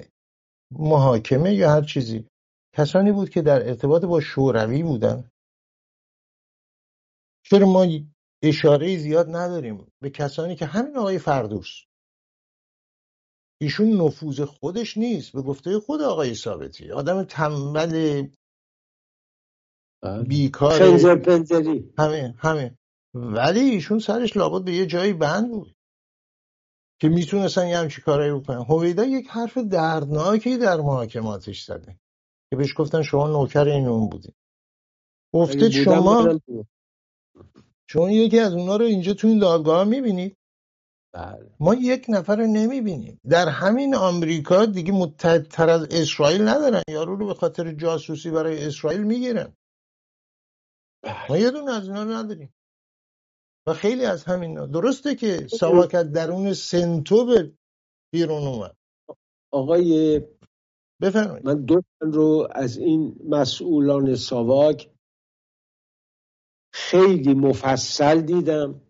محاکمه 0.70 1.54
یا 1.54 1.70
هر 1.70 1.82
چیزی. 1.82 2.26
کسانی 2.76 3.12
بود 3.12 3.30
که 3.30 3.42
در 3.42 3.68
ارتباط 3.68 4.04
با 4.04 4.20
شوروی 4.20 4.82
بودن. 4.82 5.30
چرا 7.44 7.66
ما 7.66 7.86
اشاره 8.42 8.96
زیاد 8.98 9.26
نداریم 9.28 9.86
به 10.02 10.10
کسانی 10.10 10.56
که 10.56 10.66
همین 10.66 10.96
آقای 10.96 11.18
فردوس. 11.18 11.84
ایشون 13.60 14.00
نفوذ 14.00 14.40
خودش 14.40 14.96
نیست 14.96 15.32
به 15.32 15.42
گفته 15.42 15.80
خود 15.80 16.00
آقای 16.00 16.34
ثابتی. 16.34 16.90
آدم 16.90 17.24
تنبل 17.24 18.28
بله. 20.02 20.22
بیکار 20.28 20.82
همه 21.98 22.34
همه. 22.38 22.78
ولی 23.14 23.60
ایشون 23.60 23.98
سرش 23.98 24.36
لابد 24.36 24.64
به 24.64 24.72
یه 24.72 24.86
جایی 24.86 25.12
بند 25.12 25.50
بود. 25.50 25.74
که 27.02 27.08
می‌تونستن 27.08 27.68
یه 27.68 27.78
همچی 27.78 28.02
کارایی 28.02 28.32
بکنن. 28.32 28.62
هویدا 28.62 29.04
یک 29.04 29.28
حرف 29.28 29.58
دردناکی 29.58 30.58
در 30.58 30.76
محاکماتش 30.76 31.64
زده 31.64 31.96
که 32.50 32.56
بهش 32.56 32.74
گفتن 32.76 33.02
شما 33.02 33.26
نوکر 33.26 33.68
این 33.68 33.86
اون 33.86 34.08
بودی. 34.08 34.34
گفته 35.34 35.70
شما 35.70 36.38
شما 37.90 38.10
یکی 38.10 38.38
از 38.38 38.54
اونا 38.54 38.76
رو 38.76 38.84
اینجا 38.84 39.14
تو 39.14 39.28
این 39.28 39.38
دادگاه 39.38 39.84
می‌بینید؟ 39.84 40.36
بله. 41.14 41.54
ما 41.60 41.74
یک 41.74 42.06
نفر 42.08 42.36
رو 42.36 42.46
نمی‌بینیم. 42.46 43.20
در 43.28 43.48
همین 43.48 43.94
آمریکا 43.94 44.66
دیگه 44.66 44.92
متحدتر 44.92 45.70
از 45.70 45.88
اسرائیل 45.90 46.48
ندارن. 46.48 46.82
یارو 46.88 47.16
رو 47.16 47.26
به 47.26 47.34
خاطر 47.34 47.72
جاسوسی 47.72 48.30
برای 48.30 48.66
اسرائیل 48.66 49.02
می‌گیرن. 49.02 49.56
ما 51.28 51.38
یه 51.38 51.50
دونه 51.50 51.72
از 51.72 51.88
اینا 51.88 52.04
نداریم. 52.04 52.54
و 53.66 53.72
خیلی 53.72 54.04
از 54.04 54.24
همین 54.24 54.66
درسته 54.66 55.14
که 55.14 55.46
ساواک 55.46 55.90
درون 55.96 56.52
سنتو 56.52 57.26
به 57.26 57.52
بیرون 58.12 58.46
اومد. 58.46 58.76
آقای 59.52 60.20
بفرمایید. 61.02 61.46
من 61.46 61.64
دو 61.64 61.82
رو 62.00 62.48
از 62.50 62.78
این 62.78 63.16
مسئولان 63.28 64.14
ساواک 64.14 64.90
خیلی 66.72 67.34
مفصل 67.34 68.20
دیدم 68.20 68.80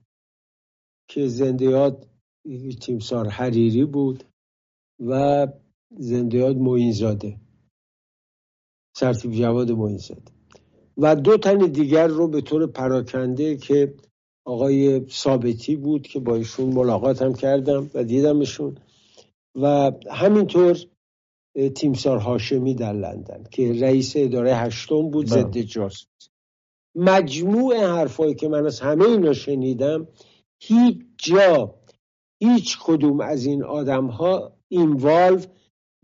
که 1.09 1.27
زندیات 1.29 2.07
تیمسار 2.81 3.29
حریری 3.29 3.85
بود 3.85 4.25
و 5.01 5.47
زندیات 5.91 6.57
موینزاده 6.57 7.41
سرتیب 8.97 9.33
جواد 9.33 9.71
موینزاده 9.71 10.33
و 10.97 11.17
دو 11.17 11.39
تن 11.39 11.59
دیگر 11.59 12.07
رو 12.07 12.29
به 12.29 12.41
طور 12.41 12.67
پراکنده 12.67 13.57
که 13.57 13.95
آقای 14.45 15.07
ثابتی 15.11 15.77
بود 15.77 16.03
که 16.03 16.21
با 16.21 16.37
ایشون 16.37 16.73
ملاقات 16.73 17.23
هم 17.23 17.35
کردم 17.35 17.91
و 17.95 18.05
دیدمشون. 18.05 18.79
و 19.55 19.93
همینطور 20.11 20.79
تیمسار 21.75 22.19
هاشمی 22.19 22.75
در 22.75 22.93
لندن 22.93 23.45
که 23.51 23.73
رئیس 23.73 24.13
اداره 24.17 24.55
هشتم 24.57 25.11
بود 25.11 25.31
بله. 25.31 25.41
ضد 25.43 25.59
جاسوس. 25.59 26.29
مجموع 26.95 27.77
حرفایی 27.77 28.35
که 28.35 28.49
من 28.49 28.67
از 28.67 28.81
همه 28.81 29.05
اینا 29.05 29.33
شنیدم 29.33 30.09
هیچ 30.63 30.99
جا 31.19 31.75
هیچ 32.43 32.79
کدوم 32.83 33.21
از 33.21 33.47
این 33.47 33.65
آدم 33.65 34.07
ها 34.07 34.53
اینوالو 34.69 35.41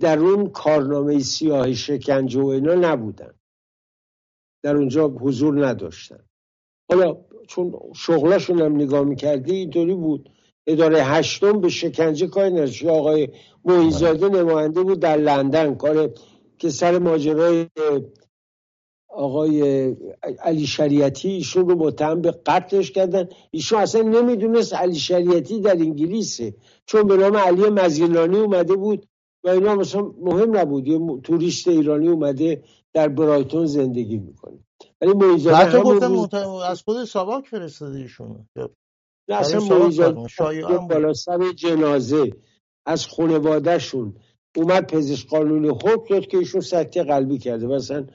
در 0.01 0.19
اون 0.19 0.51
کارنامه 0.51 1.19
سیاه 1.19 1.75
شکنجه 1.75 2.41
و 2.41 2.47
اینا 2.47 2.75
نبودن. 2.75 3.35
در 4.63 4.77
اونجا 4.77 5.09
حضور 5.09 5.67
نداشتن. 5.67 6.25
حالا 6.89 7.17
چون 7.49 7.75
شغلاشون 7.95 8.61
هم 8.61 8.77
نگاه 8.77 9.05
می‌کردی 9.05 9.55
اینطوری 9.55 9.95
بود. 9.95 10.31
اداره 10.67 11.03
هشتم 11.03 11.61
به 11.61 11.69
شکنجه 11.69 12.27
کاری 12.27 12.71
یا 12.83 12.93
آقای 12.93 13.29
مویزاده 13.65 14.29
نماینده 14.29 14.83
بود 14.83 15.01
در 15.01 15.17
لندن. 15.17 15.75
کار 15.75 16.11
که 16.59 16.71
سر 16.71 16.99
ماجرای 16.99 17.67
آقای 19.09 19.97
علی 20.43 20.67
شریعتی 20.67 21.29
ایشون 21.29 21.69
رو 21.69 21.77
متهم 21.77 22.21
به 22.21 22.31
قتلش 22.31 22.91
کردن. 22.91 23.29
ایشون 23.51 23.79
اصلا 23.79 24.03
نمی‌دونست 24.03 24.75
علی 24.75 24.95
شریعتی 24.95 25.61
در 25.61 25.73
انگلیسه. 25.73 26.55
چون 26.87 27.07
به 27.07 27.17
نام 27.17 27.37
علی 27.37 27.63
مزیلانی 27.63 28.39
اومده 28.39 28.77
بود 28.77 29.07
و 29.45 29.49
اینا 29.49 29.75
مثلا 29.75 30.03
مهم 30.21 30.57
نبود. 30.57 30.89
یه 30.89 31.01
توریست 31.23 31.69
ایرانی 31.69 32.09
اومده 32.09 32.63
در 32.93 33.09
برایتون 33.09 33.67
زندگی 33.67 34.17
می‌کنه. 34.17 34.59
ولی 35.01 35.13
مویزاده 35.13 35.57
حتی 35.57 35.79
گفتم 35.79 36.13
روز- 36.13 36.35
از 36.71 36.83
خود 36.83 37.05
ساواک 37.05 37.47
فرستاده 37.47 37.99
ایشون 37.99 38.49
نه 39.29 39.37
اصلا 39.37 39.61
بود. 40.15 40.89
بالا 40.89 41.13
سر 41.13 41.53
جنازه 41.53 42.31
از 42.87 43.07
خانوادهشون 43.07 44.15
اومد 44.57 44.93
پزشک 44.93 45.29
قانونی 45.29 45.69
حکم 45.69 46.05
داد 46.11 46.27
که 46.27 46.37
ایشون 46.39 46.61
سکته 46.61 47.03
قلبی 47.05 47.39
کرده. 47.39 47.67
مثلا 47.67 48.07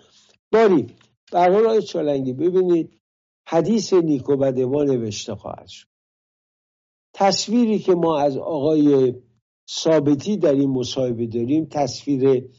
باری 0.51 0.87
به 1.31 1.39
هر 1.39 1.51
حال 1.51 1.65
آقای 1.65 1.81
چالنگی 1.81 2.33
ببینید 2.33 2.99
حدیث 3.47 3.93
نیک 3.93 4.29
و 4.29 4.37
بد 4.37 4.59
ما 4.59 4.83
نوشته 4.83 5.35
خواهد 5.35 5.67
شد. 5.67 5.87
تصویری 7.15 7.79
که 7.79 7.95
ما 7.95 8.19
از 8.19 8.37
آقای 8.37 9.13
ثابتی 9.69 10.37
در 10.37 10.53
این 10.53 10.69
مصاحبه 10.69 11.27
داریم 11.27 11.65
تصویر 11.65 12.49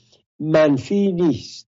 منفی 0.41 1.13
نیست. 1.13 1.69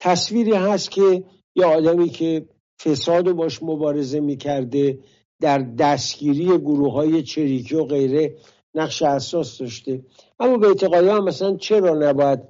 تصویری 0.00 0.52
هست 0.52 0.90
که 0.90 1.24
یه 1.56 1.66
آدمی 1.66 2.08
که 2.08 2.48
فساد 2.80 3.28
رو 3.28 3.34
باش 3.34 3.62
مبارزه 3.62 4.20
می‌کرده 4.20 4.98
در 5.40 5.58
دستگیری 5.58 6.58
گروه 6.58 6.92
های 6.92 7.22
چریکی 7.22 7.74
و 7.74 7.84
غیره 7.84 8.36
نقش 8.74 9.02
اساس 9.02 9.58
داشته. 9.58 10.04
اما 10.40 10.58
به 10.58 10.66
اعتقاد 10.66 11.04
هم 11.04 11.24
مثلا 11.24 11.56
چرا 11.56 11.94
نباید 11.94 12.40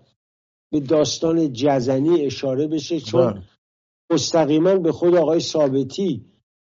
به 0.72 0.80
داستان 0.80 1.52
جزنی 1.52 2.26
اشاره 2.26 2.66
بشه؟ 2.66 3.00
چون 3.00 3.32
بله. 3.32 3.42
مستقیما 4.10 4.76
به 4.76 4.92
خود 4.92 5.14
آقای 5.14 5.40
ثابتی 5.40 6.24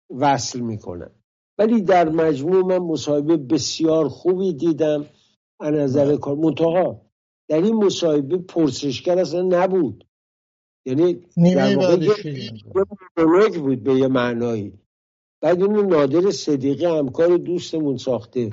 وصل 0.09 0.59
می‌کنن. 0.59 1.11
ولی 1.57 1.82
در 1.82 2.09
مجموع 2.09 2.65
من 2.65 2.78
مصاحبه 2.78 3.38
بسیار 3.38 4.09
خوبی 4.09 4.53
دیدم. 4.53 5.05
از 5.59 5.73
نظر 5.73 6.05
بله. 6.05 6.17
کار 6.17 6.36
منتها 6.36 7.01
در 7.49 7.61
این 7.61 7.76
مصاحبه 7.76 8.38
پرسشگر 8.38 9.19
اصلا 9.19 9.41
نبود. 9.41 10.03
یعنی 10.86 11.14
در 11.38 11.78
واقع 11.78 12.06
یه 13.54 13.60
بود 13.60 13.84
به 13.84 13.96
یه 13.96 14.08
معنایی. 14.08 14.74
بعد 15.42 15.62
اینو 15.62 15.82
نادر 15.82 16.32
صدیقی 16.32 16.86
همکار 16.86 17.38
دوستمون 17.38 17.98
ساخته 17.98 18.50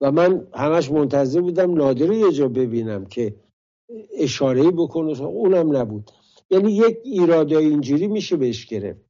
و 0.00 0.12
من 0.12 0.46
همش 0.54 0.90
منتظر 0.90 1.40
بودم 1.40 1.74
نادر 1.74 2.12
یه 2.12 2.32
جا 2.32 2.48
ببینم 2.48 3.06
که 3.06 3.34
اشاره 4.18 4.70
بکنه. 4.70 5.22
اونم 5.22 5.76
نبود. 5.76 6.10
یعنی 6.50 6.72
یک 6.72 6.98
ایراده 7.04 7.58
اینجوری 7.58 8.06
میشه 8.06 8.36
بهش 8.36 8.66
گرفت. 8.66 9.00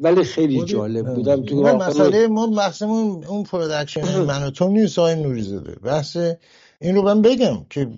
ولی 0.00 0.24
خیلی 0.24 0.64
جالب 0.64 1.14
بودم 1.14 1.44
تو 1.44 1.62
مسئله 1.62 2.26
ما 2.26 2.46
بحثمون 2.46 3.24
اون 3.24 3.42
پرودکشن 3.42 4.00
من 4.30 4.46
و 4.46 4.50
تو 4.50 4.68
نیست 4.68 4.98
آقای 4.98 5.14
نوری 5.14 5.42
زاده. 5.42 5.74
بحث 5.74 6.16
این 6.80 6.94
رو 6.94 7.02
من 7.02 7.22
بگم 7.22 7.66
که 7.70 7.88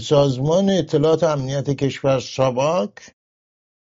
سازمان 0.00 0.70
اطلاعات 0.70 1.24
امنیت 1.24 1.70
کشور 1.70 2.20
ساباک 2.20 2.92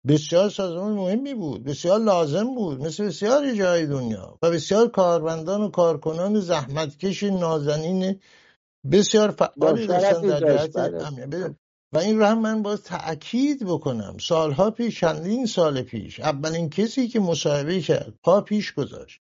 بسیار 0.08 0.50
سازمان 0.50 0.94
مهمی 0.94 1.34
بود. 1.34 1.64
بسیار 1.64 2.00
لازم 2.00 2.56
بود. 2.56 2.82
مثل 2.82 3.06
بسیاری 3.06 3.58
جای 3.58 3.86
دنیا. 3.86 4.38
و 4.42 4.52
بسیار 4.52 4.88
کارمندان 4.88 5.62
و 5.62 5.70
کارکنان 5.70 6.40
زحمتکش 6.40 7.24
نازنین 7.24 8.20
بسیار 8.92 9.32
فعالی 9.32 9.88
با 9.88 9.94
داشتن 9.94 10.22
در 10.22 10.40
جهت 10.40 10.78
بله. 10.78 11.08
امنیت. 11.08 11.56
و 11.94 11.98
این 11.98 12.18
رو 12.20 12.26
هم 12.26 12.42
من 12.42 12.62
باز 12.62 12.84
تأکید 12.84 13.66
بکنم. 13.66 14.18
سالها 14.18 14.72
پیش 14.72 15.00
چندین 15.00 15.46
سال 15.46 15.82
پیش 15.82 16.20
اولین 16.20 16.70
کسی 16.70 17.08
که 17.08 17.20
مصاحبه 17.20 17.82
کرد 17.82 18.14
پا 18.24 18.42
پیش 18.42 18.74
گذاشت. 18.74 19.22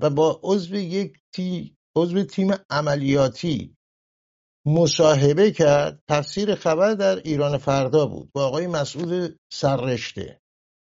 و 0.00 0.10
با 0.10 0.40
عضو 0.42 0.76
یک 0.76 1.18
تی 1.32 1.76
عضو 1.96 2.22
تیم 2.24 2.54
عملیاتی 2.70 3.75
مصاحبه 4.66 5.50
کرد. 5.50 6.02
تفسیر 6.08 6.54
خبر 6.54 6.94
در 6.94 7.16
ایران 7.16 7.58
فردا 7.58 8.06
بود. 8.06 8.28
با 8.32 8.46
آقای 8.46 8.66
مسعود 8.66 9.38
سررشته. 9.52 10.40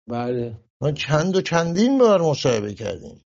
بله. 0.09 0.57
ما 0.81 0.93
چند 0.93 1.37
و 1.37 1.41
چندین 1.41 1.99
بار 1.99 2.23
مصاحبه 2.23 2.75
کردیم. 2.75 3.25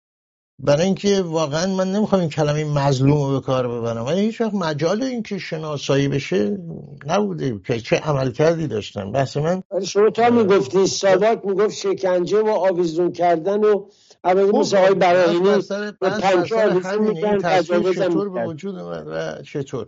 برای 0.59 0.85
اینکه 0.85 1.21
واقعا 1.21 1.75
من 1.75 1.91
نمی‌خوام 1.91 2.21
این 2.21 2.29
کلمه 2.29 2.63
مظلوم 2.63 3.21
رو 3.21 3.39
به 3.39 3.45
کار 3.45 3.67
ببرم. 3.67 4.05
ولی 4.05 4.21
هیچ 4.21 4.41
وقت 4.41 4.53
مجال 4.53 5.03
اینکه 5.03 5.37
شناسایی 5.37 6.07
بشه 6.07 6.57
نبوده 7.05 7.59
که 7.67 7.79
چه 7.79 7.95
عمل 7.95 8.31
کردی 8.31 8.67
داشتن. 8.67 9.11
بحث 9.11 9.37
من 9.37 9.63
شما 9.85 10.09
تا 10.09 10.29
می‌گفتی 10.29 10.87
ساواک 10.87 11.45
می‌گفت 11.45 11.75
شکنجه 11.75 12.41
و 12.41 12.47
آویزون 12.49 13.11
کردن 13.11 13.63
و 13.63 13.85
البته 14.23 14.51
خب، 14.51 14.57
مثل 14.57 14.77
آقای 14.77 14.93
بحث 14.93 15.15
براهینی 15.15 15.39
بر 15.39 15.61
سر- 15.61 15.91
به 15.91 16.09
پنجه 16.09 16.47
سر 16.47 16.69
آویزون 16.69 17.07
می‌کرد، 17.07 17.41
تصویر 17.41 17.93
چطور 17.93 18.29
به. 18.29 18.45
وجود 18.45 18.75
اومد 18.77 19.07
و 19.07 19.41
چطور؟ 19.43 19.87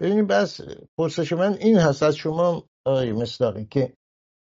ببینید 0.00 0.26
بس 0.26 0.60
پرسش 0.98 1.32
من 1.32 1.52
این 1.52 1.78
هست 1.78 2.02
از 2.02 2.16
شما 2.16 2.68
آقای 2.86 3.12
مصداقی 3.12 3.64
که 3.64 3.94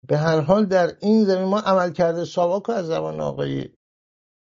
به 0.09 0.18
هر 0.18 0.41
حال 0.41 0.66
در 0.66 0.97
این 1.01 1.24
زمین 1.24 1.45
ما 1.45 1.59
عمل 1.59 1.93
کرده 1.93 2.24
ساواک 2.24 2.70
از 2.70 2.87
زبان 2.87 3.20
آقای 3.20 3.68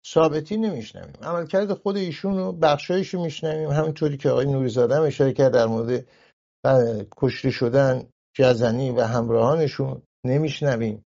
ثابتی 0.07 0.57
نمیشنویم. 0.57 1.13
عملکرد 1.21 1.73
خود 1.73 1.97
ایشون 1.97 2.37
رو 2.37 2.51
بخشایش 2.51 3.13
رو 3.13 3.23
میشنویم. 3.23 3.69
همینطوری 3.69 4.17
که 4.17 4.29
آقای 4.29 4.45
نوریزاده 4.45 4.95
هم 4.95 5.03
اشاره 5.03 5.33
کرد 5.33 5.53
در 5.53 5.65
مورد 5.65 6.07
کشته 7.17 7.49
شدن 7.49 8.09
جزنی 8.35 8.91
و 8.91 9.01
همراهانشون 9.01 10.01
نمیشنویم. 10.25 11.05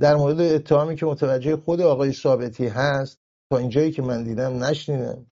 در 0.00 0.14
مورد 0.14 0.40
اتهامی 0.40 0.96
که 0.96 1.06
متوجه 1.06 1.56
خود 1.56 1.80
آقای 1.80 2.12
ثابتی 2.12 2.66
هست 2.66 3.18
تا 3.52 3.58
اینجایی 3.58 3.90
که 3.92 4.02
من 4.02 4.24
دیدم 4.24 4.64
نشنیدم 4.64 5.26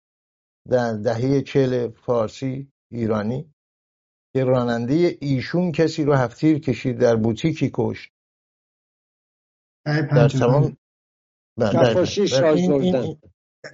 در 0.70 0.92
دهه 0.92 1.42
چهل 1.42 1.90
فارسی 1.90 2.70
ایرانی. 2.92 3.52
که 4.36 4.44
راننده 4.44 5.18
ایشون 5.20 5.72
کسی 5.72 6.04
رو 6.04 6.14
هفتیر 6.14 6.58
کشید 6.58 6.98
در 6.98 7.16
بوتیکی 7.16 7.70
کشت. 7.74 8.12
در 9.86 10.02
55 10.02 10.32
تمام 10.40 10.76
بله، 11.58 11.82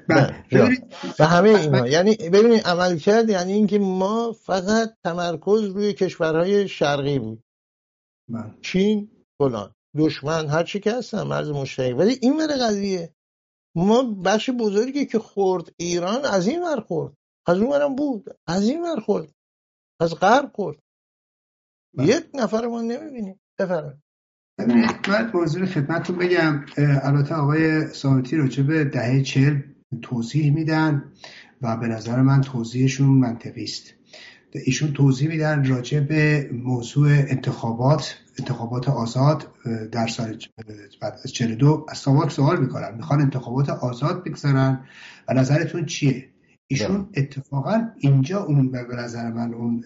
بله. 0.08 0.68
این- 0.68 0.92
و 1.18 1.24
همه 1.26 1.48
اینا. 1.48 1.88
یعنی 1.88 2.16
ببینید 2.16 2.60
عمل 2.66 2.98
کرد 2.98 3.30
یعنی 3.30 3.52
اینکه 3.52 3.78
ما 3.78 4.32
فقط 4.32 4.96
تمرکز 5.04 5.62
روی 5.64 5.92
کشورهای 5.92 6.68
شرقی 6.68 7.18
بود. 7.18 7.42
چین 8.62 9.10
فلان. 9.38 9.74
دشمن 9.96 10.46
هر 10.46 10.64
چی 10.64 10.80
که 10.80 10.92
هستن 10.92 11.22
مرز 11.22 11.48
مشترک. 11.50 11.98
ولی 11.98 12.18
این 12.22 12.36
ور 12.36 12.66
قضیه 12.68 13.14
ما 13.76 14.02
بخش 14.24 14.50
بزرگی 14.50 15.06
که 15.06 15.18
خورد 15.18 15.72
ایران 15.76 16.24
از 16.24 16.46
این 16.46 16.62
ور 16.62 16.80
خورد. 16.80 17.14
از 17.46 17.58
اون 17.58 17.70
ورم 17.70 17.96
بود. 17.96 18.24
از 18.46 18.68
این 18.68 18.82
ور 18.82 19.00
خورد. 19.00 19.34
از 20.02 20.14
غرب 20.14 20.50
خورد. 20.54 20.76
یک 21.98 22.24
نفر 22.34 22.66
ما 22.66 22.82
نمی‌بینیم. 22.82 23.40
بفرمایید. 23.58 23.98
من 25.08 25.30
موضوع 25.34 25.66
خدمتتون 25.66 26.18
بگم. 26.18 26.64
البته 26.78 27.34
آقای 27.34 27.86
سامتی 27.86 28.36
راجع 28.36 28.62
به 28.62 28.84
دهه 28.84 29.22
چهل 29.22 29.60
توضیح 30.02 30.54
میدن 30.54 31.12
و 31.62 31.76
به 31.76 31.86
نظر 31.86 32.22
من 32.22 32.40
توضیحشون 32.40 33.08
منطقی 33.08 33.64
است. 33.64 33.94
ایشون 34.52 34.92
توضیح 34.92 35.28
میدن 35.28 35.64
راجع 35.64 36.00
به 36.00 36.50
موضوع 36.52 37.08
انتخابات 37.08 38.18
انتخابات 38.38 38.88
آزاد 38.88 39.48
در 39.92 40.06
سال 40.06 40.38
بعد 41.00 41.18
از 41.24 41.32
42 41.32 41.86
از 41.88 41.98
سواک 41.98 42.30
سوال 42.30 42.60
می‌کنن. 42.60 42.94
می‌خوان 42.94 43.20
انتخابات 43.20 43.70
آزاد 43.70 44.24
بگذارن. 44.24 44.86
و 45.28 45.34
نظرتون 45.34 45.86
چیه؟ 45.86 46.31
ایشون 46.72 47.02
بله. 47.02 47.08
اتفاقا 47.16 47.88
اینجا 47.98 48.44
اون 48.44 48.70
به 48.70 48.96
نظر 48.98 49.30
من 49.30 49.54
اون 49.54 49.84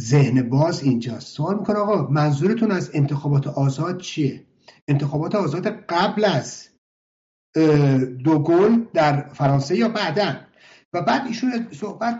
ذهن 0.00 0.48
باز 0.48 0.82
اینجاست 0.82 1.26
سوال 1.26 1.58
می‌کنه 1.58 1.76
آقا 1.76 2.08
منظورتون 2.10 2.70
از 2.70 2.90
انتخابات 2.94 3.46
آزاد 3.46 4.00
چیه 4.00 4.44
انتخابات 4.88 5.34
آزاد 5.34 5.66
قبل 5.66 6.24
از 6.24 6.68
دو 8.24 8.38
گل 8.38 8.84
در 8.94 9.28
فرانسه 9.28 9.76
یا 9.76 9.88
بعدا 9.88 10.45
و 10.96 11.02
بعد 11.02 11.26
ایشون 11.26 11.66
صحبت 11.70 12.18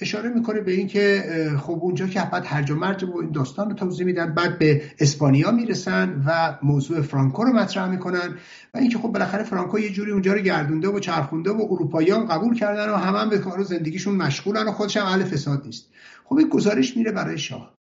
اشاره 0.00 0.28
می‌کنه 0.30 0.60
به 0.60 0.72
اینکه 0.72 1.24
خب 1.58 1.78
اونجا 1.82 2.06
که 2.06 2.22
بعد 2.32 2.44
هرج 2.46 2.70
و 2.70 2.76
مرج 2.76 3.04
و 3.04 3.16
این 3.20 3.30
داستان 3.30 3.68
رو 3.68 3.74
توضیح 3.74 4.06
میدن 4.06 4.34
بعد 4.34 4.58
به 4.58 4.82
اسپانیا 5.00 5.50
می‌رسن 5.50 6.22
و 6.26 6.58
موضوع 6.62 7.00
فرانکو 7.00 7.44
رو 7.44 7.52
مطرح 7.52 7.90
می‌کنن 7.90 8.34
و 8.74 8.78
اینکه 8.78 8.98
خب 8.98 9.08
بالاخره 9.08 9.42
فرانکو 9.42 9.78
یه 9.78 9.90
جوری 9.90 10.10
اونجا 10.10 10.32
رو 10.32 10.40
گردونده 10.40 10.88
و 10.88 10.98
چرخونده 10.98 11.50
و 11.50 11.66
اروپاییان 11.70 12.26
قبول 12.26 12.54
کردن 12.54 12.90
و 12.90 12.96
همه 12.96 13.18
هم 13.18 13.28
به 13.30 13.38
کار 13.38 13.62
زندگیشون 13.62 14.16
مشغولن 14.16 14.68
و 14.68 14.72
خودش 14.72 14.96
هم 14.96 15.06
اهل 15.06 15.24
فساد 15.24 15.62
نیست. 15.66 15.90
خب 16.24 16.36
این 16.36 16.48
گزارش 16.48 16.96
میره 16.96 17.12
برای 17.12 17.38
شاه. 17.38 17.74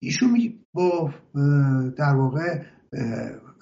ایشون 0.00 0.54
با 0.74 1.14
در 1.96 2.14
واقع 2.14 2.62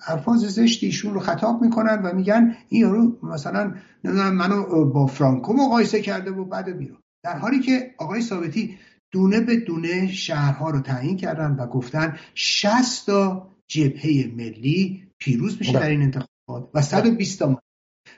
الفاظ 0.07 0.45
زشت 0.45 0.85
ایشون 0.85 1.15
رو 1.15 1.21
خطاب 1.21 1.63
می‌کنن 1.63 2.03
و 2.03 2.15
میگن 2.15 2.57
این 2.69 2.81
یارو 2.81 3.19
مثلا 3.23 3.75
نمی‌دونم 4.05 4.35
منو 4.35 4.85
با 4.85 5.07
فرانکو 5.07 5.53
مقایسه 5.53 6.01
کرده 6.01 6.31
و 6.31 6.45
بعد 6.45 6.79
بیرون 6.79 6.99
در 7.25 7.39
حالی 7.39 7.61
که 7.61 7.95
آقای 7.99 8.23
ثابتی 8.23 8.79
دونه 9.11 9.41
به 9.41 9.57
دونه 9.57 10.13
شهرها 10.13 10.71
رو 10.71 10.81
تعیین 10.81 11.17
کردن 11.17 11.57
و 11.59 11.67
گفتن 11.67 12.19
60 12.35 13.07
تا 13.07 13.51
جبهه 13.69 14.33
ملی 14.37 15.03
پیروز 15.19 15.57
میشه 15.59 15.73
در 15.73 15.89
این 15.89 16.03
انتخابات 16.03 16.71
و 16.75 16.83
120 16.83 17.39
تا 17.39 17.63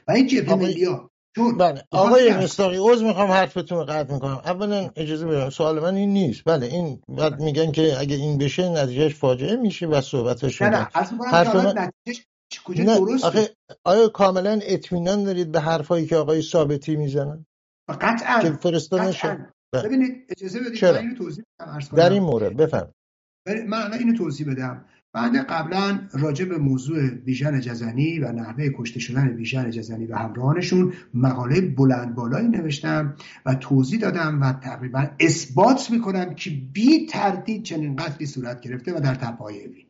و 0.09 0.13
این 0.13 0.27
جبهه 0.27 0.55
ملی 0.55 0.85
ها 0.85 1.11
بله 1.59 1.85
آقای 1.91 2.33
مستاقی 2.33 2.77
عوض 2.77 3.03
می‌خوام 3.03 3.31
حرفتون 3.31 3.79
رو 3.79 3.85
قطع 3.85 4.15
می‌کنم. 4.15 4.41
اولا 4.45 4.91
اجازه 4.97 5.27
بدم 5.27 5.51
سوال 5.51 5.81
من 5.81 5.95
این 5.95 6.13
نیست. 6.13 6.43
بله 6.47 6.67
این 6.67 7.03
بعد 7.09 7.41
میگن 7.41 7.73
که 7.73 8.01
اگه 8.01 8.17
این 8.17 8.39
بشه 8.39 8.69
نتیجهش 8.69 9.15
فاجعه 9.15 9.57
میشه 9.57 9.87
و 9.87 10.01
صحبتش 10.01 10.63
نه 10.63 10.69
نه 10.69 10.89
حرف 10.95 11.55
من 11.55 11.91
کجا 12.65 12.85
درست 12.85 13.25
آخه 13.25 13.51
آیا 13.85 14.09
کاملا 14.09 14.61
اطمینان 14.63 15.25
دارید 15.25 15.53
به 15.53 15.61
حرفایی 15.61 16.07
که 16.07 16.17
آقای 16.17 16.43
ثابتی 16.43 16.97
می‌زنن؟ 16.97 17.47
قطعا 18.01 18.43
که 18.43 18.53
فرستادن 18.53 19.13
بله. 19.73 19.83
ببینید 19.83 20.27
اجازه 20.29 20.61
بدید 20.61 20.85
من 20.85 20.97
اینو 20.97 21.15
توضیح 21.15 21.45
بدم 21.61 21.79
در 21.97 22.11
این 22.11 22.23
مورد 22.23 22.57
بفهم. 22.57 22.93
من 23.67 23.93
اینو 23.93 24.17
توضیح 24.17 24.53
بدم. 24.53 24.85
بنده 25.15 25.43
قبلا 25.43 26.09
راجع 26.13 26.45
به 26.45 26.59
موضوع 26.59 27.11
بیژن 27.11 27.61
جزنی 27.61 28.19
و 28.19 28.33
نحوه 28.33 28.69
کشته 28.79 29.01
شدن 29.01 29.37
بیژن 29.37 29.71
جزنی 29.71 30.07
و 30.07 30.17
همراهانشون 30.17 30.93
مقاله 31.15 31.61
بلند 31.61 32.15
بالایی 32.15 32.49
نوشتم 32.49 33.15
و 33.47 33.55
توضیح 33.55 34.01
دادم 34.01 34.41
و 34.41 34.53
تقریبا 34.53 35.07
اثبات 35.21 35.91
می‌کنم 35.91 36.35
که 36.35 36.51
بی 36.73 37.07
تردید 37.07 37.63
چنین 37.63 37.97
قتلی 37.97 38.27
صورت 38.27 38.61
گرفته 38.61 38.97
و 38.97 39.01
در 39.01 39.15
تپای 39.15 39.65
اوین. 39.65 39.89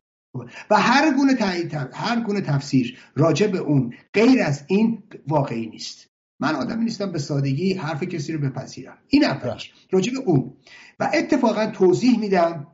و 0.70 0.76
هر 0.76 1.14
گونه 1.14 1.34
تایید 1.34 1.74
هر 1.92 2.20
گونه 2.20 2.40
تفسیر 2.40 2.98
راجع 3.16 3.46
به 3.46 3.58
اون 3.58 3.94
غیر 4.14 4.42
از 4.42 4.64
این 4.66 5.02
واقعی 5.28 5.66
نیست. 5.66 6.08
من 6.40 6.54
آدمی 6.54 6.84
نیستم 6.84 7.12
به 7.12 7.18
سادگی 7.18 7.74
حرف 7.74 8.02
کسی 8.02 8.32
رو 8.32 8.38
بپذیرم. 8.38 8.98
این 9.08 9.24
اولش. 9.24 9.72
راجع 9.90 10.12
به 10.12 10.18
اون. 10.18 10.54
و 11.00 11.10
اتفاقا 11.14 11.66
توضیح 11.66 12.20
میدم 12.20 12.66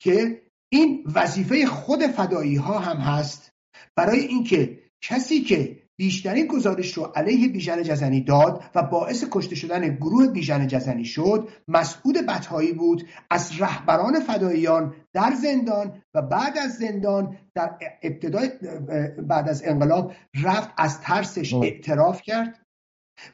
که 0.00 0.43
این 0.74 1.04
وظیفه 1.14 1.66
خود 1.66 2.06
فدایی 2.06 2.56
ها 2.56 2.78
هم 2.78 2.96
هست. 2.96 3.52
برای 3.96 4.20
اینکه 4.20 4.78
کسی 5.02 5.40
که 5.40 5.82
بیشترین 5.96 6.46
گزارش 6.46 6.92
رو 6.92 7.04
علیه 7.04 7.48
بیژن 7.48 7.82
جزنی 7.82 8.20
داد 8.20 8.64
و 8.74 8.82
باعث 8.82 9.24
کشته 9.30 9.54
شدن 9.56 9.88
گروه 9.96 10.26
بیژن 10.26 10.66
جزنی 10.66 11.04
شد 11.04 11.48
مسعود 11.68 12.16
بطهایی 12.16 12.72
بود 12.72 13.08
از 13.30 13.60
رهبران 13.60 14.20
فداییان 14.20 14.94
در 15.12 15.32
زندان 15.42 16.02
و 16.14 16.22
بعد 16.22 16.58
از 16.58 16.72
زندان 16.72 17.36
در 17.54 17.78
ابتدای 18.02 18.50
بعد 19.28 19.48
از 19.48 19.62
انقلاب 19.64 20.12
رفت 20.42 20.70
از 20.78 21.00
ترسش 21.00 21.54
اعتراف 21.54 22.22
کرد. 22.22 22.60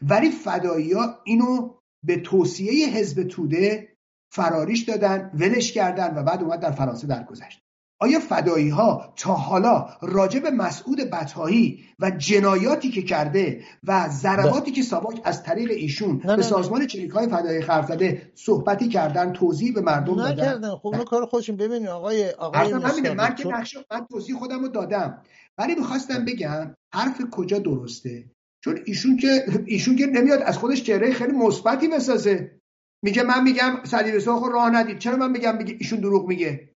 ولی 0.03 0.31
فدایی 0.31 0.93
ها 0.93 1.19
اینو 1.25 1.75
به 2.05 2.17
توصیه 2.17 2.89
حزب 2.89 3.23
توده 3.23 3.89
فراریش 4.31 4.83
دادن 4.83 5.31
ولش 5.35 5.73
کردن 5.73 6.15
و 6.15 6.23
بعد 6.23 6.43
اومد 6.43 6.61
در 6.61 6.71
فرانسه 6.71 7.07
درگذشت. 7.07 7.61
آیا 8.03 8.21
فدایی 8.21 8.69
ها 8.69 9.13
تا 9.17 9.35
حالا 9.35 9.89
راجع 10.03 10.41
به 10.41 10.51
مسعود 10.51 10.99
بطهایی 10.99 11.85
و 11.99 12.11
جنایاتی 12.11 12.91
که 12.91 13.03
کرده 13.03 13.65
و 13.85 14.09
ضرباتی 14.09 14.71
که 14.71 14.83
ساواک 14.83 15.21
از 15.25 15.43
طریق 15.43 15.71
ایشون 15.71 16.19
به 16.19 16.43
سازمان 16.43 16.87
چریک 16.87 17.11
های 17.11 17.29
فدایی 17.29 17.63
خرف 17.63 17.89
زده 17.89 18.33
صحبتی 18.35 18.89
کردن 18.89 19.33
توضیح 19.33 19.75
به 19.75 19.81
مردم 19.81 20.17
دادن؟ 20.17 20.33
نکردن. 20.33 20.77
خب 20.77 20.87
اون 20.87 21.05
کار 21.05 21.27
خودشون. 21.27 21.57
ببینید 21.57 21.89
آقای 21.89 22.31
آقای 22.31 22.75
من 22.75 23.03
که 23.35 23.49
نقش 23.49 23.77
من 23.91 24.07
توضیح 24.11 24.37
خودم 24.37 24.61
رو 24.61 24.69
دادم. 24.69 25.23
ولی 25.59 25.75
می‌خواستم 25.75 26.25
بگم 26.25 26.75
حرف 26.95 27.23
کجا 27.31 27.59
درسته؟ 27.59 28.31
چون 28.65 28.79
ایشون 28.85 29.17
که 29.17 29.45
ایشون 29.67 29.97
که 29.97 30.07
نمیاد 30.07 30.43
از 30.43 30.59
خودش 30.59 30.83
چهره 30.83 31.13
خیلی 31.13 31.33
مثبتی 31.33 31.89
بسازه. 31.89 32.60
میگه 33.03 33.23
من 33.23 33.43
میگم 33.43 33.85
صلیب 33.85 34.19
سرخ 34.19 34.43
راه 34.53 34.71
ندید. 34.71 34.99
چرا 34.99 35.17
من 35.17 35.31
میگم 35.31 35.57
میگه 35.57 35.77
ایشون 35.81 36.01
دروغ 36.01 36.29
میگه؟ 36.29 36.75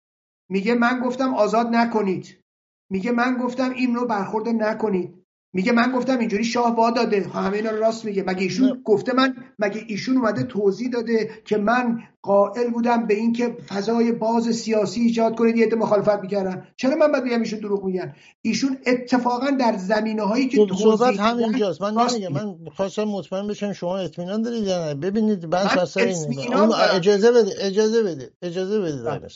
میگه 0.50 0.74
من 0.74 1.00
گفتم 1.00 1.34
آزاد 1.34 1.66
نکنید. 1.66 2.40
میگه 2.90 3.12
من 3.12 3.36
گفتم 3.36 3.70
این 3.70 3.94
رو 3.94 4.06
برخورد 4.06 4.48
نکنید. 4.48 5.23
میگه 5.54 5.72
من 5.72 5.92
گفتم 5.92 6.18
اینجوری 6.18 6.44
شاه 6.44 6.76
وا 6.76 6.90
داده. 6.90 7.28
همه 7.34 7.56
اینا 7.56 7.70
رو 7.70 7.78
راست 7.78 8.04
میگه. 8.04 8.22
مگه 8.26 8.42
ایشون 8.42 8.82
گفته 8.84 9.12
من 9.12 9.34
مگه 9.58 9.84
ایشون 9.86 10.16
اومده 10.16 10.42
توضیح 10.42 10.90
داده 10.90 11.30
که 11.44 11.56
من 11.56 11.98
قائل 12.22 12.70
بودم 12.70 13.06
به 13.06 13.14
اینکه 13.14 13.56
فضای 13.68 14.12
باز 14.12 14.44
سیاسی 14.44 15.00
ایجاد 15.00 15.36
کنید 15.36 15.56
یه 15.56 15.74
مخالفت 15.74 16.20
می‌کردن. 16.22 16.66
چرا 16.76 16.96
من 16.96 17.12
باید 17.12 17.24
بگم 17.24 17.40
ایشون 17.40 17.58
دروغ 17.58 17.84
میگن؟ 17.84 18.14
ایشون 18.42 18.78
اتفاقا 18.86 19.50
در 19.50 19.76
زمینه 19.76 20.22
هایی 20.22 20.48
که 20.48 20.66
خب، 20.66 20.74
صحبت 20.74 21.20
همینجاست 21.20 21.82
من 21.82 21.94
نمیگم. 21.94 22.32
من 22.32 22.56
خواستم 22.76 23.04
مطمئن 23.04 23.46
بشم 23.46 23.72
شما 23.72 23.98
اطمینان 23.98 24.42
دارید 24.42 24.64
یا 24.64 24.86
نه. 24.86 24.94
ببینید 24.94 25.50
بحث 25.50 25.96
اجازه 26.92 27.32
بده 27.32 27.52
اجازه 27.60 28.02
بده 28.02 28.30
اجازه 28.42 28.80
بده. 28.80 29.28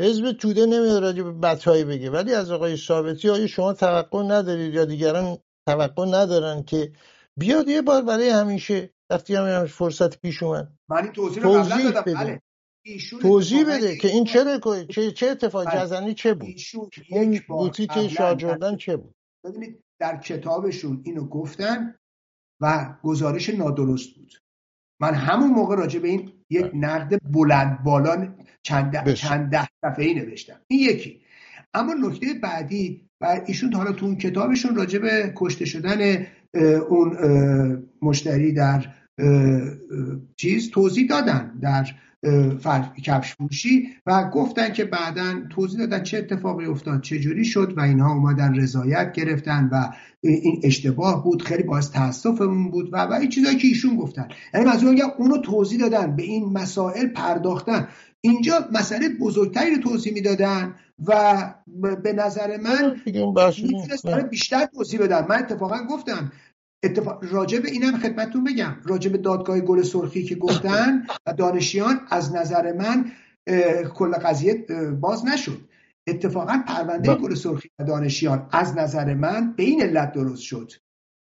حزب 0.00 0.32
توده 0.32 0.66
نمیاد 0.66 1.02
راجع 1.02 1.22
به 1.22 1.32
بدهایی 1.32 1.84
بگه. 1.84 2.10
ولی 2.10 2.34
از 2.34 2.50
آقای 2.50 2.76
ثابتی 2.76 3.30
آیا 3.30 3.46
شما 3.46 3.72
توقع 3.72 4.22
ندارید 4.22 4.74
یا 4.74 4.84
دیگران 4.84 5.38
توقع 5.66 6.06
ندارن 6.06 6.62
که 6.62 6.92
بیاد 7.36 7.68
یه 7.68 7.82
بار 7.82 8.02
برای 8.02 8.28
همیشه 8.28 8.90
وقتی 9.10 9.34
هم 9.34 9.66
فرصت 9.66 10.20
پیش 10.20 10.42
اومد 10.42 10.72
من 10.88 11.12
توضیح, 11.12 11.42
توضیح 11.42 11.90
بده. 11.90 12.14
بله. 12.14 12.40
توضیح 13.22 13.64
بده 13.66 13.96
که 13.96 14.08
این 14.08 14.24
چه 14.24 14.60
چه 14.90 15.12
چه 15.12 15.26
اتفاق 15.26 15.66
بله. 15.66 15.80
جزنی 15.80 16.14
چه 16.14 16.34
بود؟ 16.34 16.54
اون 17.10 17.40
بوتیک 17.48 18.08
شاه 18.08 18.36
چه 18.76 18.96
بود؟ 18.96 19.14
ببینید 19.44 19.84
در 20.00 20.20
کتابشون 20.20 21.02
اینو 21.04 21.28
گفتن 21.28 21.94
و 22.60 22.96
گزارش 23.02 23.48
نادرست 23.48 24.14
بود. 24.14 24.32
من 25.00 25.14
همون 25.14 25.50
موقع 25.50 25.76
راجع 25.76 26.00
به 26.00 26.08
این 26.08 26.43
یک 26.54 26.70
نقد 26.74 27.18
بلند 27.32 27.82
بالا 27.84 28.28
چند, 28.62 29.12
چند 29.12 29.50
ده 29.50 29.68
صفحه‌ای 29.84 30.14
نوشتم. 30.14 30.56
این 30.66 30.80
یکی. 30.80 31.20
اما 31.74 31.94
نکته 31.94 32.26
بعدی 32.42 33.08
و 33.20 33.40
ایشون 33.46 33.72
حالا 33.72 33.92
تو 33.92 34.06
اون 34.06 34.16
کتابشون 34.16 34.74
راجع 34.76 34.98
به 34.98 35.32
کشته 35.36 35.64
شدن 35.64 36.26
اون 36.88 37.16
مشتری 38.02 38.52
در 38.52 38.86
چیز 40.36 40.70
توضیح 40.70 41.08
دادن 41.08 41.58
در 41.62 41.86
کفش 43.04 43.34
فروشی 43.34 43.88
و 44.06 44.30
گفتن 44.30 44.72
که 44.72 44.84
بعدا 44.84 45.34
توضیح 45.50 45.78
دادن 45.78 46.02
چه 46.02 46.18
اتفاقی 46.18 46.66
افتاد 46.66 47.00
چه 47.00 47.18
جوری 47.18 47.44
شد 47.44 47.74
و 47.76 47.80
اینها 47.80 48.12
اومدن 48.12 48.54
رضایت 48.54 49.12
گرفتن 49.12 49.68
و 49.72 49.90
این 50.20 50.60
اشتباه 50.62 51.24
بود 51.24 51.42
خیلی 51.42 51.62
باعث 51.62 51.90
تاسفمون 51.90 52.70
بود 52.70 52.88
و 52.92 52.96
و 52.96 53.12
این 53.12 53.28
چیزایی 53.28 53.56
که 53.56 53.68
ایشون 53.68 53.96
گفتن. 53.96 54.28
یعنی 54.54 54.66
منظورم 54.66 54.96
اونو 55.18 55.38
توضیح 55.38 55.80
دادن 55.80 56.16
به 56.16 56.22
این 56.22 56.44
مسائل 56.44 57.06
پرداختن. 57.06 57.88
اینجا 58.20 58.68
مسئله 58.72 59.08
بزرگتری 59.08 59.74
رو 59.74 59.82
توضیح 59.82 60.12
می‌دادن 60.12 60.74
و 61.06 61.54
به 62.02 62.12
نظر 62.12 62.56
من 62.56 62.96
بیشتر 64.30 64.66
توضیح 64.66 65.00
بدن. 65.00 65.26
من 65.28 65.38
اتفاقا 65.38 65.76
گفتم 65.90 66.32
اتفاق 66.84 67.24
راجع 67.30 67.58
به 67.58 67.70
اینم 67.70 67.98
خدمتتون 67.98 68.44
بگم. 68.44 68.76
راجع 68.84 69.10
به 69.10 69.18
دادگاه 69.18 69.60
گل 69.60 69.82
سرخی 69.82 70.22
که 70.22 70.34
گفتن 70.34 71.06
و 71.26 71.32
دانشیان 71.32 72.00
از 72.10 72.34
نظر 72.34 72.72
من 72.72 73.12
کل 73.94 74.12
قضیه 74.12 74.66
باز 75.00 75.26
نشد. 75.26 75.60
اتفاقا 76.06 76.62
پرونده 76.66 77.14
گل 77.14 77.34
سرخی 77.34 77.70
و 77.78 77.84
دانشیان 77.84 78.48
از 78.52 78.76
نظر 78.76 79.14
من 79.14 79.54
به 79.56 79.62
این 79.62 79.82
علت 79.82 80.12
درست 80.12 80.42
شد. 80.42 80.72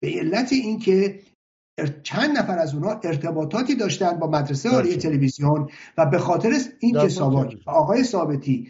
به 0.02 0.10
علت 0.20 0.54
اینکه 0.54 1.20
چند 2.04 2.38
نفر 2.38 2.60
از 2.60 2.74
اونها 2.74 3.00
ارتباطاتی 3.04 3.76
داشتن 3.76 4.12
با 4.12 4.28
مدرسه 4.28 4.70
عالی 4.70 4.96
تلویزیون 4.96 5.70
و 5.98 6.06
به 6.06 6.18
خاطر 6.18 6.54
اینکه 6.80 7.10
ساواک 7.10 7.58
آقای 7.66 8.04
ثابتی 8.04 8.68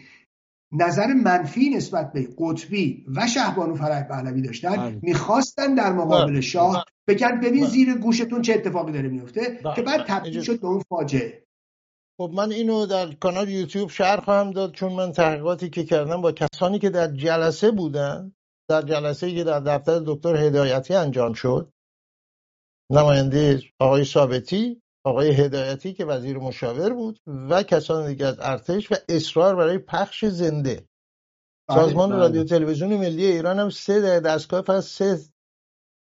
نظر 0.72 1.06
منفی 1.06 1.70
نسبت 1.70 2.12
به 2.12 2.28
قطبی 2.38 3.04
و 3.16 3.26
شهبانو 3.26 3.74
فرح 3.74 4.02
پهلوی 4.02 4.42
داشتن 4.42 4.76
بله. 4.76 4.98
می‌خواستن 5.02 5.74
در 5.74 5.92
مقابل 5.92 6.30
بله. 6.30 6.40
شاه 6.40 6.72
بله. 6.72 6.84
بگن 7.06 7.40
ببین 7.40 7.66
زیر 7.66 7.94
گوشتون 7.94 8.42
چه 8.42 8.54
اتفاقی 8.54 8.92
داره 8.92 9.08
میفته 9.08 9.60
که 9.76 9.82
بعد 9.82 10.04
تبدیل 10.06 10.42
شد 10.42 10.60
به 10.60 10.66
اون 10.66 10.82
فاجعه 10.88 11.42
خب 12.20 12.30
من 12.34 12.52
اینو 12.52 12.86
در 12.86 13.12
کانال 13.12 13.48
یوتیوب 13.48 13.90
شهر 13.90 14.20
خواهم 14.20 14.50
داد 14.50 14.72
چون 14.72 14.92
من 14.92 15.12
تحقیقاتی 15.12 15.70
که 15.70 15.84
کردم 15.84 16.20
با 16.20 16.32
کسانی 16.32 16.78
که 16.78 16.90
در 16.90 17.06
جلسه 17.06 17.70
بودن 17.70 18.32
در 18.68 18.82
جلسه 18.82 19.34
که 19.34 19.44
در 19.44 19.60
دفتر 19.60 20.02
دکتر 20.06 20.36
هدایتی 20.36 20.94
انجام 20.94 21.32
شد 21.32 21.72
نماینده 22.90 23.62
آقای 23.78 24.04
ثابتی 24.04 24.81
آقای 25.04 25.30
هدایتی 25.30 25.92
که 25.92 26.04
وزیر 26.04 26.38
مشاور 26.38 26.92
بود 26.92 27.20
و 27.26 27.62
کسان 27.62 28.06
دیگر 28.06 28.26
از 28.26 28.36
ارتش 28.40 28.92
و 28.92 28.94
اصرار 29.08 29.56
برای 29.56 29.78
پخش 29.78 30.24
زنده. 30.24 30.88
بله، 31.68 31.78
سازمان 31.78 32.10
بله. 32.10 32.18
رادیو 32.18 32.44
تلویزیون 32.44 32.96
ملی 32.96 33.26
ایران 33.26 33.58
هم 33.58 33.70
سه 33.70 34.20
دستگاه 34.20 34.62
فقط 34.62 34.82
سه 34.82 35.18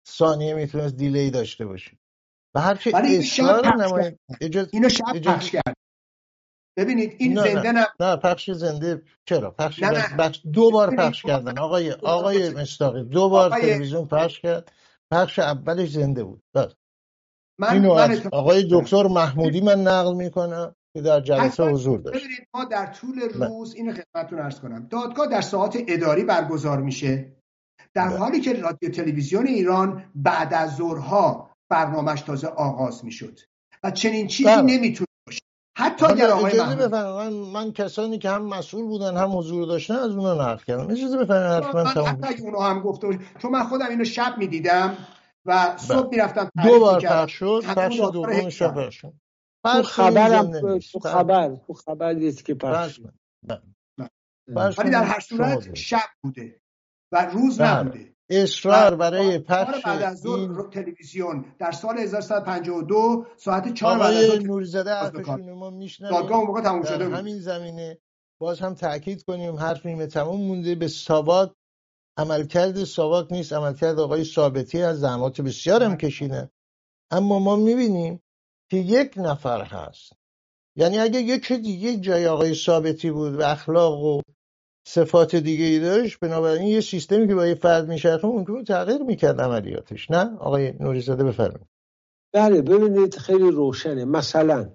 ثانیه 0.09 0.55
می‌تونست 0.55 0.97
دیلی 0.97 1.31
داشته 1.31 1.67
باشه. 1.67 1.99
و 2.55 2.61
هرچی 2.61 2.93
اصرار 2.95 3.77
نماینده 3.77 4.19
اینو 4.73 4.89
شب 4.89 5.21
پخش 5.25 5.51
کرد 5.51 5.77
ببینید 6.79 7.17
این 7.19 7.33
نه 7.33 7.43
زنده 7.43 7.73
نه, 7.73 7.87
نه 8.01 8.17
پخش 8.17 8.51
زنده 8.51 9.03
چرا؟ 9.29 9.51
پخش 9.51 9.83
نه 9.83 9.91
نه. 9.91 10.17
بخش 10.17 10.43
دو 10.53 10.71
بار 10.71 10.97
پخش 10.97 11.23
کردن. 11.23 11.59
آقای 11.59 11.93
آقای 11.93 12.51
مستاقی 12.51 13.05
دو 13.05 13.29
بار 13.29 13.47
آقای... 13.47 13.63
تلویزیون 13.63 14.07
پخش 14.07 14.41
کرد. 14.41 14.73
پخش 15.11 15.39
اولش 15.39 15.91
زنده 15.91 16.25
بود. 16.25 16.43
بس. 16.55 16.73
من 17.59 17.69
اینو 17.69 17.93
از 17.93 18.21
آقای 18.33 18.69
دکتر 18.71 19.07
محمودی 19.07 19.61
من 19.61 19.83
نقل 19.83 20.15
می‌کنم 20.15 20.75
که 20.97 21.03
در 21.03 21.21
جلسه 21.21 21.65
حضور 21.65 22.01
داشت. 22.01 22.19
ببینید 22.19 22.49
ما 22.55 22.65
در 22.65 22.87
طول 22.87 23.21
روز 23.21 23.75
اینو 23.75 23.93
خدمتتون 23.93 24.39
عرض 24.39 24.61
کنم. 24.61 24.87
دادگاه 24.91 25.27
در 25.27 25.41
ساعت 25.41 25.79
اداری 25.89 26.25
برگزار 26.25 26.81
میشه. 26.81 27.33
در 27.95 28.09
بله. 28.09 28.19
حالی 28.19 28.41
که 28.41 28.53
رادیو 28.53 28.91
تلویزیون 28.91 29.47
ایران 29.47 30.05
بعد 30.15 30.55
از 30.55 30.77
ظهرها 30.77 31.51
برنامهش 31.71 32.21
تازه 32.21 32.47
آغاز 32.47 33.05
می‌شد 33.05 33.41
و 33.85 33.91
چنین 33.91 34.27
چیزی 34.27 34.49
بله. 34.49 34.63
نمی‌تونه 34.63 35.07
باشه. 35.27 35.41
حتی 35.79 36.07
اگر 36.07 36.31
آقای 36.31 36.61
من, 36.89 37.29
من 37.33 37.73
کسانی 37.73 38.19
که 38.19 38.31
هم 38.31 38.43
مسئول 38.43 38.85
بودن 38.85 39.17
هم 39.17 39.39
حضور 39.39 39.67
داشتن 39.67 39.95
از 39.95 40.11
اونها 40.11 40.35
نقل 40.35 40.65
کردم. 40.65 40.91
اجازه 40.91 41.17
بفرمایید 41.17 41.77
من 41.77 41.87
حتی 41.87 42.43
اونو 42.43 42.61
هم 42.61 42.81
گفته 42.81 43.19
چون 43.39 43.51
من 43.51 43.65
خودم 43.65 43.87
اینو 43.91 44.05
شب 44.05 44.35
می‌دیدم. 44.39 44.97
و 45.47 45.77
صبح 45.77 46.01
بله. 46.01 46.11
می‌رفتم 46.11 46.51
دو 46.65 46.81
بار 46.81 47.01
پخش 47.01 47.33
شد 47.33 47.63
پخش 47.65 48.01
دوم 48.01 48.49
شب 48.49 48.75
پخش 48.75 48.95
شد. 48.95 49.13
تو 49.65 49.83
خبرم 49.83 50.79
تو 50.79 50.99
خبر 50.99 51.57
تو 51.67 51.73
خبر 51.73 52.13
نیست 52.13 52.45
که 52.45 52.55
پخش 52.55 53.01
ولی 54.49 54.91
در 54.91 55.05
هر 55.05 55.21
صورت 55.21 55.75
شب 55.75 55.99
بوده 56.23 56.61
و 57.13 57.27
روز 57.27 57.59
بله. 57.59 57.81
نبوده. 57.81 58.15
اصرار 58.31 58.97
برای 58.97 59.39
پخش 59.39 59.83
بعد 59.85 60.03
از 60.03 60.27
این 60.27 60.71
تلویزیون 60.71 61.45
در 61.59 61.73
سال 61.73 61.99
1352 61.99 63.27
ساعت 63.37 63.75
4 63.75 63.99
بعد 63.99 64.15
از 64.15 64.45
نوریزاده 64.45 64.95
حرفشون 64.95 65.53
ما 65.53 65.71
میشنویم. 65.71 66.15
دادگاه 66.15 66.39
اون 66.39 66.47
موقع 66.47 66.61
تموم 66.61 66.83
شده 66.83 67.05
بود. 67.05 67.15
همین 67.15 67.39
زمینه 67.39 67.99
باز 68.41 68.61
هم 68.61 68.75
تاکید 68.75 69.23
کنیم 69.23 69.57
حرف 69.57 69.87
نیمه 69.87 70.07
تموم 70.07 70.41
مونده. 70.41 70.75
به 70.75 70.89
ساواک 70.89 71.53
عملکرد 72.17 72.85
ساواک 72.85 73.33
نیست 73.33 73.53
عملکرد 73.53 73.99
آقای 73.99 74.25
ثابتی 74.25 74.83
از 74.83 75.01
زحمات 75.01 75.41
بسیار 75.41 75.83
هم 75.83 75.97
کشیده. 75.97 76.51
اما 77.11 77.39
ما 77.39 77.57
می‌بینیم 77.57 78.21
که 78.71 78.77
یک 78.77 79.15
نفر 79.17 79.65
هست. 79.65 80.13
یعنی 80.77 80.99
اگه 80.99 81.21
یک 81.21 81.53
دیگه 81.53 81.97
جای 81.97 82.27
آقای 82.27 82.55
ثابتی 82.55 83.11
بود 83.11 83.35
و 83.35 83.43
اخلاق 83.43 84.03
و 84.05 84.21
صفات 84.87 85.37
دیگه 85.37 85.65
ای 85.65 85.81
داشت 85.81 86.19
بنابراین 86.21 86.69
یه 86.69 86.81
سیستمی 86.81 87.29
که 87.29 87.35
با 87.35 87.47
یه 87.47 87.55
فرد 87.55 87.89
میشه 87.89 88.27
ممکن 88.27 88.65
تغییر 88.65 89.03
می‌کرد 89.03 89.41
عملیاتش. 89.41 90.11
نه؟ 90.11 90.37
آقای 90.39 90.73
نوریزاده 90.81 91.25
بفرمایید. 91.25 91.67
بله 92.33 92.63
ببینید 92.63 93.17
خیلی 93.17 93.51
روشنه. 93.51 94.05
مثلا 94.05 94.73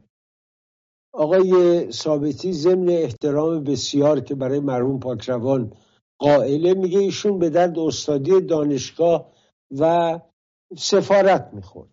آقای 1.13 1.91
ثابتی 1.91 2.53
ضمن 2.53 2.89
احترام 2.89 3.63
بسیار 3.63 4.19
که 4.19 4.35
برای 4.35 4.59
مرحوم 4.59 4.99
پاکروان 4.99 5.73
قائله 6.19 6.73
میگه 6.73 6.99
ایشون 6.99 7.39
به 7.39 7.49
درد 7.49 7.79
استادی 7.79 8.41
دانشگاه 8.41 9.31
و 9.71 10.19
سفارت 10.77 11.49
می‌خورد. 11.53 11.89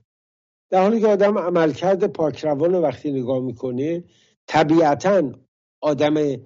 در 0.71 0.83
حالی 0.83 1.01
که 1.01 1.07
آدم 1.07 1.39
عملکرد 1.39 2.07
پاکروان 2.07 2.73
رو 2.73 2.81
وقتی 2.81 3.13
نگاه 3.13 3.41
می‌کنه 3.41 4.05
طبیعتا 4.47 5.33
آدم 5.83 6.37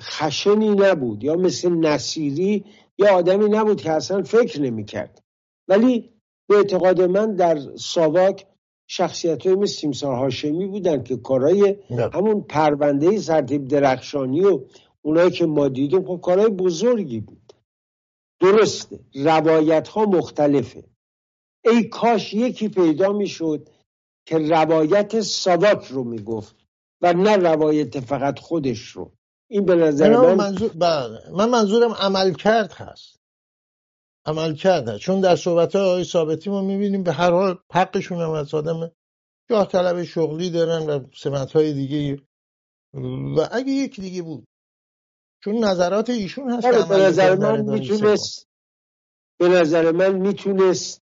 خشنی 0.00 0.68
نبود 0.68 1.24
یا 1.24 1.34
مثل 1.34 1.70
نصیری 1.70 2.64
یا 2.98 3.14
آدمی 3.14 3.48
نبود 3.48 3.80
که 3.80 3.90
اصلا 3.90 4.22
فکر 4.22 4.60
نمی‌کرد. 4.60 5.22
ولی 5.68 6.10
به 6.48 6.56
اعتقاد 6.56 7.02
من 7.02 7.34
در 7.34 7.58
ساواک 7.76 8.46
شخصیت 8.86 9.46
های 9.46 9.56
مثل 9.56 9.80
تیمسار 9.80 10.14
هاشمی 10.14 10.66
بودن 10.66 11.02
که 11.02 11.16
کارای 11.16 11.76
همون 12.12 12.40
پرونده 12.40 13.18
سرتیب 13.18 13.68
درخشانی 13.68 14.44
و 14.44 14.60
اونایی 15.04 15.30
که 15.30 15.46
ما 15.46 15.68
دیدیم 15.68 16.06
خب 16.06 16.20
کارهای 16.22 16.48
بزرگی 16.48 17.20
بود. 17.20 17.52
درسته 18.40 19.00
روایت 19.14 19.88
ها 19.88 20.04
مختلفه. 20.04 20.84
ای 21.64 21.88
کاش 21.88 22.34
یکی 22.34 22.68
پیدا 22.68 23.12
می‌شد 23.12 23.68
که 24.26 24.38
روایت 24.38 25.20
ساواک 25.20 25.84
رو 25.84 26.04
می‌گفت 26.04 26.56
و 27.02 27.12
نه 27.12 27.36
روایت 27.36 28.00
فقط 28.00 28.38
خودش 28.38 28.88
رو. 28.88 29.12
این 29.50 29.64
به 29.64 29.74
نظر 29.74 30.16
من 30.16 30.34
منظور 30.34 30.72
بله. 30.72 31.30
من 31.30 31.50
منظورم 31.50 31.92
عمل 31.92 32.32
کرد 32.32 32.72
هست. 32.72 33.20
عمل 34.26 34.54
کرده 34.54 34.98
چون 34.98 35.20
در 35.20 35.36
صحبت 35.36 35.76
های 35.76 35.84
آقای 35.84 36.04
ثابتی 36.04 36.50
ما 36.50 36.62
می‌بینیم 36.62 37.02
به 37.02 37.12
هر 37.12 37.30
حال 37.30 37.58
حقشون 37.72 38.20
هم 38.20 38.30
از 38.30 38.54
آدم 38.54 38.92
جاه 39.50 39.68
طلب 39.68 40.02
شغلی 40.02 40.50
دارن 40.50 40.86
و 40.86 41.06
سمت 41.14 41.52
های 41.52 41.72
دیگه 41.72 42.22
و 43.36 43.48
اگه 43.52 43.72
یک 43.72 44.00
دیگه 44.00 44.22
بود 44.22 44.46
چون 45.44 45.64
نظرات 45.64 46.10
ایشون 46.10 46.50
هست 46.50 46.88
به 46.88 46.96
نظر 46.96 47.36
من 47.36 47.60
می‌تونست 47.60 48.48
به 49.38 49.48
نظر 49.48 49.92
من 49.92 50.14
می‌تونست 50.14 51.02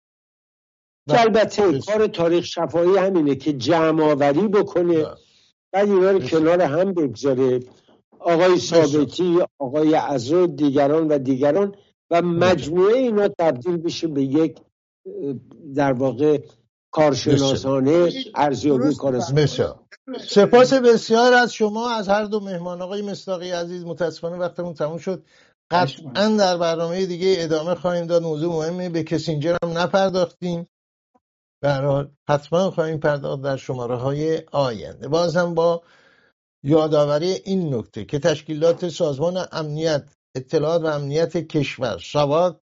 که 1.09 1.21
البته 1.21 1.81
کار 1.81 2.07
تاریخ 2.07 2.45
شفایی 2.45 2.97
همینه 2.97 3.35
که 3.35 3.53
جمع 3.53 4.03
آوری 4.03 4.49
بکنه 4.49 5.07
بعد 5.73 5.89
اینا 5.89 6.11
رو 6.11 6.19
کنار 6.19 6.61
هم 6.61 6.95
بگذاره. 6.95 7.61
آقای 8.19 8.59
ثابتی 8.59 9.39
آقای 9.59 9.95
عزو 9.95 10.47
دیگران 10.47 11.09
و 11.09 11.19
دیگران 11.19 11.75
و 12.11 12.23
مجموعه 12.23 12.97
اینا 12.97 13.29
تبدیل 13.39 13.77
بشه 13.77 14.07
به 14.07 14.23
یک 14.23 14.59
در 15.75 15.93
واقع 15.93 16.39
کارشناسانه 16.91 18.13
ارزیابی 18.35 18.95
کار 18.95 19.21
سپاس 20.19 20.73
بسیار 20.73 21.33
از 21.33 21.55
شما 21.55 21.91
از 21.91 22.09
هر 22.09 22.25
دو 22.25 22.41
مهمان 22.41 22.83
آقای 22.83 23.03
مستاقی 23.03 23.51
عزیز 23.51 23.85
متاسفانه 23.85 24.37
وقتمون 24.37 24.75
تموم 24.75 24.99
شد. 24.99 25.25
قطعا 25.71 26.37
در 26.39 26.57
برنامه 26.57 27.07
دیگه 27.07 27.35
ادامه 27.39 27.75
خواهیم 27.75 28.07
داد. 28.07 28.23
موضوع 28.23 28.55
مهمی 28.55 28.89
به 28.89 29.03
کسینجر 29.03 29.57
هم 29.63 29.79
نپرداختیم. 29.79 30.67
برحال 31.63 32.11
حتما 32.29 32.71
خواهیم 32.71 32.99
پرداخت 32.99 33.43
در 33.43 33.57
شماره 33.57 33.97
های 33.97 34.43
آینده. 34.53 35.09
باز 35.09 35.37
هم 35.37 35.55
با 35.55 35.83
یادآوری 36.65 37.33
این 37.45 37.75
نکته 37.75 38.05
که 38.05 38.19
تشکیلات 38.19 38.89
سازمان 38.89 39.47
امنیت 39.53 40.15
اطلاعات 40.37 40.83
و 40.83 40.87
امنیت 40.87 41.37
کشور 41.37 41.99
سواک 41.99 42.57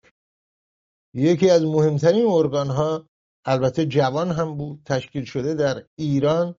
یکی 1.14 1.50
از 1.50 1.64
مهمترین 1.64 2.26
ارگان 2.26 2.68
ها 2.68 3.08
البته 3.46 3.86
جوان 3.86 4.32
هم 4.32 4.58
بود 4.58 4.82
تشکیل 4.86 5.26
شده 5.26 5.54
در 5.54 5.84
ایران. 6.00 6.56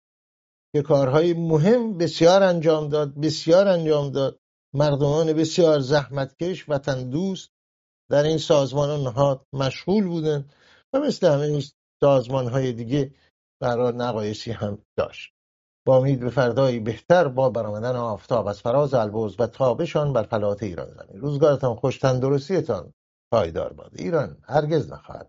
که 0.74 0.82
کارهای 0.82 1.34
مهم 1.34 1.98
بسیار 1.98 2.42
انجام 2.42 2.88
داد 2.88 3.14
بسیار 3.14 3.68
انجام 3.68 4.10
داد. 4.10 4.40
مردمان 4.74 5.32
بسیار 5.32 5.80
زحمتکش 5.80 6.68
وطن 6.68 7.10
دوست 7.10 7.50
در 8.10 8.22
این 8.22 8.38
سازمان 8.38 8.90
و 8.90 9.10
نهاد 9.10 9.46
مشغول 9.52 10.06
بودن 10.06 10.48
و 10.92 11.00
مثل 11.00 11.26
همه 11.26 11.42
این 11.42 11.62
سازمان 12.00 12.48
های 12.48 12.72
دیگه 12.72 13.14
برای 13.60 13.92
نقایصی 13.92 14.50
هم 14.50 14.78
داشت. 14.96 15.32
با 15.86 15.96
امید 15.96 16.20
به 16.20 16.30
فردایی 16.30 16.80
بهتر 16.80 17.28
با 17.28 17.50
برآمدن 17.50 17.96
آفتاب 17.96 18.46
از 18.46 18.60
فراز 18.60 18.94
البرز 18.94 19.34
و 19.38 19.46
تابشان 19.46 20.12
بر 20.12 20.22
فلات 20.22 20.62
ایران 20.62 20.88
زمین. 20.88 21.20
روزگارتان 21.20 21.74
خوش 21.74 21.98
تندرستیتان 21.98 22.92
پایدار 23.32 23.72
باد. 23.72 23.92
ایران 23.94 24.36
هرگز 24.42 24.92
نخواهد 24.92 25.28